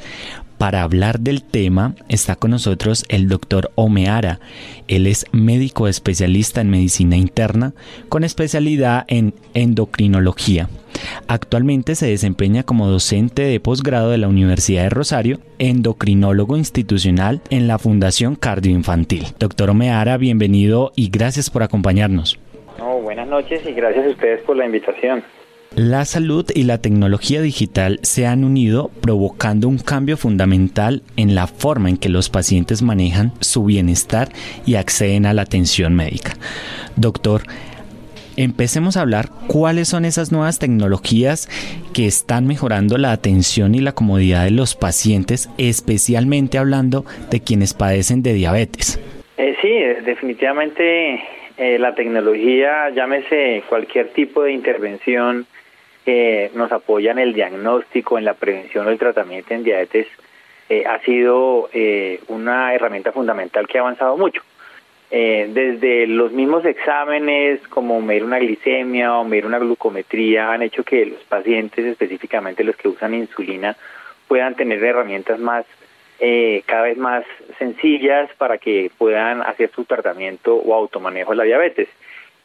Para 0.61 0.83
hablar 0.83 1.19
del 1.21 1.41
tema 1.41 1.95
está 2.07 2.35
con 2.35 2.51
nosotros 2.51 3.03
el 3.09 3.27
doctor 3.27 3.71
Omeara. 3.73 4.39
Él 4.87 5.07
es 5.07 5.25
médico 5.31 5.87
especialista 5.87 6.61
en 6.61 6.69
medicina 6.69 7.15
interna 7.15 7.73
con 8.09 8.23
especialidad 8.23 9.05
en 9.07 9.33
endocrinología. 9.55 10.69
Actualmente 11.27 11.95
se 11.95 12.05
desempeña 12.05 12.61
como 12.61 12.85
docente 12.85 13.41
de 13.41 13.59
posgrado 13.59 14.11
de 14.11 14.19
la 14.19 14.27
Universidad 14.27 14.83
de 14.83 14.91
Rosario, 14.91 15.39
endocrinólogo 15.57 16.55
institucional 16.55 17.41
en 17.49 17.67
la 17.67 17.79
Fundación 17.79 18.35
Cardioinfantil. 18.35 19.29
Doctor 19.39 19.71
Omeara, 19.71 20.17
bienvenido 20.17 20.91
y 20.95 21.09
gracias 21.09 21.49
por 21.49 21.63
acompañarnos. 21.63 22.39
buenas 23.01 23.27
noches 23.27 23.65
y 23.65 23.71
gracias 23.71 24.05
a 24.05 24.09
ustedes 24.09 24.41
por 24.41 24.55
la 24.55 24.67
invitación. 24.67 25.23
La 25.73 26.03
salud 26.03 26.45
y 26.53 26.63
la 26.63 26.81
tecnología 26.81 27.41
digital 27.41 27.99
se 28.01 28.27
han 28.27 28.43
unido 28.43 28.91
provocando 29.01 29.69
un 29.69 29.77
cambio 29.77 30.17
fundamental 30.17 31.01
en 31.15 31.33
la 31.33 31.47
forma 31.47 31.87
en 31.87 31.95
que 31.95 32.09
los 32.09 32.29
pacientes 32.29 32.81
manejan 32.81 33.31
su 33.39 33.63
bienestar 33.63 34.27
y 34.65 34.75
acceden 34.75 35.25
a 35.25 35.33
la 35.33 35.43
atención 35.43 35.95
médica. 35.95 36.33
Doctor, 36.97 37.43
empecemos 38.35 38.97
a 38.97 39.01
hablar 39.01 39.29
cuáles 39.47 39.87
son 39.87 40.03
esas 40.03 40.33
nuevas 40.33 40.59
tecnologías 40.59 41.47
que 41.93 42.05
están 42.05 42.47
mejorando 42.47 42.97
la 42.97 43.13
atención 43.13 43.73
y 43.73 43.79
la 43.79 43.93
comodidad 43.93 44.43
de 44.43 44.51
los 44.51 44.75
pacientes, 44.75 45.49
especialmente 45.57 46.57
hablando 46.57 47.05
de 47.29 47.39
quienes 47.39 47.73
padecen 47.73 48.23
de 48.23 48.33
diabetes. 48.33 48.99
Eh, 49.37 49.55
sí, 49.61 49.69
definitivamente 50.03 51.21
eh, 51.57 51.79
la 51.79 51.95
tecnología, 51.95 52.89
llámese 52.89 53.63
cualquier 53.69 54.09
tipo 54.09 54.43
de 54.43 54.51
intervención, 54.51 55.45
que 56.05 56.51
nos 56.55 56.71
apoya 56.71 57.11
en 57.11 57.19
el 57.19 57.33
diagnóstico, 57.33 58.17
en 58.17 58.25
la 58.25 58.33
prevención 58.33 58.87
o 58.87 58.89
el 58.89 58.97
tratamiento 58.97 59.53
en 59.53 59.63
diabetes, 59.63 60.07
eh, 60.69 60.85
ha 60.85 60.99
sido 60.99 61.69
eh, 61.73 62.21
una 62.29 62.73
herramienta 62.73 63.11
fundamental 63.11 63.67
que 63.67 63.77
ha 63.77 63.81
avanzado 63.81 64.15
mucho. 64.17 64.41
Eh, 65.13 65.49
desde 65.53 66.07
los 66.07 66.31
mismos 66.31 66.63
exámenes, 66.63 67.59
como 67.67 67.99
medir 67.99 68.23
una 68.23 68.39
glicemia 68.39 69.17
o 69.17 69.25
medir 69.25 69.45
una 69.45 69.59
glucometría, 69.59 70.53
han 70.53 70.61
hecho 70.61 70.85
que 70.85 71.05
los 71.05 71.21
pacientes, 71.23 71.85
específicamente 71.85 72.63
los 72.63 72.77
que 72.77 72.87
usan 72.87 73.13
insulina, 73.13 73.75
puedan 74.29 74.55
tener 74.55 74.81
herramientas 74.83 75.39
más 75.39 75.65
cada 76.67 76.83
vez 76.83 76.97
más 76.99 77.25
sencillas 77.57 78.29
para 78.37 78.59
que 78.59 78.91
puedan 78.95 79.41
hacer 79.41 79.71
su 79.71 79.85
tratamiento 79.85 80.55
o 80.55 80.75
automanejo 80.75 81.31
de 81.31 81.37
la 81.37 81.43
diabetes. 81.45 81.89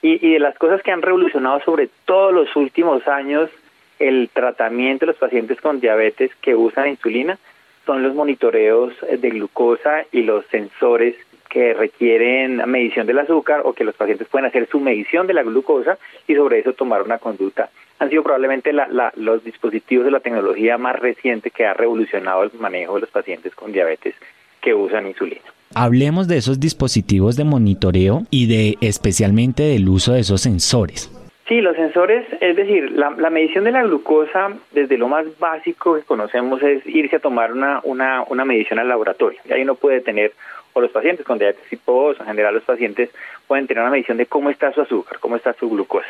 Y, 0.02 0.32
de 0.32 0.38
las 0.38 0.56
cosas 0.58 0.82
que 0.82 0.92
han 0.92 1.02
revolucionado 1.02 1.60
sobre 1.60 1.88
todos 2.04 2.32
los 2.32 2.54
últimos 2.54 3.06
años 3.08 3.50
el 3.98 4.28
tratamiento 4.32 5.06
de 5.06 5.12
los 5.12 5.16
pacientes 5.16 5.60
con 5.60 5.80
diabetes 5.80 6.30
que 6.42 6.54
usan 6.54 6.88
insulina 6.88 7.38
son 7.86 8.02
los 8.02 8.14
monitoreos 8.14 8.92
de 9.00 9.30
glucosa 9.30 10.04
y 10.12 10.22
los 10.22 10.44
sensores 10.46 11.16
que 11.48 11.72
requieren 11.72 12.56
medición 12.68 13.06
del 13.06 13.20
azúcar 13.20 13.62
o 13.64 13.72
que 13.72 13.84
los 13.84 13.94
pacientes 13.94 14.28
pueden 14.28 14.46
hacer 14.46 14.68
su 14.68 14.80
medición 14.80 15.26
de 15.26 15.34
la 15.34 15.42
glucosa 15.42 15.96
y 16.26 16.34
sobre 16.34 16.58
eso 16.58 16.74
tomar 16.74 17.02
una 17.02 17.18
conducta. 17.18 17.70
Han 17.98 18.10
sido 18.10 18.22
probablemente 18.22 18.72
los 19.14 19.44
dispositivos 19.44 20.04
de 20.04 20.10
la 20.10 20.20
tecnología 20.20 20.76
más 20.76 20.98
reciente 20.98 21.50
que 21.50 21.64
ha 21.64 21.72
revolucionado 21.72 22.42
el 22.42 22.50
manejo 22.58 22.96
de 22.96 23.00
los 23.00 23.10
pacientes 23.10 23.54
con 23.54 23.72
diabetes 23.72 24.14
que 24.60 24.74
usan 24.74 25.06
insulina. 25.06 25.55
Hablemos 25.74 26.28
de 26.28 26.36
esos 26.38 26.60
dispositivos 26.60 27.36
de 27.36 27.44
monitoreo 27.44 28.22
y 28.30 28.46
de 28.46 28.76
especialmente 28.80 29.62
del 29.62 29.88
uso 29.88 30.12
de 30.12 30.20
esos 30.20 30.40
sensores. 30.40 31.10
Sí, 31.48 31.60
los 31.60 31.76
sensores, 31.76 32.26
es 32.40 32.56
decir, 32.56 32.90
la, 32.92 33.10
medición 33.30 33.64
de 33.64 33.70
la 33.70 33.84
glucosa, 33.84 34.52
desde 34.72 34.98
lo 34.98 35.06
más 35.06 35.26
básico 35.38 35.94
que 35.94 36.02
conocemos 36.02 36.60
es 36.62 36.84
irse 36.86 37.16
a 37.16 37.20
tomar 37.20 37.52
una, 37.52 37.80
una, 37.84 38.24
una 38.28 38.44
medición 38.44 38.80
al 38.80 38.88
laboratorio. 38.88 39.38
Y 39.44 39.52
ahí 39.52 39.62
uno 39.62 39.76
puede 39.76 40.00
tener, 40.00 40.32
o 40.72 40.80
los 40.80 40.90
pacientes 40.90 41.24
con 41.24 41.38
diabetes 41.38 41.68
tipo 41.68 41.92
2, 42.08 42.20
en 42.20 42.26
general 42.26 42.54
los 42.54 42.64
pacientes 42.64 43.10
pueden 43.46 43.68
tener 43.68 43.82
una 43.82 43.92
medición 43.92 44.16
de 44.16 44.26
cómo 44.26 44.50
está 44.50 44.72
su 44.72 44.80
azúcar, 44.80 45.18
cómo 45.20 45.36
está 45.36 45.52
su 45.52 45.70
glucosa. 45.70 46.08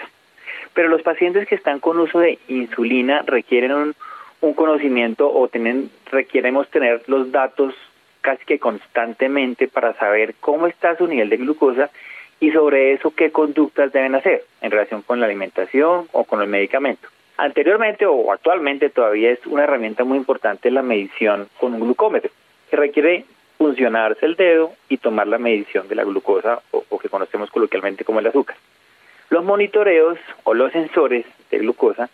Pero 0.73 0.89
los 0.89 1.03
pacientes 1.03 1.47
que 1.47 1.55
están 1.55 1.81
con 1.81 1.99
uso 1.99 2.19
de 2.19 2.39
insulina 2.49 3.23
requieren 3.27 3.73
un, 3.73 3.95
un 4.41 4.55
conocimiento 4.55 5.31
o 5.31 5.49
tienen, 5.49 5.91
tener 6.71 7.03
los 7.09 7.31
datos 7.31 7.75
casi 8.27 8.45
que 8.45 8.59
constantemente 8.59 9.69
para 9.69 9.95
saber 9.95 10.35
cómo 10.41 10.67
está 10.67 10.97
su 10.97 11.07
nivel 11.07 11.29
de 11.29 11.37
glucosa 11.37 11.91
y 12.41 12.51
sobre 12.51 12.93
eso 12.93 13.13
qué 13.15 13.31
conductas 13.31 13.93
deben 13.93 14.17
hacer 14.17 14.43
en 14.63 14.73
relación 14.73 15.03
con 15.03 15.21
la 15.21 15.27
alimentación 15.27 16.09
o 16.11 16.25
con 16.25 16.43
el 16.43 16.49
medicamento. 16.49 17.07
Anteriormente 17.37 18.05
o 18.05 18.33
actualmente 18.33 18.91
todavía 18.91 19.31
es 19.31 19.47
una 19.47 19.63
herramienta 19.63 20.03
muy 20.03 20.19
importante 20.19 20.73
la 20.73 20.83
medición 20.83 21.49
con 21.61 21.75
un 21.75 21.81
glucómetro, 21.81 22.33
que 22.69 22.77
requiere 22.77 23.27
funcionarse 23.59 24.27
el 24.27 24.35
dedo 24.35 24.73
y 24.89 24.97
tomar 24.97 25.29
la 25.29 25.39
medición 25.39 25.87
de 25.87 25.95
la 25.95 26.03
glucosa 26.03 26.61
o, 26.73 26.99
que 26.99 27.09
conocemos 27.09 27.49
coloquialmente 27.53 28.05
como 28.05 28.19
el 28.19 28.27
azúcar. 28.27 28.57
Los 29.31 29.45
monitoreos 29.45 30.19
o 30.43 30.53
los 30.53 30.73
sensores 30.73 31.25
de 31.53 31.59
glucosa 31.59 32.11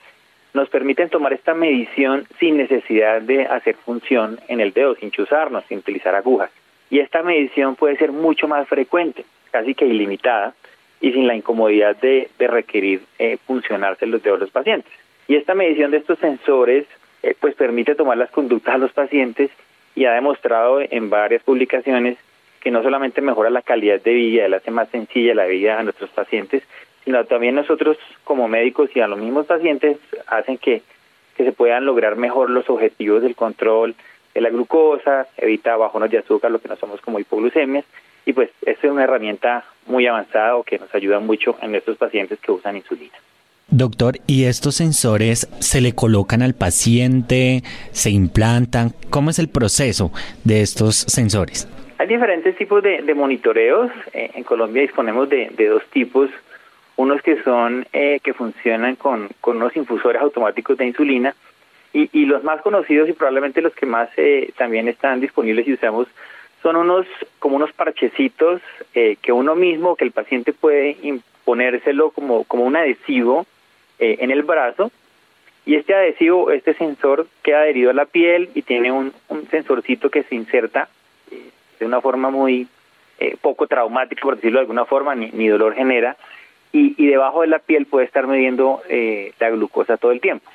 nos 0.54 0.68
permiten 0.68 1.08
tomar 1.08 1.32
esta 1.32 1.54
medición 1.54 2.26
sin 2.38 2.56
necesidad 2.56 3.22
de 3.22 3.46
hacer 3.46 3.76
función 3.76 4.38
en 4.48 4.60
el 4.60 4.72
dedo, 4.72 4.94
sin 4.96 5.10
chuzarnos, 5.10 5.64
sin 5.68 5.78
utilizar 5.78 6.14
agujas. 6.14 6.50
Y 6.90 6.98
esta 6.98 7.22
medición 7.22 7.74
puede 7.76 7.96
ser 7.96 8.12
mucho 8.12 8.48
más 8.48 8.68
frecuente. 8.68 9.24
casi 9.50 9.74
que 9.74 9.86
ilimitada 9.86 10.54
y 11.02 11.12
sin 11.12 11.26
la 11.26 11.34
incomodidad 11.34 11.96
de, 11.96 12.30
requerir 12.38 13.02
eh, 13.18 13.36
funcionarse 13.46 14.06
los 14.06 14.22
dedos 14.22 14.38
de 14.38 14.46
los 14.46 14.52
pacientes. 14.52 14.90
Y 15.28 15.36
esta 15.36 15.54
medición 15.54 15.90
de 15.90 15.98
estos 15.98 16.18
sensores 16.18 16.86
eh, 17.22 17.34
pues 17.38 17.54
permite 17.54 17.94
tomar 17.94 18.16
las 18.16 18.30
conductas 18.30 18.74
a 18.74 18.78
los 18.78 18.92
pacientes 18.92 19.50
y 19.94 20.06
ha 20.06 20.12
demostrado 20.12 20.80
en 20.80 21.10
varias 21.10 21.42
publicaciones 21.42 22.16
que 22.60 22.70
no 22.70 22.82
solamente 22.82 23.20
mejora 23.20 23.50
la 23.50 23.62
calidad 23.62 24.00
de 24.00 24.12
vida, 24.12 24.48
le 24.48 24.56
hace 24.56 24.70
más 24.70 24.88
sencilla 24.88 25.34
la 25.34 25.46
vida 25.46 25.78
a 25.78 25.82
nuestros 25.82 26.10
pacientes, 26.10 26.62
sino 27.04 27.24
también 27.24 27.54
nosotros 27.54 27.96
como 28.24 28.48
médicos 28.48 28.90
y 28.94 29.00
a 29.00 29.08
los 29.08 29.18
mismos 29.18 29.46
pacientes 29.46 29.98
hacen 30.26 30.58
que, 30.58 30.82
que 31.36 31.44
se 31.44 31.52
puedan 31.52 31.84
lograr 31.84 32.16
mejor 32.16 32.50
los 32.50 32.68
objetivos 32.68 33.22
del 33.22 33.34
control 33.34 33.94
de 34.34 34.40
la 34.40 34.50
glucosa, 34.50 35.26
evita 35.36 35.76
bajones 35.76 36.10
de 36.10 36.18
azúcar, 36.18 36.50
lo 36.50 36.60
que 36.60 36.68
no 36.68 36.76
somos 36.76 37.00
como 37.00 37.18
hipoglucemias, 37.18 37.84
y 38.24 38.32
pues 38.32 38.50
esta 38.64 38.86
es 38.86 38.92
una 38.92 39.04
herramienta 39.04 39.64
muy 39.86 40.06
avanzada 40.06 40.56
o 40.56 40.62
que 40.62 40.78
nos 40.78 40.94
ayuda 40.94 41.20
mucho 41.20 41.56
en 41.60 41.74
estos 41.74 41.96
pacientes 41.96 42.38
que 42.40 42.52
usan 42.52 42.76
insulina. 42.76 43.16
Doctor, 43.68 44.16
¿y 44.26 44.44
estos 44.44 44.76
sensores 44.76 45.48
se 45.60 45.80
le 45.80 45.94
colocan 45.94 46.42
al 46.42 46.54
paciente, 46.54 47.62
se 47.92 48.10
implantan? 48.10 48.90
¿Cómo 49.08 49.30
es 49.30 49.38
el 49.38 49.48
proceso 49.48 50.12
de 50.44 50.60
estos 50.60 50.96
sensores? 50.96 51.66
Hay 51.98 52.06
diferentes 52.06 52.54
tipos 52.56 52.82
de, 52.82 53.14
monitoreos. 53.14 53.90
Eh, 54.12 54.30
en 54.34 54.44
Colombia 54.44 54.82
disponemos 54.82 55.28
de, 55.30 55.50
dos 55.56 55.82
tipos. 55.90 56.28
Unos 56.96 57.22
que 57.22 57.42
son 57.42 57.86
eh, 57.92 58.20
que 58.22 58.34
funcionan 58.34 58.96
con, 58.96 59.28
con 59.40 59.56
unos 59.56 59.76
infusores 59.76 60.20
automáticos 60.20 60.76
de 60.76 60.86
insulina 60.86 61.34
y, 61.92 62.08
y, 62.12 62.26
los 62.26 62.42
más 62.44 62.60
conocidos 62.62 63.08
y 63.08 63.12
probablemente 63.12 63.62
los 63.62 63.74
que 63.74 63.86
más 63.86 64.08
eh, 64.16 64.52
también 64.56 64.88
están 64.88 65.20
disponibles 65.20 65.66
y 65.66 65.74
usamos 65.74 66.08
son 66.62 66.76
unos 66.76 67.06
como 67.38 67.56
unos 67.56 67.72
parchecitos 67.72 68.62
que 68.92 69.32
uno 69.32 69.56
mismo, 69.56 69.96
que 69.96 70.04
el 70.04 70.12
paciente 70.12 70.52
puede 70.52 70.96
imponérselo 71.02 72.10
como, 72.10 72.44
como 72.44 72.64
un 72.64 72.76
adhesivo 72.76 73.46
eh, 73.98 74.18
en 74.20 74.30
el 74.30 74.42
brazo 74.42 74.90
y 75.64 75.76
este 75.76 75.94
adhesivo, 75.94 76.50
este 76.50 76.74
sensor 76.74 77.28
queda 77.42 77.60
adherido 77.60 77.90
a 77.90 77.94
la 77.94 78.06
piel 78.06 78.50
y 78.52 78.62
tiene 78.62 78.90
un, 78.90 79.12
un 79.28 79.48
sensorcito 79.48 80.10
que 80.10 80.24
se 80.24 80.34
inserta 80.34 80.88
eh, 81.30 81.50
de 81.78 81.86
una 81.86 82.00
forma 82.00 82.30
muy 82.30 82.66
eh, 83.20 83.36
poco 83.40 83.68
traumática, 83.68 84.22
por 84.22 84.34
decirlo 84.34 84.58
de 84.58 84.62
alguna 84.62 84.86
forma, 84.86 85.14
ni, 85.14 85.30
ni 85.30 85.46
dolor 85.46 85.74
genera, 85.74 86.16
y, 86.72 86.94
y, 86.96 87.06
debajo 87.06 87.42
de 87.42 87.48
la 87.48 87.58
piel 87.58 87.86
puede 87.86 88.06
estar 88.06 88.26
midiendo 88.26 88.82
la 89.38 89.50
glucosa 89.50 89.96
todo 89.96 90.12
el 90.12 90.20
tiempo. 90.20 90.50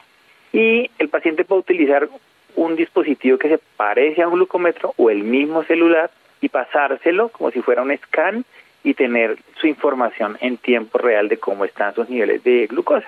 Y 0.51 0.89
el 0.97 1.09
paciente 1.09 1.45
puede 1.45 1.61
utilizar 1.61 2.09
un 2.55 2.76
dispositivo 2.76 3.38
que 3.38 3.49
se 3.49 3.59
parece 3.78 4.24
a 4.24 4.28
un 4.28 4.34
glucómetro 4.34 4.93
o 4.97 5.09
el 5.09 5.24
mismo 5.24 5.63
celular 5.63 6.09
y 6.41 6.49
pasárselo 6.49 7.30
como 7.30 7.51
si 7.51 7.61
fuera 7.61 7.84
un 7.84 7.95
scan 7.97 8.45
y 8.84 8.93
tener 8.93 9.38
su 9.59 9.68
información 9.68 10.38
en 10.41 10.57
tiempo 10.57 10.97
real 10.97 11.30
de 11.30 11.38
cómo 11.38 11.65
están 11.65 11.93
sus 11.93 12.09
niveles 12.09 12.43
de 12.43 12.68
glucosa 12.68 13.07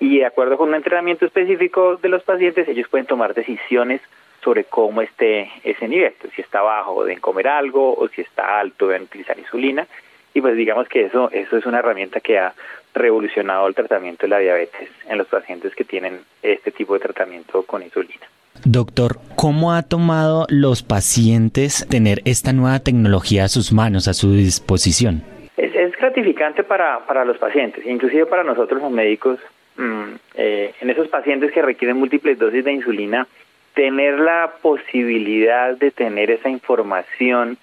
y 0.00 0.18
de 0.18 0.26
acuerdo 0.26 0.56
con 0.56 0.70
un 0.70 0.74
entrenamiento 0.74 1.26
específico 1.26 1.96
de 1.96 2.08
los 2.08 2.22
pacientes, 2.22 2.66
ellos 2.66 2.88
pueden 2.88 3.06
tomar 3.06 3.34
decisiones 3.34 4.00
sobre 4.42 4.64
cómo 4.64 5.02
esté 5.02 5.50
ese 5.62 5.86
nivel, 5.86 6.14
si 6.34 6.40
está 6.40 6.62
bajo 6.62 7.04
deben 7.04 7.20
comer 7.20 7.46
algo 7.46 7.94
o 7.94 8.08
si 8.08 8.22
está 8.22 8.58
alto 8.58 8.88
deben 8.88 9.02
utilizar 9.02 9.38
insulina 9.38 9.86
y 10.34 10.40
pues 10.40 10.56
digamos 10.56 10.88
que 10.88 11.04
eso 11.06 11.30
eso 11.32 11.56
es 11.56 11.66
una 11.66 11.78
herramienta 11.78 12.20
que 12.20 12.38
ha 12.38 12.54
revolucionado 12.94 13.68
el 13.68 13.74
tratamiento 13.74 14.22
de 14.22 14.28
la 14.28 14.38
diabetes 14.38 14.88
en 15.08 15.18
los 15.18 15.26
pacientes 15.28 15.74
que 15.74 15.84
tienen 15.84 16.20
este 16.42 16.70
tipo 16.70 16.94
de 16.94 17.00
tratamiento 17.00 17.62
con 17.62 17.82
insulina. 17.82 18.26
Doctor, 18.64 19.18
¿cómo 19.36 19.72
ha 19.72 19.82
tomado 19.82 20.46
los 20.48 20.82
pacientes 20.82 21.86
tener 21.88 22.20
esta 22.24 22.52
nueva 22.52 22.80
tecnología 22.80 23.44
a 23.44 23.48
sus 23.48 23.72
manos, 23.72 24.08
a 24.08 24.12
su 24.12 24.32
disposición? 24.32 25.22
Es, 25.56 25.74
es 25.74 25.92
gratificante 25.96 26.64
para, 26.64 27.06
para 27.06 27.24
los 27.24 27.38
pacientes, 27.38 27.86
inclusive 27.86 28.26
para 28.26 28.42
nosotros 28.42 28.82
los 28.82 28.90
médicos, 28.90 29.38
Mm, 29.80 30.16
eh, 30.34 30.74
en 30.82 30.90
esos 30.90 31.08
pacientes 31.08 31.52
que 31.52 31.62
requieren 31.62 31.96
múltiples 31.96 32.38
dosis 32.38 32.64
de 32.64 32.72
insulina, 32.72 33.26
tener 33.74 34.18
la 34.18 34.52
posibilidad 34.60 35.74
de 35.74 35.90
tener 35.90 36.30
esa 36.30 36.50
información 36.50 37.56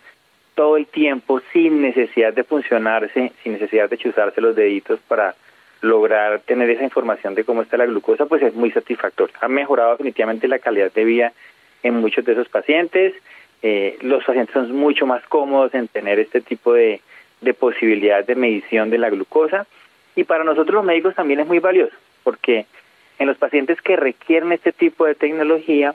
todo 0.58 0.76
el 0.76 0.88
tiempo 0.88 1.40
sin 1.54 1.84
necesidad 1.84 2.34
de 2.34 2.44
funcionarse, 2.44 3.32
sin 3.44 3.54
necesidad 3.54 3.88
de 3.92 4.00
chuzarse 4.00 4.42
los 4.42 4.56
deditos 4.56 5.00
para 5.08 5.36
lograr 5.82 6.40
tener 6.40 6.68
esa 6.72 6.84
información 6.84 7.36
de 7.36 7.44
cómo 7.44 7.62
está 7.62 7.78
la 7.78 7.86
glucosa, 7.86 8.26
pues 8.26 8.42
es 8.42 8.56
muy 8.56 8.72
satisfactorio. 8.72 9.36
Ha 9.40 9.48
mejorado 9.48 9.92
definitivamente 9.92 10.48
la 10.48 10.58
calidad 10.58 10.92
de 10.92 11.06
vida 11.06 11.32
en 11.84 11.94
muchos 11.94 12.26
de 12.26 12.32
esos 12.32 12.50
pacientes. 12.50 13.14
Eh, 13.62 14.00
los 14.02 14.24
pacientes 14.24 14.52
son 14.52 14.72
mucho 14.76 15.06
más 15.06 15.24
cómodos 15.28 15.76
en 15.76 15.88
tener 15.90 16.18
este 16.18 16.42
tipo 16.42 16.74
de, 16.74 17.02
de 17.42 17.54
posibilidad 17.54 18.26
de 18.26 18.34
medición 18.34 18.90
de 18.90 18.98
la 18.98 19.12
glucosa 19.12 19.68
y 20.16 20.24
para 20.24 20.44
nosotros 20.44 20.74
los 20.74 20.86
médicos 20.86 21.14
también 21.14 21.40
es 21.40 21.46
muy 21.46 21.60
valioso 21.60 21.96
porque 22.24 22.66
en 23.20 23.28
los 23.28 23.38
pacientes 23.38 23.80
que 23.84 23.96
requieren 23.96 24.52
este 24.54 24.72
tipo 24.72 25.06
de 25.06 25.14
tecnología 25.14 25.94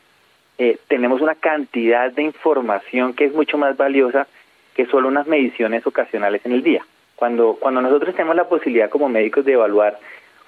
eh, 0.58 0.78
tenemos 0.86 1.20
una 1.20 1.34
cantidad 1.34 2.12
de 2.12 2.22
información 2.22 3.12
que 3.14 3.24
es 3.24 3.32
mucho 3.32 3.58
más 3.58 3.76
valiosa 3.76 4.28
que 4.74 4.86
solo 4.86 5.08
unas 5.08 5.26
mediciones 5.26 5.86
ocasionales 5.86 6.44
en 6.44 6.52
el 6.52 6.62
día. 6.62 6.84
Cuando, 7.16 7.56
cuando 7.60 7.80
nosotros 7.82 8.14
tenemos 8.14 8.36
la 8.36 8.48
posibilidad 8.48 8.90
como 8.90 9.08
médicos 9.08 9.44
de 9.44 9.52
evaluar 9.52 9.98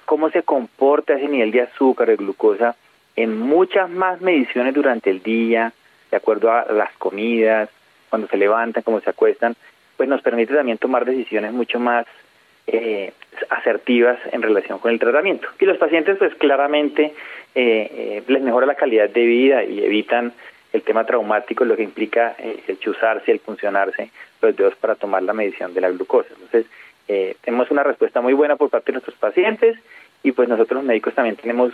cómo 0.05 0.29
se 0.29 0.43
comporta 0.43 1.13
ese 1.13 1.27
nivel 1.27 1.51
de 1.51 1.61
azúcar, 1.61 2.07
de 2.07 2.15
glucosa, 2.15 2.75
en 3.15 3.37
muchas 3.39 3.89
más 3.89 4.21
mediciones 4.21 4.73
durante 4.73 5.09
el 5.09 5.23
día, 5.23 5.71
de 6.11 6.17
acuerdo 6.17 6.51
a 6.51 6.65
las 6.71 6.91
comidas, 6.97 7.69
cuando 8.09 8.27
se 8.27 8.37
levantan, 8.37 8.83
cómo 8.83 8.99
se 8.99 9.09
acuestan, 9.09 9.55
pues 9.97 10.09
nos 10.09 10.21
permite 10.21 10.53
también 10.53 10.77
tomar 10.77 11.05
decisiones 11.05 11.53
mucho 11.53 11.79
más 11.79 12.05
eh, 12.67 13.13
asertivas 13.49 14.17
en 14.31 14.41
relación 14.41 14.79
con 14.79 14.91
el 14.91 14.99
tratamiento. 14.99 15.47
Y 15.59 15.65
los 15.65 15.77
pacientes 15.77 16.17
pues 16.17 16.35
claramente 16.35 17.05
eh, 17.05 17.13
eh, 17.55 18.23
les 18.27 18.41
mejora 18.41 18.65
la 18.65 18.75
calidad 18.75 19.09
de 19.09 19.25
vida 19.25 19.63
y 19.63 19.83
evitan 19.83 20.33
el 20.75 20.83
tema 20.83 21.05
traumático, 21.05 21.65
lo 21.65 21.75
que 21.75 21.83
implica 21.83 22.35
eh, 22.37 22.63
el 22.67 22.79
chuzarse, 22.79 23.31
el 23.31 23.39
funcionarse 23.39 24.11
los 24.41 24.55
dedos 24.55 24.75
para 24.75 24.95
tomar 24.95 25.23
la 25.23 25.33
medición 25.33 25.73
de 25.73 25.81
la 25.81 25.89
glucosa. 25.89 26.29
Entonces, 26.33 26.65
tenemos 27.41 27.69
una 27.69 27.83
respuesta 27.83 28.19
muy 28.19 28.33
buena 28.33 28.55
por 28.55 28.71
parte 28.71 28.87
de 28.87 28.93
nuestros 28.93 29.15
pacientes 29.17 29.77
y 30.25 30.31
pues 30.31 30.49
nosotros 30.49 30.77
los 30.77 30.87
médicos 30.87 31.13
también 31.13 31.35
tenemos 31.35 31.71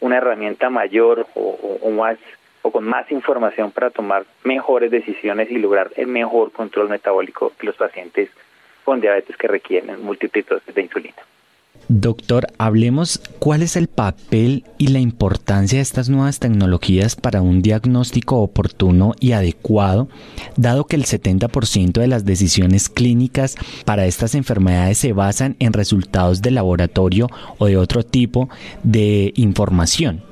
una 0.00 0.18
herramienta 0.18 0.68
mayor 0.68 1.26
o, 1.34 1.90
más 1.90 2.18
o 2.60 2.70
con 2.70 2.84
más 2.84 3.10
información 3.10 3.72
para 3.72 3.88
tomar 3.88 4.24
mejores 4.42 4.90
decisiones 4.90 5.50
y 5.50 5.58
lograr 5.58 5.90
el 5.96 6.06
mejor 6.06 6.52
control 6.52 6.90
metabólico 6.90 7.52
que 7.58 7.66
los 7.66 7.76
pacientes 7.76 8.28
con 8.84 9.00
diabetes 9.00 9.36
que 9.38 9.48
requieren 9.48 10.02
múltiples 10.02 10.46
dosis 10.46 10.74
de 10.74 10.82
insulina. 10.82 11.16
Doctor, 11.88 12.46
hablemos 12.58 13.20
cuál 13.38 13.62
es 13.62 13.76
el 13.76 13.88
papel 13.88 14.64
y 14.78 14.88
la 14.88 15.00
importancia 15.00 15.78
de 15.78 15.82
estas 15.82 16.08
nuevas 16.08 16.40
tecnologías 16.40 17.14
para 17.14 17.42
un 17.42 17.60
diagnóstico 17.60 18.40
oportuno 18.40 19.12
y 19.20 19.32
adecuado, 19.32 20.08
dado 20.56 20.84
que 20.84 20.96
el 20.96 21.02
70% 21.02 22.00
de 22.00 22.06
las 22.06 22.24
decisiones 22.24 22.88
clínicas 22.88 23.56
para 23.84 24.06
estas 24.06 24.34
enfermedades 24.34 24.96
se 24.98 25.12
basan 25.12 25.56
en 25.58 25.74
resultados 25.74 26.40
de 26.40 26.52
laboratorio 26.52 27.26
o 27.58 27.66
de 27.66 27.76
otro 27.76 28.02
tipo 28.02 28.48
de 28.82 29.32
información. 29.36 30.22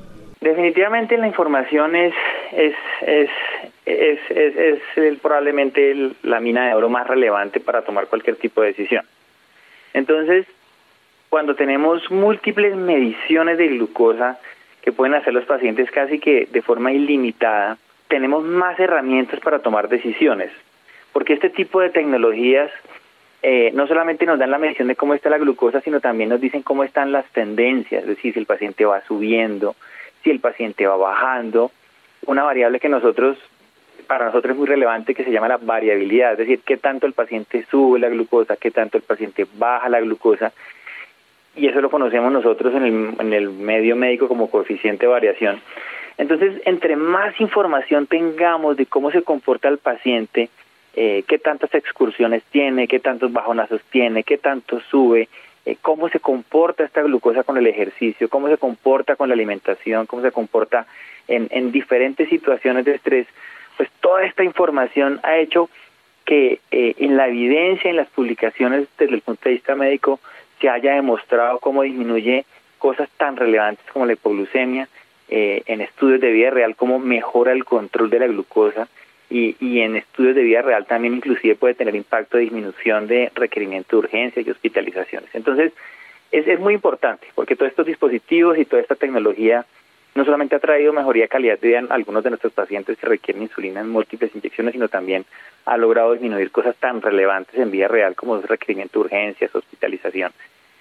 Definitivamente 0.41 1.19
la 1.19 1.27
información 1.27 1.95
es, 1.95 2.15
es, 2.53 2.75
es, 3.07 3.31
es, 3.85 4.79
es, 4.97 5.19
probablemente 5.21 6.13
la 6.23 6.41
mina 6.41 6.67
de 6.69 6.75
oro 6.75 6.89
más 6.89 7.07
relevante 7.07 7.61
para 7.61 7.83
tomar 7.83 8.07
cualquier 8.07 8.37
tipo 8.37 8.63
de 8.63 8.69
decisión. 8.69 9.05
Entonces, 9.95 10.47
cuando 11.33 11.55
tenemos 11.55 12.11
múltiples 12.11 12.77
mediciones 12.77 13.57
de 13.57 13.69
glucosa 13.69 14.39
que 14.83 14.93
pueden 14.93 15.15
hacer 15.15 15.33
los 15.33 15.47
pacientes 15.47 15.91
casi 15.91 16.19
que 16.19 16.47
de 16.53 16.61
forma 16.61 16.93
ilimitada, 16.93 17.79
tenemos 18.09 18.45
más 18.45 18.79
herramientas 18.79 19.41
para 19.41 19.61
tomar 19.61 19.89
decisiones, 19.89 20.51
porque 21.11 21.33
este 21.33 21.49
tipo 21.49 21.81
de 21.81 21.89
tecnologías 21.89 22.71
eh, 23.43 23.71
no 23.73 23.87
solamente 23.87 24.27
nos 24.27 24.39
dan 24.39 24.51
la 24.51 24.59
medición 24.59 24.89
de 24.89 24.95
cómo 24.95 25.15
está 25.15 25.31
la 25.31 25.39
glucosa, 25.39 25.81
sino 25.81 26.01
también 26.01 26.29
nos 26.29 26.39
dicen 26.39 26.61
cómo 26.61 26.85
están 26.85 27.13
las 27.13 27.25
tendencias, 27.29 28.03
es 28.03 28.09
decir, 28.11 28.35
si 28.35 28.39
el 28.39 28.45
paciente 28.45 28.85
va 28.85 29.01
subiendo, 29.07 29.75
si 30.23 30.29
el 30.29 30.39
paciente 30.39 30.87
va 30.87 30.99
bajando, 30.99 31.71
una 32.27 32.43
variable 32.43 32.79
que 32.79 32.91
nosotros 32.91 33.39
para 34.07 34.27
nosotros 34.27 34.53
es 34.53 34.59
muy 34.59 34.67
relevante 34.67 35.15
que 35.15 35.25
se 35.25 35.31
llama 35.31 35.49
la 35.49 35.57
variabilidad, 35.57 36.33
es 36.33 36.39
decir, 36.39 36.61
qué 36.67 36.77
tanto 36.77 37.07
el 37.07 37.15
paciente 37.15 37.65
sube 37.71 37.99
la 37.99 38.11
glucosa, 38.11 38.57
qué 38.57 38.71
tanto 38.71 38.99
el 38.99 39.03
paciente 39.03 39.47
baja 39.55 39.89
la 39.89 40.03
glucosa, 40.03 40.53
y 41.55 41.67
eso 41.67 41.81
lo 41.81 41.91
conocemos 41.91 42.33
nosotros 42.33 42.75
en 42.75 42.85
el, 42.85 43.15
en 43.21 43.33
el 43.33 43.51
medio 43.51 43.97
médico 43.97 44.29
como 44.29 44.51
coeficiente 44.51 45.07
de 45.07 45.13
variación. 45.13 45.61
Entonces, 46.19 46.61
entre 46.65 46.97
más 46.97 47.39
información 47.41 48.07
tengamos 48.07 48.77
de 48.77 48.87
cómo 48.87 49.11
se 49.11 49.23
comporta 49.23 49.69
el 49.69 49.79
paciente, 49.79 50.51
eh, 50.95 51.25
qué 51.27 51.39
tantas 51.39 51.75
excursiones 51.75 52.43
tiene, 52.51 52.87
qué 52.87 53.01
tantos 53.01 53.33
bajonazos 53.33 53.81
tiene, 53.91 54.25
qué 54.25 54.39
tanto 54.39 54.81
sube, 54.91 55.29
eh, 55.65 55.77
cómo 55.81 56.09
se 56.09 56.21
comporta 56.21 56.85
esta 56.85 57.03
glucosa 57.03 57.45
con 57.45 57.57
el 57.57 57.67
ejercicio, 57.67 58.29
cómo 58.29 58.49
se 58.49 58.59
comporta 58.59 59.17
con 59.17 59.29
la 59.29 59.35
alimentación, 59.35 60.07
cómo 60.07 60.23
se 60.23 60.33
comporta 60.33 60.87
en, 61.29 61.49
en 61.51 61.73
diferentes 61.73 62.29
situaciones 62.29 62.85
de 62.85 62.95
estrés, 62.95 63.27
pues 63.77 63.89
toda 64.01 64.25
esta 64.25 64.45
información 64.45 65.21
ha 65.23 65.37
hecho 65.39 65.71
que 66.25 66.61
eh, 66.71 66.95
en 66.99 67.17
la 67.17 67.29
evidencia, 67.29 67.91
en 67.91 67.97
las 67.97 68.09
publicaciones 68.09 68.87
desde 68.99 69.15
el 69.15 69.23
punto 69.23 69.43
de 69.45 69.55
vista 69.55 69.75
médico, 69.75 70.21
se 70.63 70.71
haya 70.71 70.95
demostrado 70.95 71.59
cómo 71.59 71.83
disminuye 71.83 72.47
cosas 72.79 73.11
tan 73.19 73.37
relevantes 73.37 73.85
como 73.93 74.07
la 74.07 74.15
hipoglucemia, 74.15 74.89
eh, 75.29 75.63
en 75.67 75.81
estudios 75.81 76.21
de 76.21 76.31
vida 76.31 76.51
real 76.51 76.77
cómo 76.77 76.99
mejora 76.99 77.53
el 77.53 77.65
control 77.65 78.11
de 78.11 78.19
la 78.21 78.27
glucosa 78.27 78.89
y, 79.31 79.57
y 79.61 79.81
en 79.81 79.97
estudios 79.97 80.35
de 80.35 80.43
vida 80.43 80.63
real 80.63 80.87
también 80.87 81.15
inclusive 81.15 81.55
puede 81.57 81.75
tener 81.75 81.95
impacto 81.95 82.37
de 82.37 82.45
disminución 82.45 83.07
de 83.07 83.31
requerimiento 83.35 83.97
de 83.97 84.01
urgencia 84.01 84.43
y 84.43 84.51
hospitalizaciones. 84.51 85.31
Entonces, 85.35 85.73
es, 86.31 86.47
es 86.47 86.61
muy 86.61 86.75
importante 86.75 87.27
porque 87.35 87.57
todos 87.57 87.71
estos 87.71 87.87
dispositivos 87.87 88.59
y 88.59 88.65
toda 88.65 88.83
esta 88.83 88.95
tecnología 88.95 89.65
no 90.15 90.25
solamente 90.25 90.57
ha 90.57 90.61
traído 90.61 90.93
mejoría 90.93 91.25
de 91.25 91.29
calidad 91.29 91.59
de 91.59 91.69
vida 91.69 91.79
en 91.79 91.93
algunos 91.93 92.23
de 92.23 92.31
nuestros 92.31 92.53
pacientes 92.53 92.99
que 92.99 93.07
requieren 93.07 93.43
insulina 93.43 93.81
en 93.81 93.89
múltiples 93.89 94.35
inyecciones, 94.35 94.73
sino 94.73 94.89
también 94.89 95.25
ha 95.65 95.77
logrado 95.77 96.13
disminuir 96.13 96.51
cosas 96.51 96.77
tan 96.77 97.01
relevantes 97.01 97.59
en 97.59 97.71
vida 97.71 97.89
real 97.89 98.15
como 98.15 98.37
el 98.37 98.43
requerimiento 98.43 98.99
de 98.99 99.05
urgencias, 99.07 99.55
hospitalización 99.55 100.33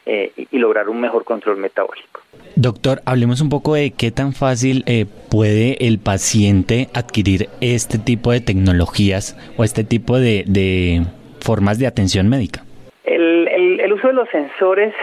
eh, 0.05 0.31
y, 0.35 0.57
lograr 0.57 0.89
un 0.89 0.99
mejor 0.99 1.23
control 1.23 1.57
metabólico. 1.57 2.21
Doctor, 2.55 3.01
hablemos 3.05 3.39
un 3.39 3.49
poco 3.49 3.75
de 3.75 3.91
qué 3.91 4.11
tan 4.11 4.33
fácil 4.33 4.83
eh, 4.87 5.05
puede 5.29 5.77
el 5.87 5.99
paciente 5.99 6.89
adquirir 6.93 7.49
este 7.61 7.99
tipo 7.99 8.31
de 8.31 8.41
tecnologías 8.41 9.37
o 9.57 9.63
este 9.63 9.83
tipo 9.83 10.17
de, 10.17 11.05
formas 11.39 11.77
de 11.77 11.87
atención 11.87 12.29
médica. 12.29 12.65
el 13.03 13.93
uso 13.93 14.07
de 14.07 14.13
los 14.13 14.29
sensores 14.29 14.93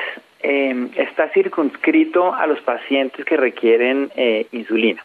eh, 0.40 0.88
está 0.96 1.28
circunscrito 1.30 2.34
a 2.34 2.46
los 2.46 2.60
pacientes 2.60 3.24
que 3.24 3.36
requieren 3.36 4.10
eh, 4.16 4.46
insulina. 4.52 5.04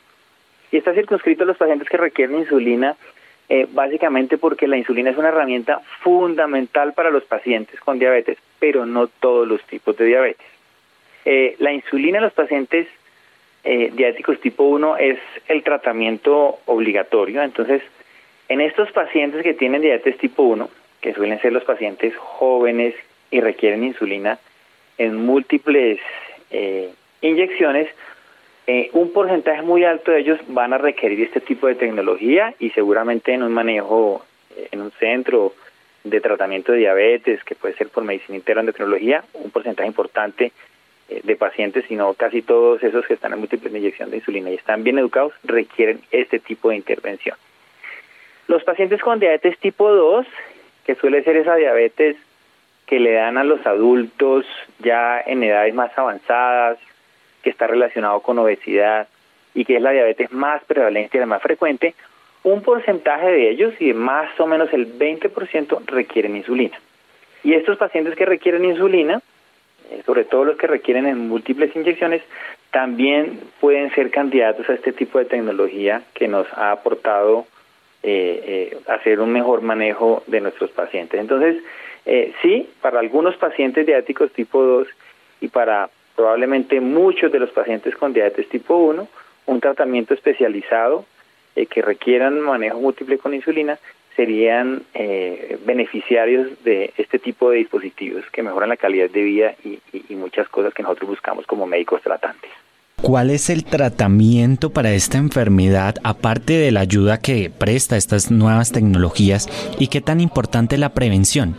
Y 0.71 0.77
está 0.77 0.93
circunscrito 0.93 1.43
a 1.43 1.47
los 1.47 1.57
pacientes 1.57 1.89
que 1.89 1.97
requieren 1.97 2.39
insulina 2.39 2.95
eh, 3.49 3.67
básicamente 3.69 4.37
porque 4.37 4.67
la 4.67 4.77
insulina 4.77 5.11
es 5.11 5.17
una 5.17 5.29
herramienta 5.29 5.81
fundamental 6.01 6.93
para 6.93 7.09
los 7.09 7.23
pacientes 7.23 7.79
con 7.79 7.99
diabetes, 7.99 8.37
pero 8.59 8.85
no 8.85 9.07
todos 9.07 9.47
los 9.47 9.61
tipos 9.63 9.97
de 9.97 10.05
diabetes. 10.05 10.47
Eh, 11.25 11.55
la 11.59 11.73
insulina 11.73 12.17
en 12.17 12.23
los 12.23 12.33
pacientes 12.33 12.87
diabéticos 13.65 14.41
tipo 14.41 14.65
1 14.65 14.97
es 14.97 15.19
el 15.47 15.63
tratamiento 15.63 16.59
obligatorio, 16.65 17.41
entonces 17.41 17.81
en 18.49 18.59
estos 18.59 18.91
pacientes 18.91 19.41
que 19.41 19.53
tienen 19.53 19.81
diabetes 19.81 20.17
tipo 20.17 20.43
1, 20.43 20.69
que 20.99 21.13
suelen 21.13 21.39
ser 21.39 21.53
los 21.53 21.63
pacientes 21.63 22.13
jóvenes 22.17 22.93
y 23.31 23.39
requieren 23.39 23.85
insulina, 23.85 24.37
en 24.97 25.25
múltiples 25.25 25.99
eh, 26.51 26.91
inyecciones, 27.21 27.89
eh, 28.67 28.89
un 28.93 29.11
porcentaje 29.11 29.61
muy 29.61 29.83
alto 29.83 30.11
de 30.11 30.19
ellos 30.19 30.39
van 30.47 30.73
a 30.73 30.77
requerir 30.77 31.21
este 31.21 31.41
tipo 31.41 31.67
de 31.67 31.75
tecnología 31.75 32.53
y 32.59 32.69
seguramente 32.69 33.33
en 33.33 33.43
un 33.43 33.51
manejo, 33.51 34.23
eh, 34.55 34.69
en 34.71 34.81
un 34.81 34.91
centro 34.91 35.53
de 36.03 36.21
tratamiento 36.21 36.71
de 36.71 36.79
diabetes, 36.79 37.43
que 37.43 37.55
puede 37.55 37.75
ser 37.75 37.89
por 37.89 38.03
medicina 38.03 38.37
interna 38.37 38.63
de 38.63 38.73
tecnología, 38.73 39.23
un 39.33 39.51
porcentaje 39.51 39.87
importante 39.87 40.51
de 41.23 41.35
pacientes, 41.35 41.85
sino 41.87 42.13
casi 42.13 42.41
todos 42.41 42.81
esos 42.81 43.05
que 43.05 43.13
están 43.13 43.33
en 43.33 43.39
múltiples 43.39 43.73
inyección 43.73 44.09
de 44.09 44.17
insulina 44.17 44.49
y 44.49 44.55
están 44.55 44.83
bien 44.83 44.97
educados, 44.97 45.33
requieren 45.43 46.01
este 46.11 46.39
tipo 46.39 46.69
de 46.69 46.77
intervención. 46.77 47.37
Los 48.47 48.63
pacientes 48.63 49.01
con 49.01 49.19
diabetes 49.19 49.57
tipo 49.59 49.89
2, 49.89 50.25
que 50.85 50.95
suele 50.95 51.23
ser 51.23 51.37
esa 51.37 51.55
diabetes 51.55 52.17
que 52.85 52.99
le 52.99 53.13
dan 53.13 53.37
a 53.37 53.43
los 53.43 53.65
adultos 53.65 54.45
ya 54.79 55.21
en 55.25 55.43
edades 55.43 55.73
más 55.73 55.91
avanzadas, 55.97 56.77
que 57.41 57.49
está 57.49 57.67
relacionado 57.67 58.21
con 58.21 58.39
obesidad 58.39 59.07
y 59.53 59.65
que 59.65 59.75
es 59.75 59.81
la 59.81 59.91
diabetes 59.91 60.31
más 60.31 60.63
prevalente 60.63 61.17
y 61.17 61.19
la 61.19 61.25
más 61.25 61.41
frecuente, 61.41 61.93
un 62.43 62.61
porcentaje 62.61 63.27
de 63.27 63.49
ellos, 63.49 63.73
y 63.79 63.93
más 63.93 64.37
o 64.39 64.47
menos 64.47 64.73
el 64.73 64.97
20%, 64.97 65.85
requieren 65.85 66.35
insulina. 66.35 66.77
Y 67.43 67.53
estos 67.53 67.77
pacientes 67.77 68.15
que 68.15 68.25
requieren 68.25 68.65
insulina, 68.65 69.21
eh, 69.91 70.01
sobre 70.05 70.25
todo 70.25 70.45
los 70.45 70.57
que 70.57 70.67
requieren 70.67 71.05
en 71.05 71.29
múltiples 71.29 71.75
inyecciones, 71.75 72.21
también 72.71 73.39
pueden 73.59 73.93
ser 73.93 74.11
candidatos 74.11 74.69
a 74.69 74.73
este 74.73 74.91
tipo 74.91 75.19
de 75.19 75.25
tecnología 75.25 76.01
que 76.13 76.27
nos 76.27 76.47
ha 76.53 76.71
aportado 76.71 77.45
eh, 78.01 78.71
eh, 78.73 78.77
hacer 78.87 79.21
un 79.21 79.31
mejor 79.31 79.61
manejo 79.61 80.23
de 80.27 80.41
nuestros 80.41 80.71
pacientes. 80.71 81.19
Entonces, 81.19 81.63
eh, 82.05 82.33
sí, 82.41 82.69
para 82.81 82.99
algunos 82.99 83.35
pacientes 83.37 83.85
diabéticos 83.85 84.31
tipo 84.33 84.61
2 84.61 84.87
y 85.41 85.47
para 85.47 85.89
probablemente 86.15 86.79
muchos 86.79 87.31
de 87.31 87.39
los 87.39 87.49
pacientes 87.51 87.95
con 87.95 88.13
diabetes 88.13 88.47
tipo 88.49 88.75
1, 88.75 89.07
un 89.45 89.61
tratamiento 89.61 90.13
especializado 90.13 91.05
eh, 91.55 91.65
que 91.65 91.81
requieran 91.81 92.39
manejo 92.39 92.79
múltiple 92.79 93.17
con 93.17 93.33
insulina 93.33 93.79
serían 94.15 94.83
eh, 94.93 95.57
beneficiarios 95.65 96.63
de 96.63 96.93
este 96.97 97.17
tipo 97.17 97.49
de 97.49 97.57
dispositivos 97.57 98.23
que 98.31 98.43
mejoran 98.43 98.69
la 98.69 98.77
calidad 98.77 99.09
de 99.09 99.21
vida 99.23 99.55
y, 99.63 99.79
y 99.91 100.15
muchas 100.15 100.47
cosas 100.49 100.73
que 100.73 100.83
nosotros 100.83 101.09
buscamos 101.09 101.47
como 101.47 101.65
médicos 101.65 102.01
tratantes. 102.01 102.51
¿Cuál 103.01 103.31
es 103.31 103.49
el 103.49 103.65
tratamiento 103.65 104.69
para 104.69 104.93
esta 104.93 105.17
enfermedad, 105.17 105.95
aparte 106.03 106.53
de 106.53 106.71
la 106.71 106.79
ayuda 106.81 107.19
que 107.19 107.49
presta 107.49 107.97
estas 107.97 108.31
nuevas 108.31 108.71
tecnologías, 108.71 109.49
y 109.77 109.87
qué 109.87 109.99
tan 109.99 110.21
importante 110.21 110.77
la 110.77 110.93
prevención? 110.93 111.55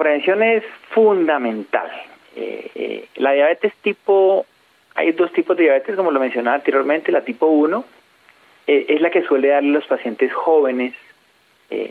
Prevención 0.00 0.42
es 0.42 0.64
fundamental. 0.92 1.90
Eh, 2.34 2.70
eh, 2.74 3.08
la 3.16 3.32
diabetes 3.32 3.74
tipo, 3.82 4.46
hay 4.94 5.12
dos 5.12 5.30
tipos 5.32 5.56
de 5.58 5.64
diabetes, 5.64 5.94
como 5.94 6.10
lo 6.10 6.18
mencionaba 6.18 6.56
anteriormente, 6.56 7.12
la 7.12 7.20
tipo 7.20 7.46
1 7.46 7.84
eh, 8.66 8.86
es 8.88 9.00
la 9.02 9.10
que 9.10 9.22
suele 9.22 9.48
darle 9.48 9.68
a 9.68 9.72
los 9.72 9.86
pacientes 9.86 10.32
jóvenes, 10.32 10.94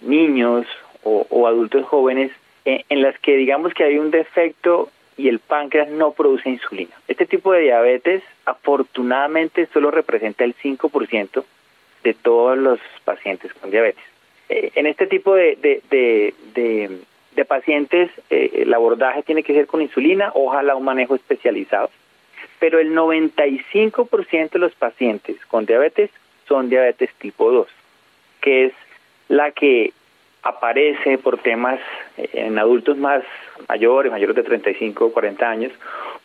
niños 0.02 0.66
o, 1.04 1.48
adultos 1.48 1.86
jóvenes, 1.86 2.32
en 2.66 3.02
las 3.02 3.18
que 3.20 3.38
digamos 3.38 3.74
que 3.74 3.86
hay 3.86 3.98
un 3.98 4.12
defecto 4.12 4.90
y 5.16 5.30
el 5.30 5.40
páncreas 5.40 5.88
no 5.88 6.12
produce 6.12 6.50
insulina. 6.50 6.94
Este 7.08 7.26
tipo 7.26 7.54
de 7.54 7.62
diabetes 7.62 8.22
afortunadamente 8.44 9.70
solo 9.72 9.90
representa 9.90 10.44
el 10.44 10.54
5% 10.56 11.46
de 12.04 12.14
todos 12.14 12.58
los 12.58 12.80
pacientes 13.06 13.54
con 13.54 13.72
diabetes. 13.72 14.04
en 14.50 14.86
este 14.86 15.08
tipo 15.08 15.34
de, 15.34 15.56
de 15.56 17.00
pacientes 17.46 18.10
eh, 18.30 18.52
el 18.54 18.74
abordaje 18.74 19.24
tiene 19.24 19.44
que 19.44 19.54
ser 19.54 19.68
con 19.68 19.82
insulina, 19.82 20.32
ojalá 20.34 20.76
un 20.76 20.86
manejo 20.86 21.16
especializado, 21.16 21.90
pero 22.60 22.80
el 22.80 22.94
95% 22.94 24.52
de 24.52 24.60
los 24.60 24.74
pacientes 24.76 25.38
con 25.46 25.66
diabetes 25.66 26.10
son 26.48 26.70
diabetes 26.70 27.10
tipo 27.20 27.52
2, 27.52 27.68
que 28.42 28.66
es 28.66 28.74
la 29.28 29.52
que 29.52 29.94
aparece 30.44 31.18
por 31.18 31.38
temas 31.38 31.80
eh, 32.18 32.30
en 32.34 32.60
adultos 32.60 32.98
más 32.98 33.24
mayores, 33.68 34.12
mayores 34.12 34.36
de 34.36 34.44
35 34.44 35.06
o 35.06 35.12
40 35.12 35.50
años, 35.50 35.72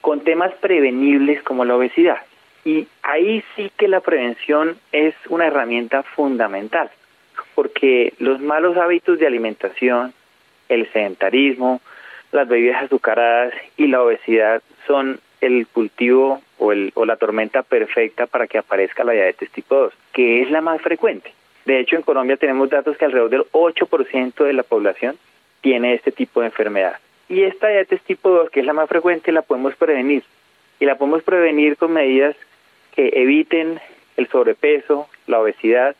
con 0.01 0.21
temas 0.21 0.53
prevenibles 0.55 1.43
como 1.43 1.65
la 1.65 1.77
obesidad. 1.77 2.19
Y 2.65 2.89
ahí 3.03 3.45
sí 3.55 3.71
que 3.77 3.89
la 3.89 4.01
prevención 4.01 4.77
es 4.93 5.15
una 5.29 5.47
herramienta 5.47 6.03
fundamental, 6.03 6.91
porque 7.55 8.15
los 8.19 8.41
malos 8.41 8.77
hábitos 8.77 9.19
de 9.19 9.27
alimentación, 9.27 10.15
el 10.69 10.91
sedentarismo, 10.93 11.81
las 12.33 12.49
bebidas 12.49 12.85
azucaradas 12.85 13.55
y 13.77 13.87
la 13.87 14.03
obesidad 14.03 14.63
son 14.87 15.21
el 15.41 15.67
cultivo 15.67 16.43
o, 16.59 16.73
el, 16.73 16.91
o 16.95 17.05
la 17.05 17.17
tormenta 17.17 17.63
perfecta 17.63 18.27
para 18.27 18.47
que 18.47 18.59
aparezca 18.59 19.05
la 19.05 19.13
diabetes 19.13 19.51
tipo 19.51 19.75
2, 19.75 19.93
que 20.13 20.43
es 20.43 20.51
la 20.51 20.61
más 20.61 20.81
frecuente. 20.81 21.33
De 21.65 21.81
hecho, 21.81 21.97
en 21.97 22.03
Colombia 22.03 22.37
tenemos 22.37 22.71
datos 22.71 22.97
que 22.97 23.05
alrededor 23.05 23.31
del 23.31 23.45
8% 23.53 24.45
de 24.45 24.53
la 24.53 24.63
población 24.63 25.17
tiene 25.61 25.95
este 25.95 26.13
tipo 26.13 26.41
de 26.41 26.47
enfermedad. 26.47 26.99
Y 27.29 27.43
esta 27.43 27.69
diabetes 27.69 28.03
tipo 28.03 28.31
2, 28.31 28.51
que 28.51 28.61
es 28.61 28.67
la 28.67 28.73
más 28.73 28.89
frecuente, 28.89 29.33
la 29.33 29.43
podemos 29.43 29.75
prevenir. 29.77 30.25
Y 30.81 30.85
la 30.85 30.97
podemos 30.97 31.23
prevenir 31.23 31.77
con 31.77 31.93
medidas 31.93 32.37
que 32.95 33.11
eviten 33.15 33.81
el 34.17 34.29
sobrepeso, 34.29 35.09
la 35.27 35.41
obesidad, 35.41 35.97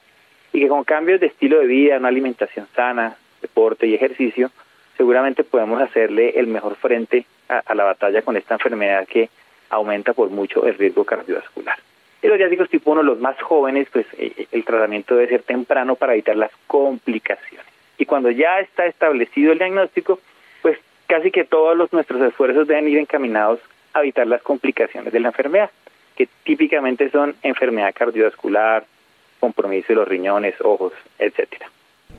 y 0.53 0.61
que 0.61 0.69
con 0.69 0.85
cambios 0.85 1.21
de 1.21 1.27
estilo 1.27 1.59
de 1.61 1.67
vida, 1.67 1.99
una 1.99 2.09
alimentación 2.09 2.67
sana, 2.75 3.17
deporte 3.45 3.87
y 3.87 3.95
ejercicio, 3.95 4.51
seguramente 4.97 5.45
podemos 5.45 5.81
hacerle 5.83 6.31
el 6.37 6.47
mejor 6.47 6.77
frente 6.77 7.27
a, 7.49 7.75
la 7.75 7.85
batalla 7.85 8.23
con 8.23 8.37
esta 8.37 8.55
enfermedad 8.55 9.07
que 9.07 9.29
aumenta 9.69 10.15
por 10.15 10.31
mucho 10.31 10.67
el 10.67 10.75
riesgo 10.79 11.05
cardiovascular. 11.05 11.79
Y 12.23 12.29
los 12.29 12.39
diabéticos 12.39 12.71
tipo 12.71 12.93
1, 12.93 13.03
los 13.03 13.21
más 13.21 13.41
jóvenes, 13.43 13.87
pues 13.93 14.07
eh, 14.17 14.33
eh, 14.37 14.47
el 14.53 14.65
tratamiento 14.65 15.15
debe 15.15 15.29
ser 15.29 15.43
temprano 15.43 15.95
para 15.95 16.15
evitar 16.15 16.37
las 16.37 16.53
complicaciones. 16.67 17.67
Y 17.99 18.07
cuando 18.07 18.31
ya 18.31 18.61
está 18.61 18.87
establecido 18.87 19.53
el 19.53 19.59
diagnóstico, 19.59 20.21
pues 20.63 20.79
casi 21.07 21.31
que 21.31 21.45
todos 21.45 21.77
los, 21.77 21.93
nuestros 21.93 22.23
esfuerzos 22.23 22.67
deben 22.67 22.89
ir 22.89 22.99
encaminados 22.99 23.61
a 23.93 24.01
evitar 24.01 24.27
las 24.27 24.43
complicaciones 24.43 25.13
de 25.13 25.21
la 25.21 25.29
enfermedad, 25.29 25.71
que 26.17 26.29
típicamente 26.45 27.11
son 27.11 27.37
enfermedad 27.43 27.93
cardiovascular, 27.95 28.87
compromiso 29.39 29.89
de 29.89 29.97
los 29.97 30.09
riñones, 30.09 30.55
ojos, 30.63 30.95
etcétera. 31.19 31.69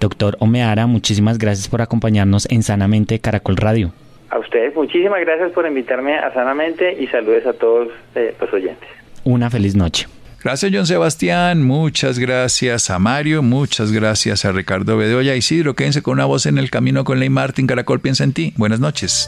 Doctor 0.05 0.37
Omeara, 0.39 0.85
muchísimas 0.85 1.39
gracias 1.39 1.67
por 1.67 1.81
acompañarnos 1.81 2.47
en 2.51 2.61
Sanamente 2.61 3.17
Caracol 3.17 3.57
Radio. 3.57 3.91
A 4.29 4.37
ustedes 4.37 4.75
muchísimas 4.75 5.19
gracias 5.21 5.51
por 5.51 5.65
invitarme 5.65 6.15
a 6.15 6.31
Sanamente 6.31 6.95
y 7.01 7.07
saludos 7.07 7.47
a 7.47 7.53
todos 7.53 7.87
eh, 8.13 8.35
los 8.39 8.53
oyentes. 8.53 8.87
Una 9.23 9.49
feliz 9.49 9.75
noche. 9.75 10.05
Gracias, 10.43 10.71
John 10.71 10.85
Sebastián. 10.85 11.63
Muchas 11.63 12.19
gracias 12.19 12.91
a 12.91 12.99
Mario. 12.99 13.41
Muchas 13.41 13.91
gracias 13.91 14.45
a 14.45 14.51
Ricardo 14.51 14.95
Bedoya. 14.95 15.35
Isidro, 15.35 15.73
quédense 15.73 16.03
con 16.03 16.13
una 16.13 16.25
voz 16.25 16.45
en 16.45 16.59
el 16.59 16.69
camino 16.69 17.03
con 17.03 17.19
Ley 17.19 17.29
Martin. 17.29 17.65
Caracol 17.65 17.99
piensa 17.99 18.23
en 18.23 18.33
ti. 18.33 18.53
Buenas 18.57 18.79
noches. 18.79 19.27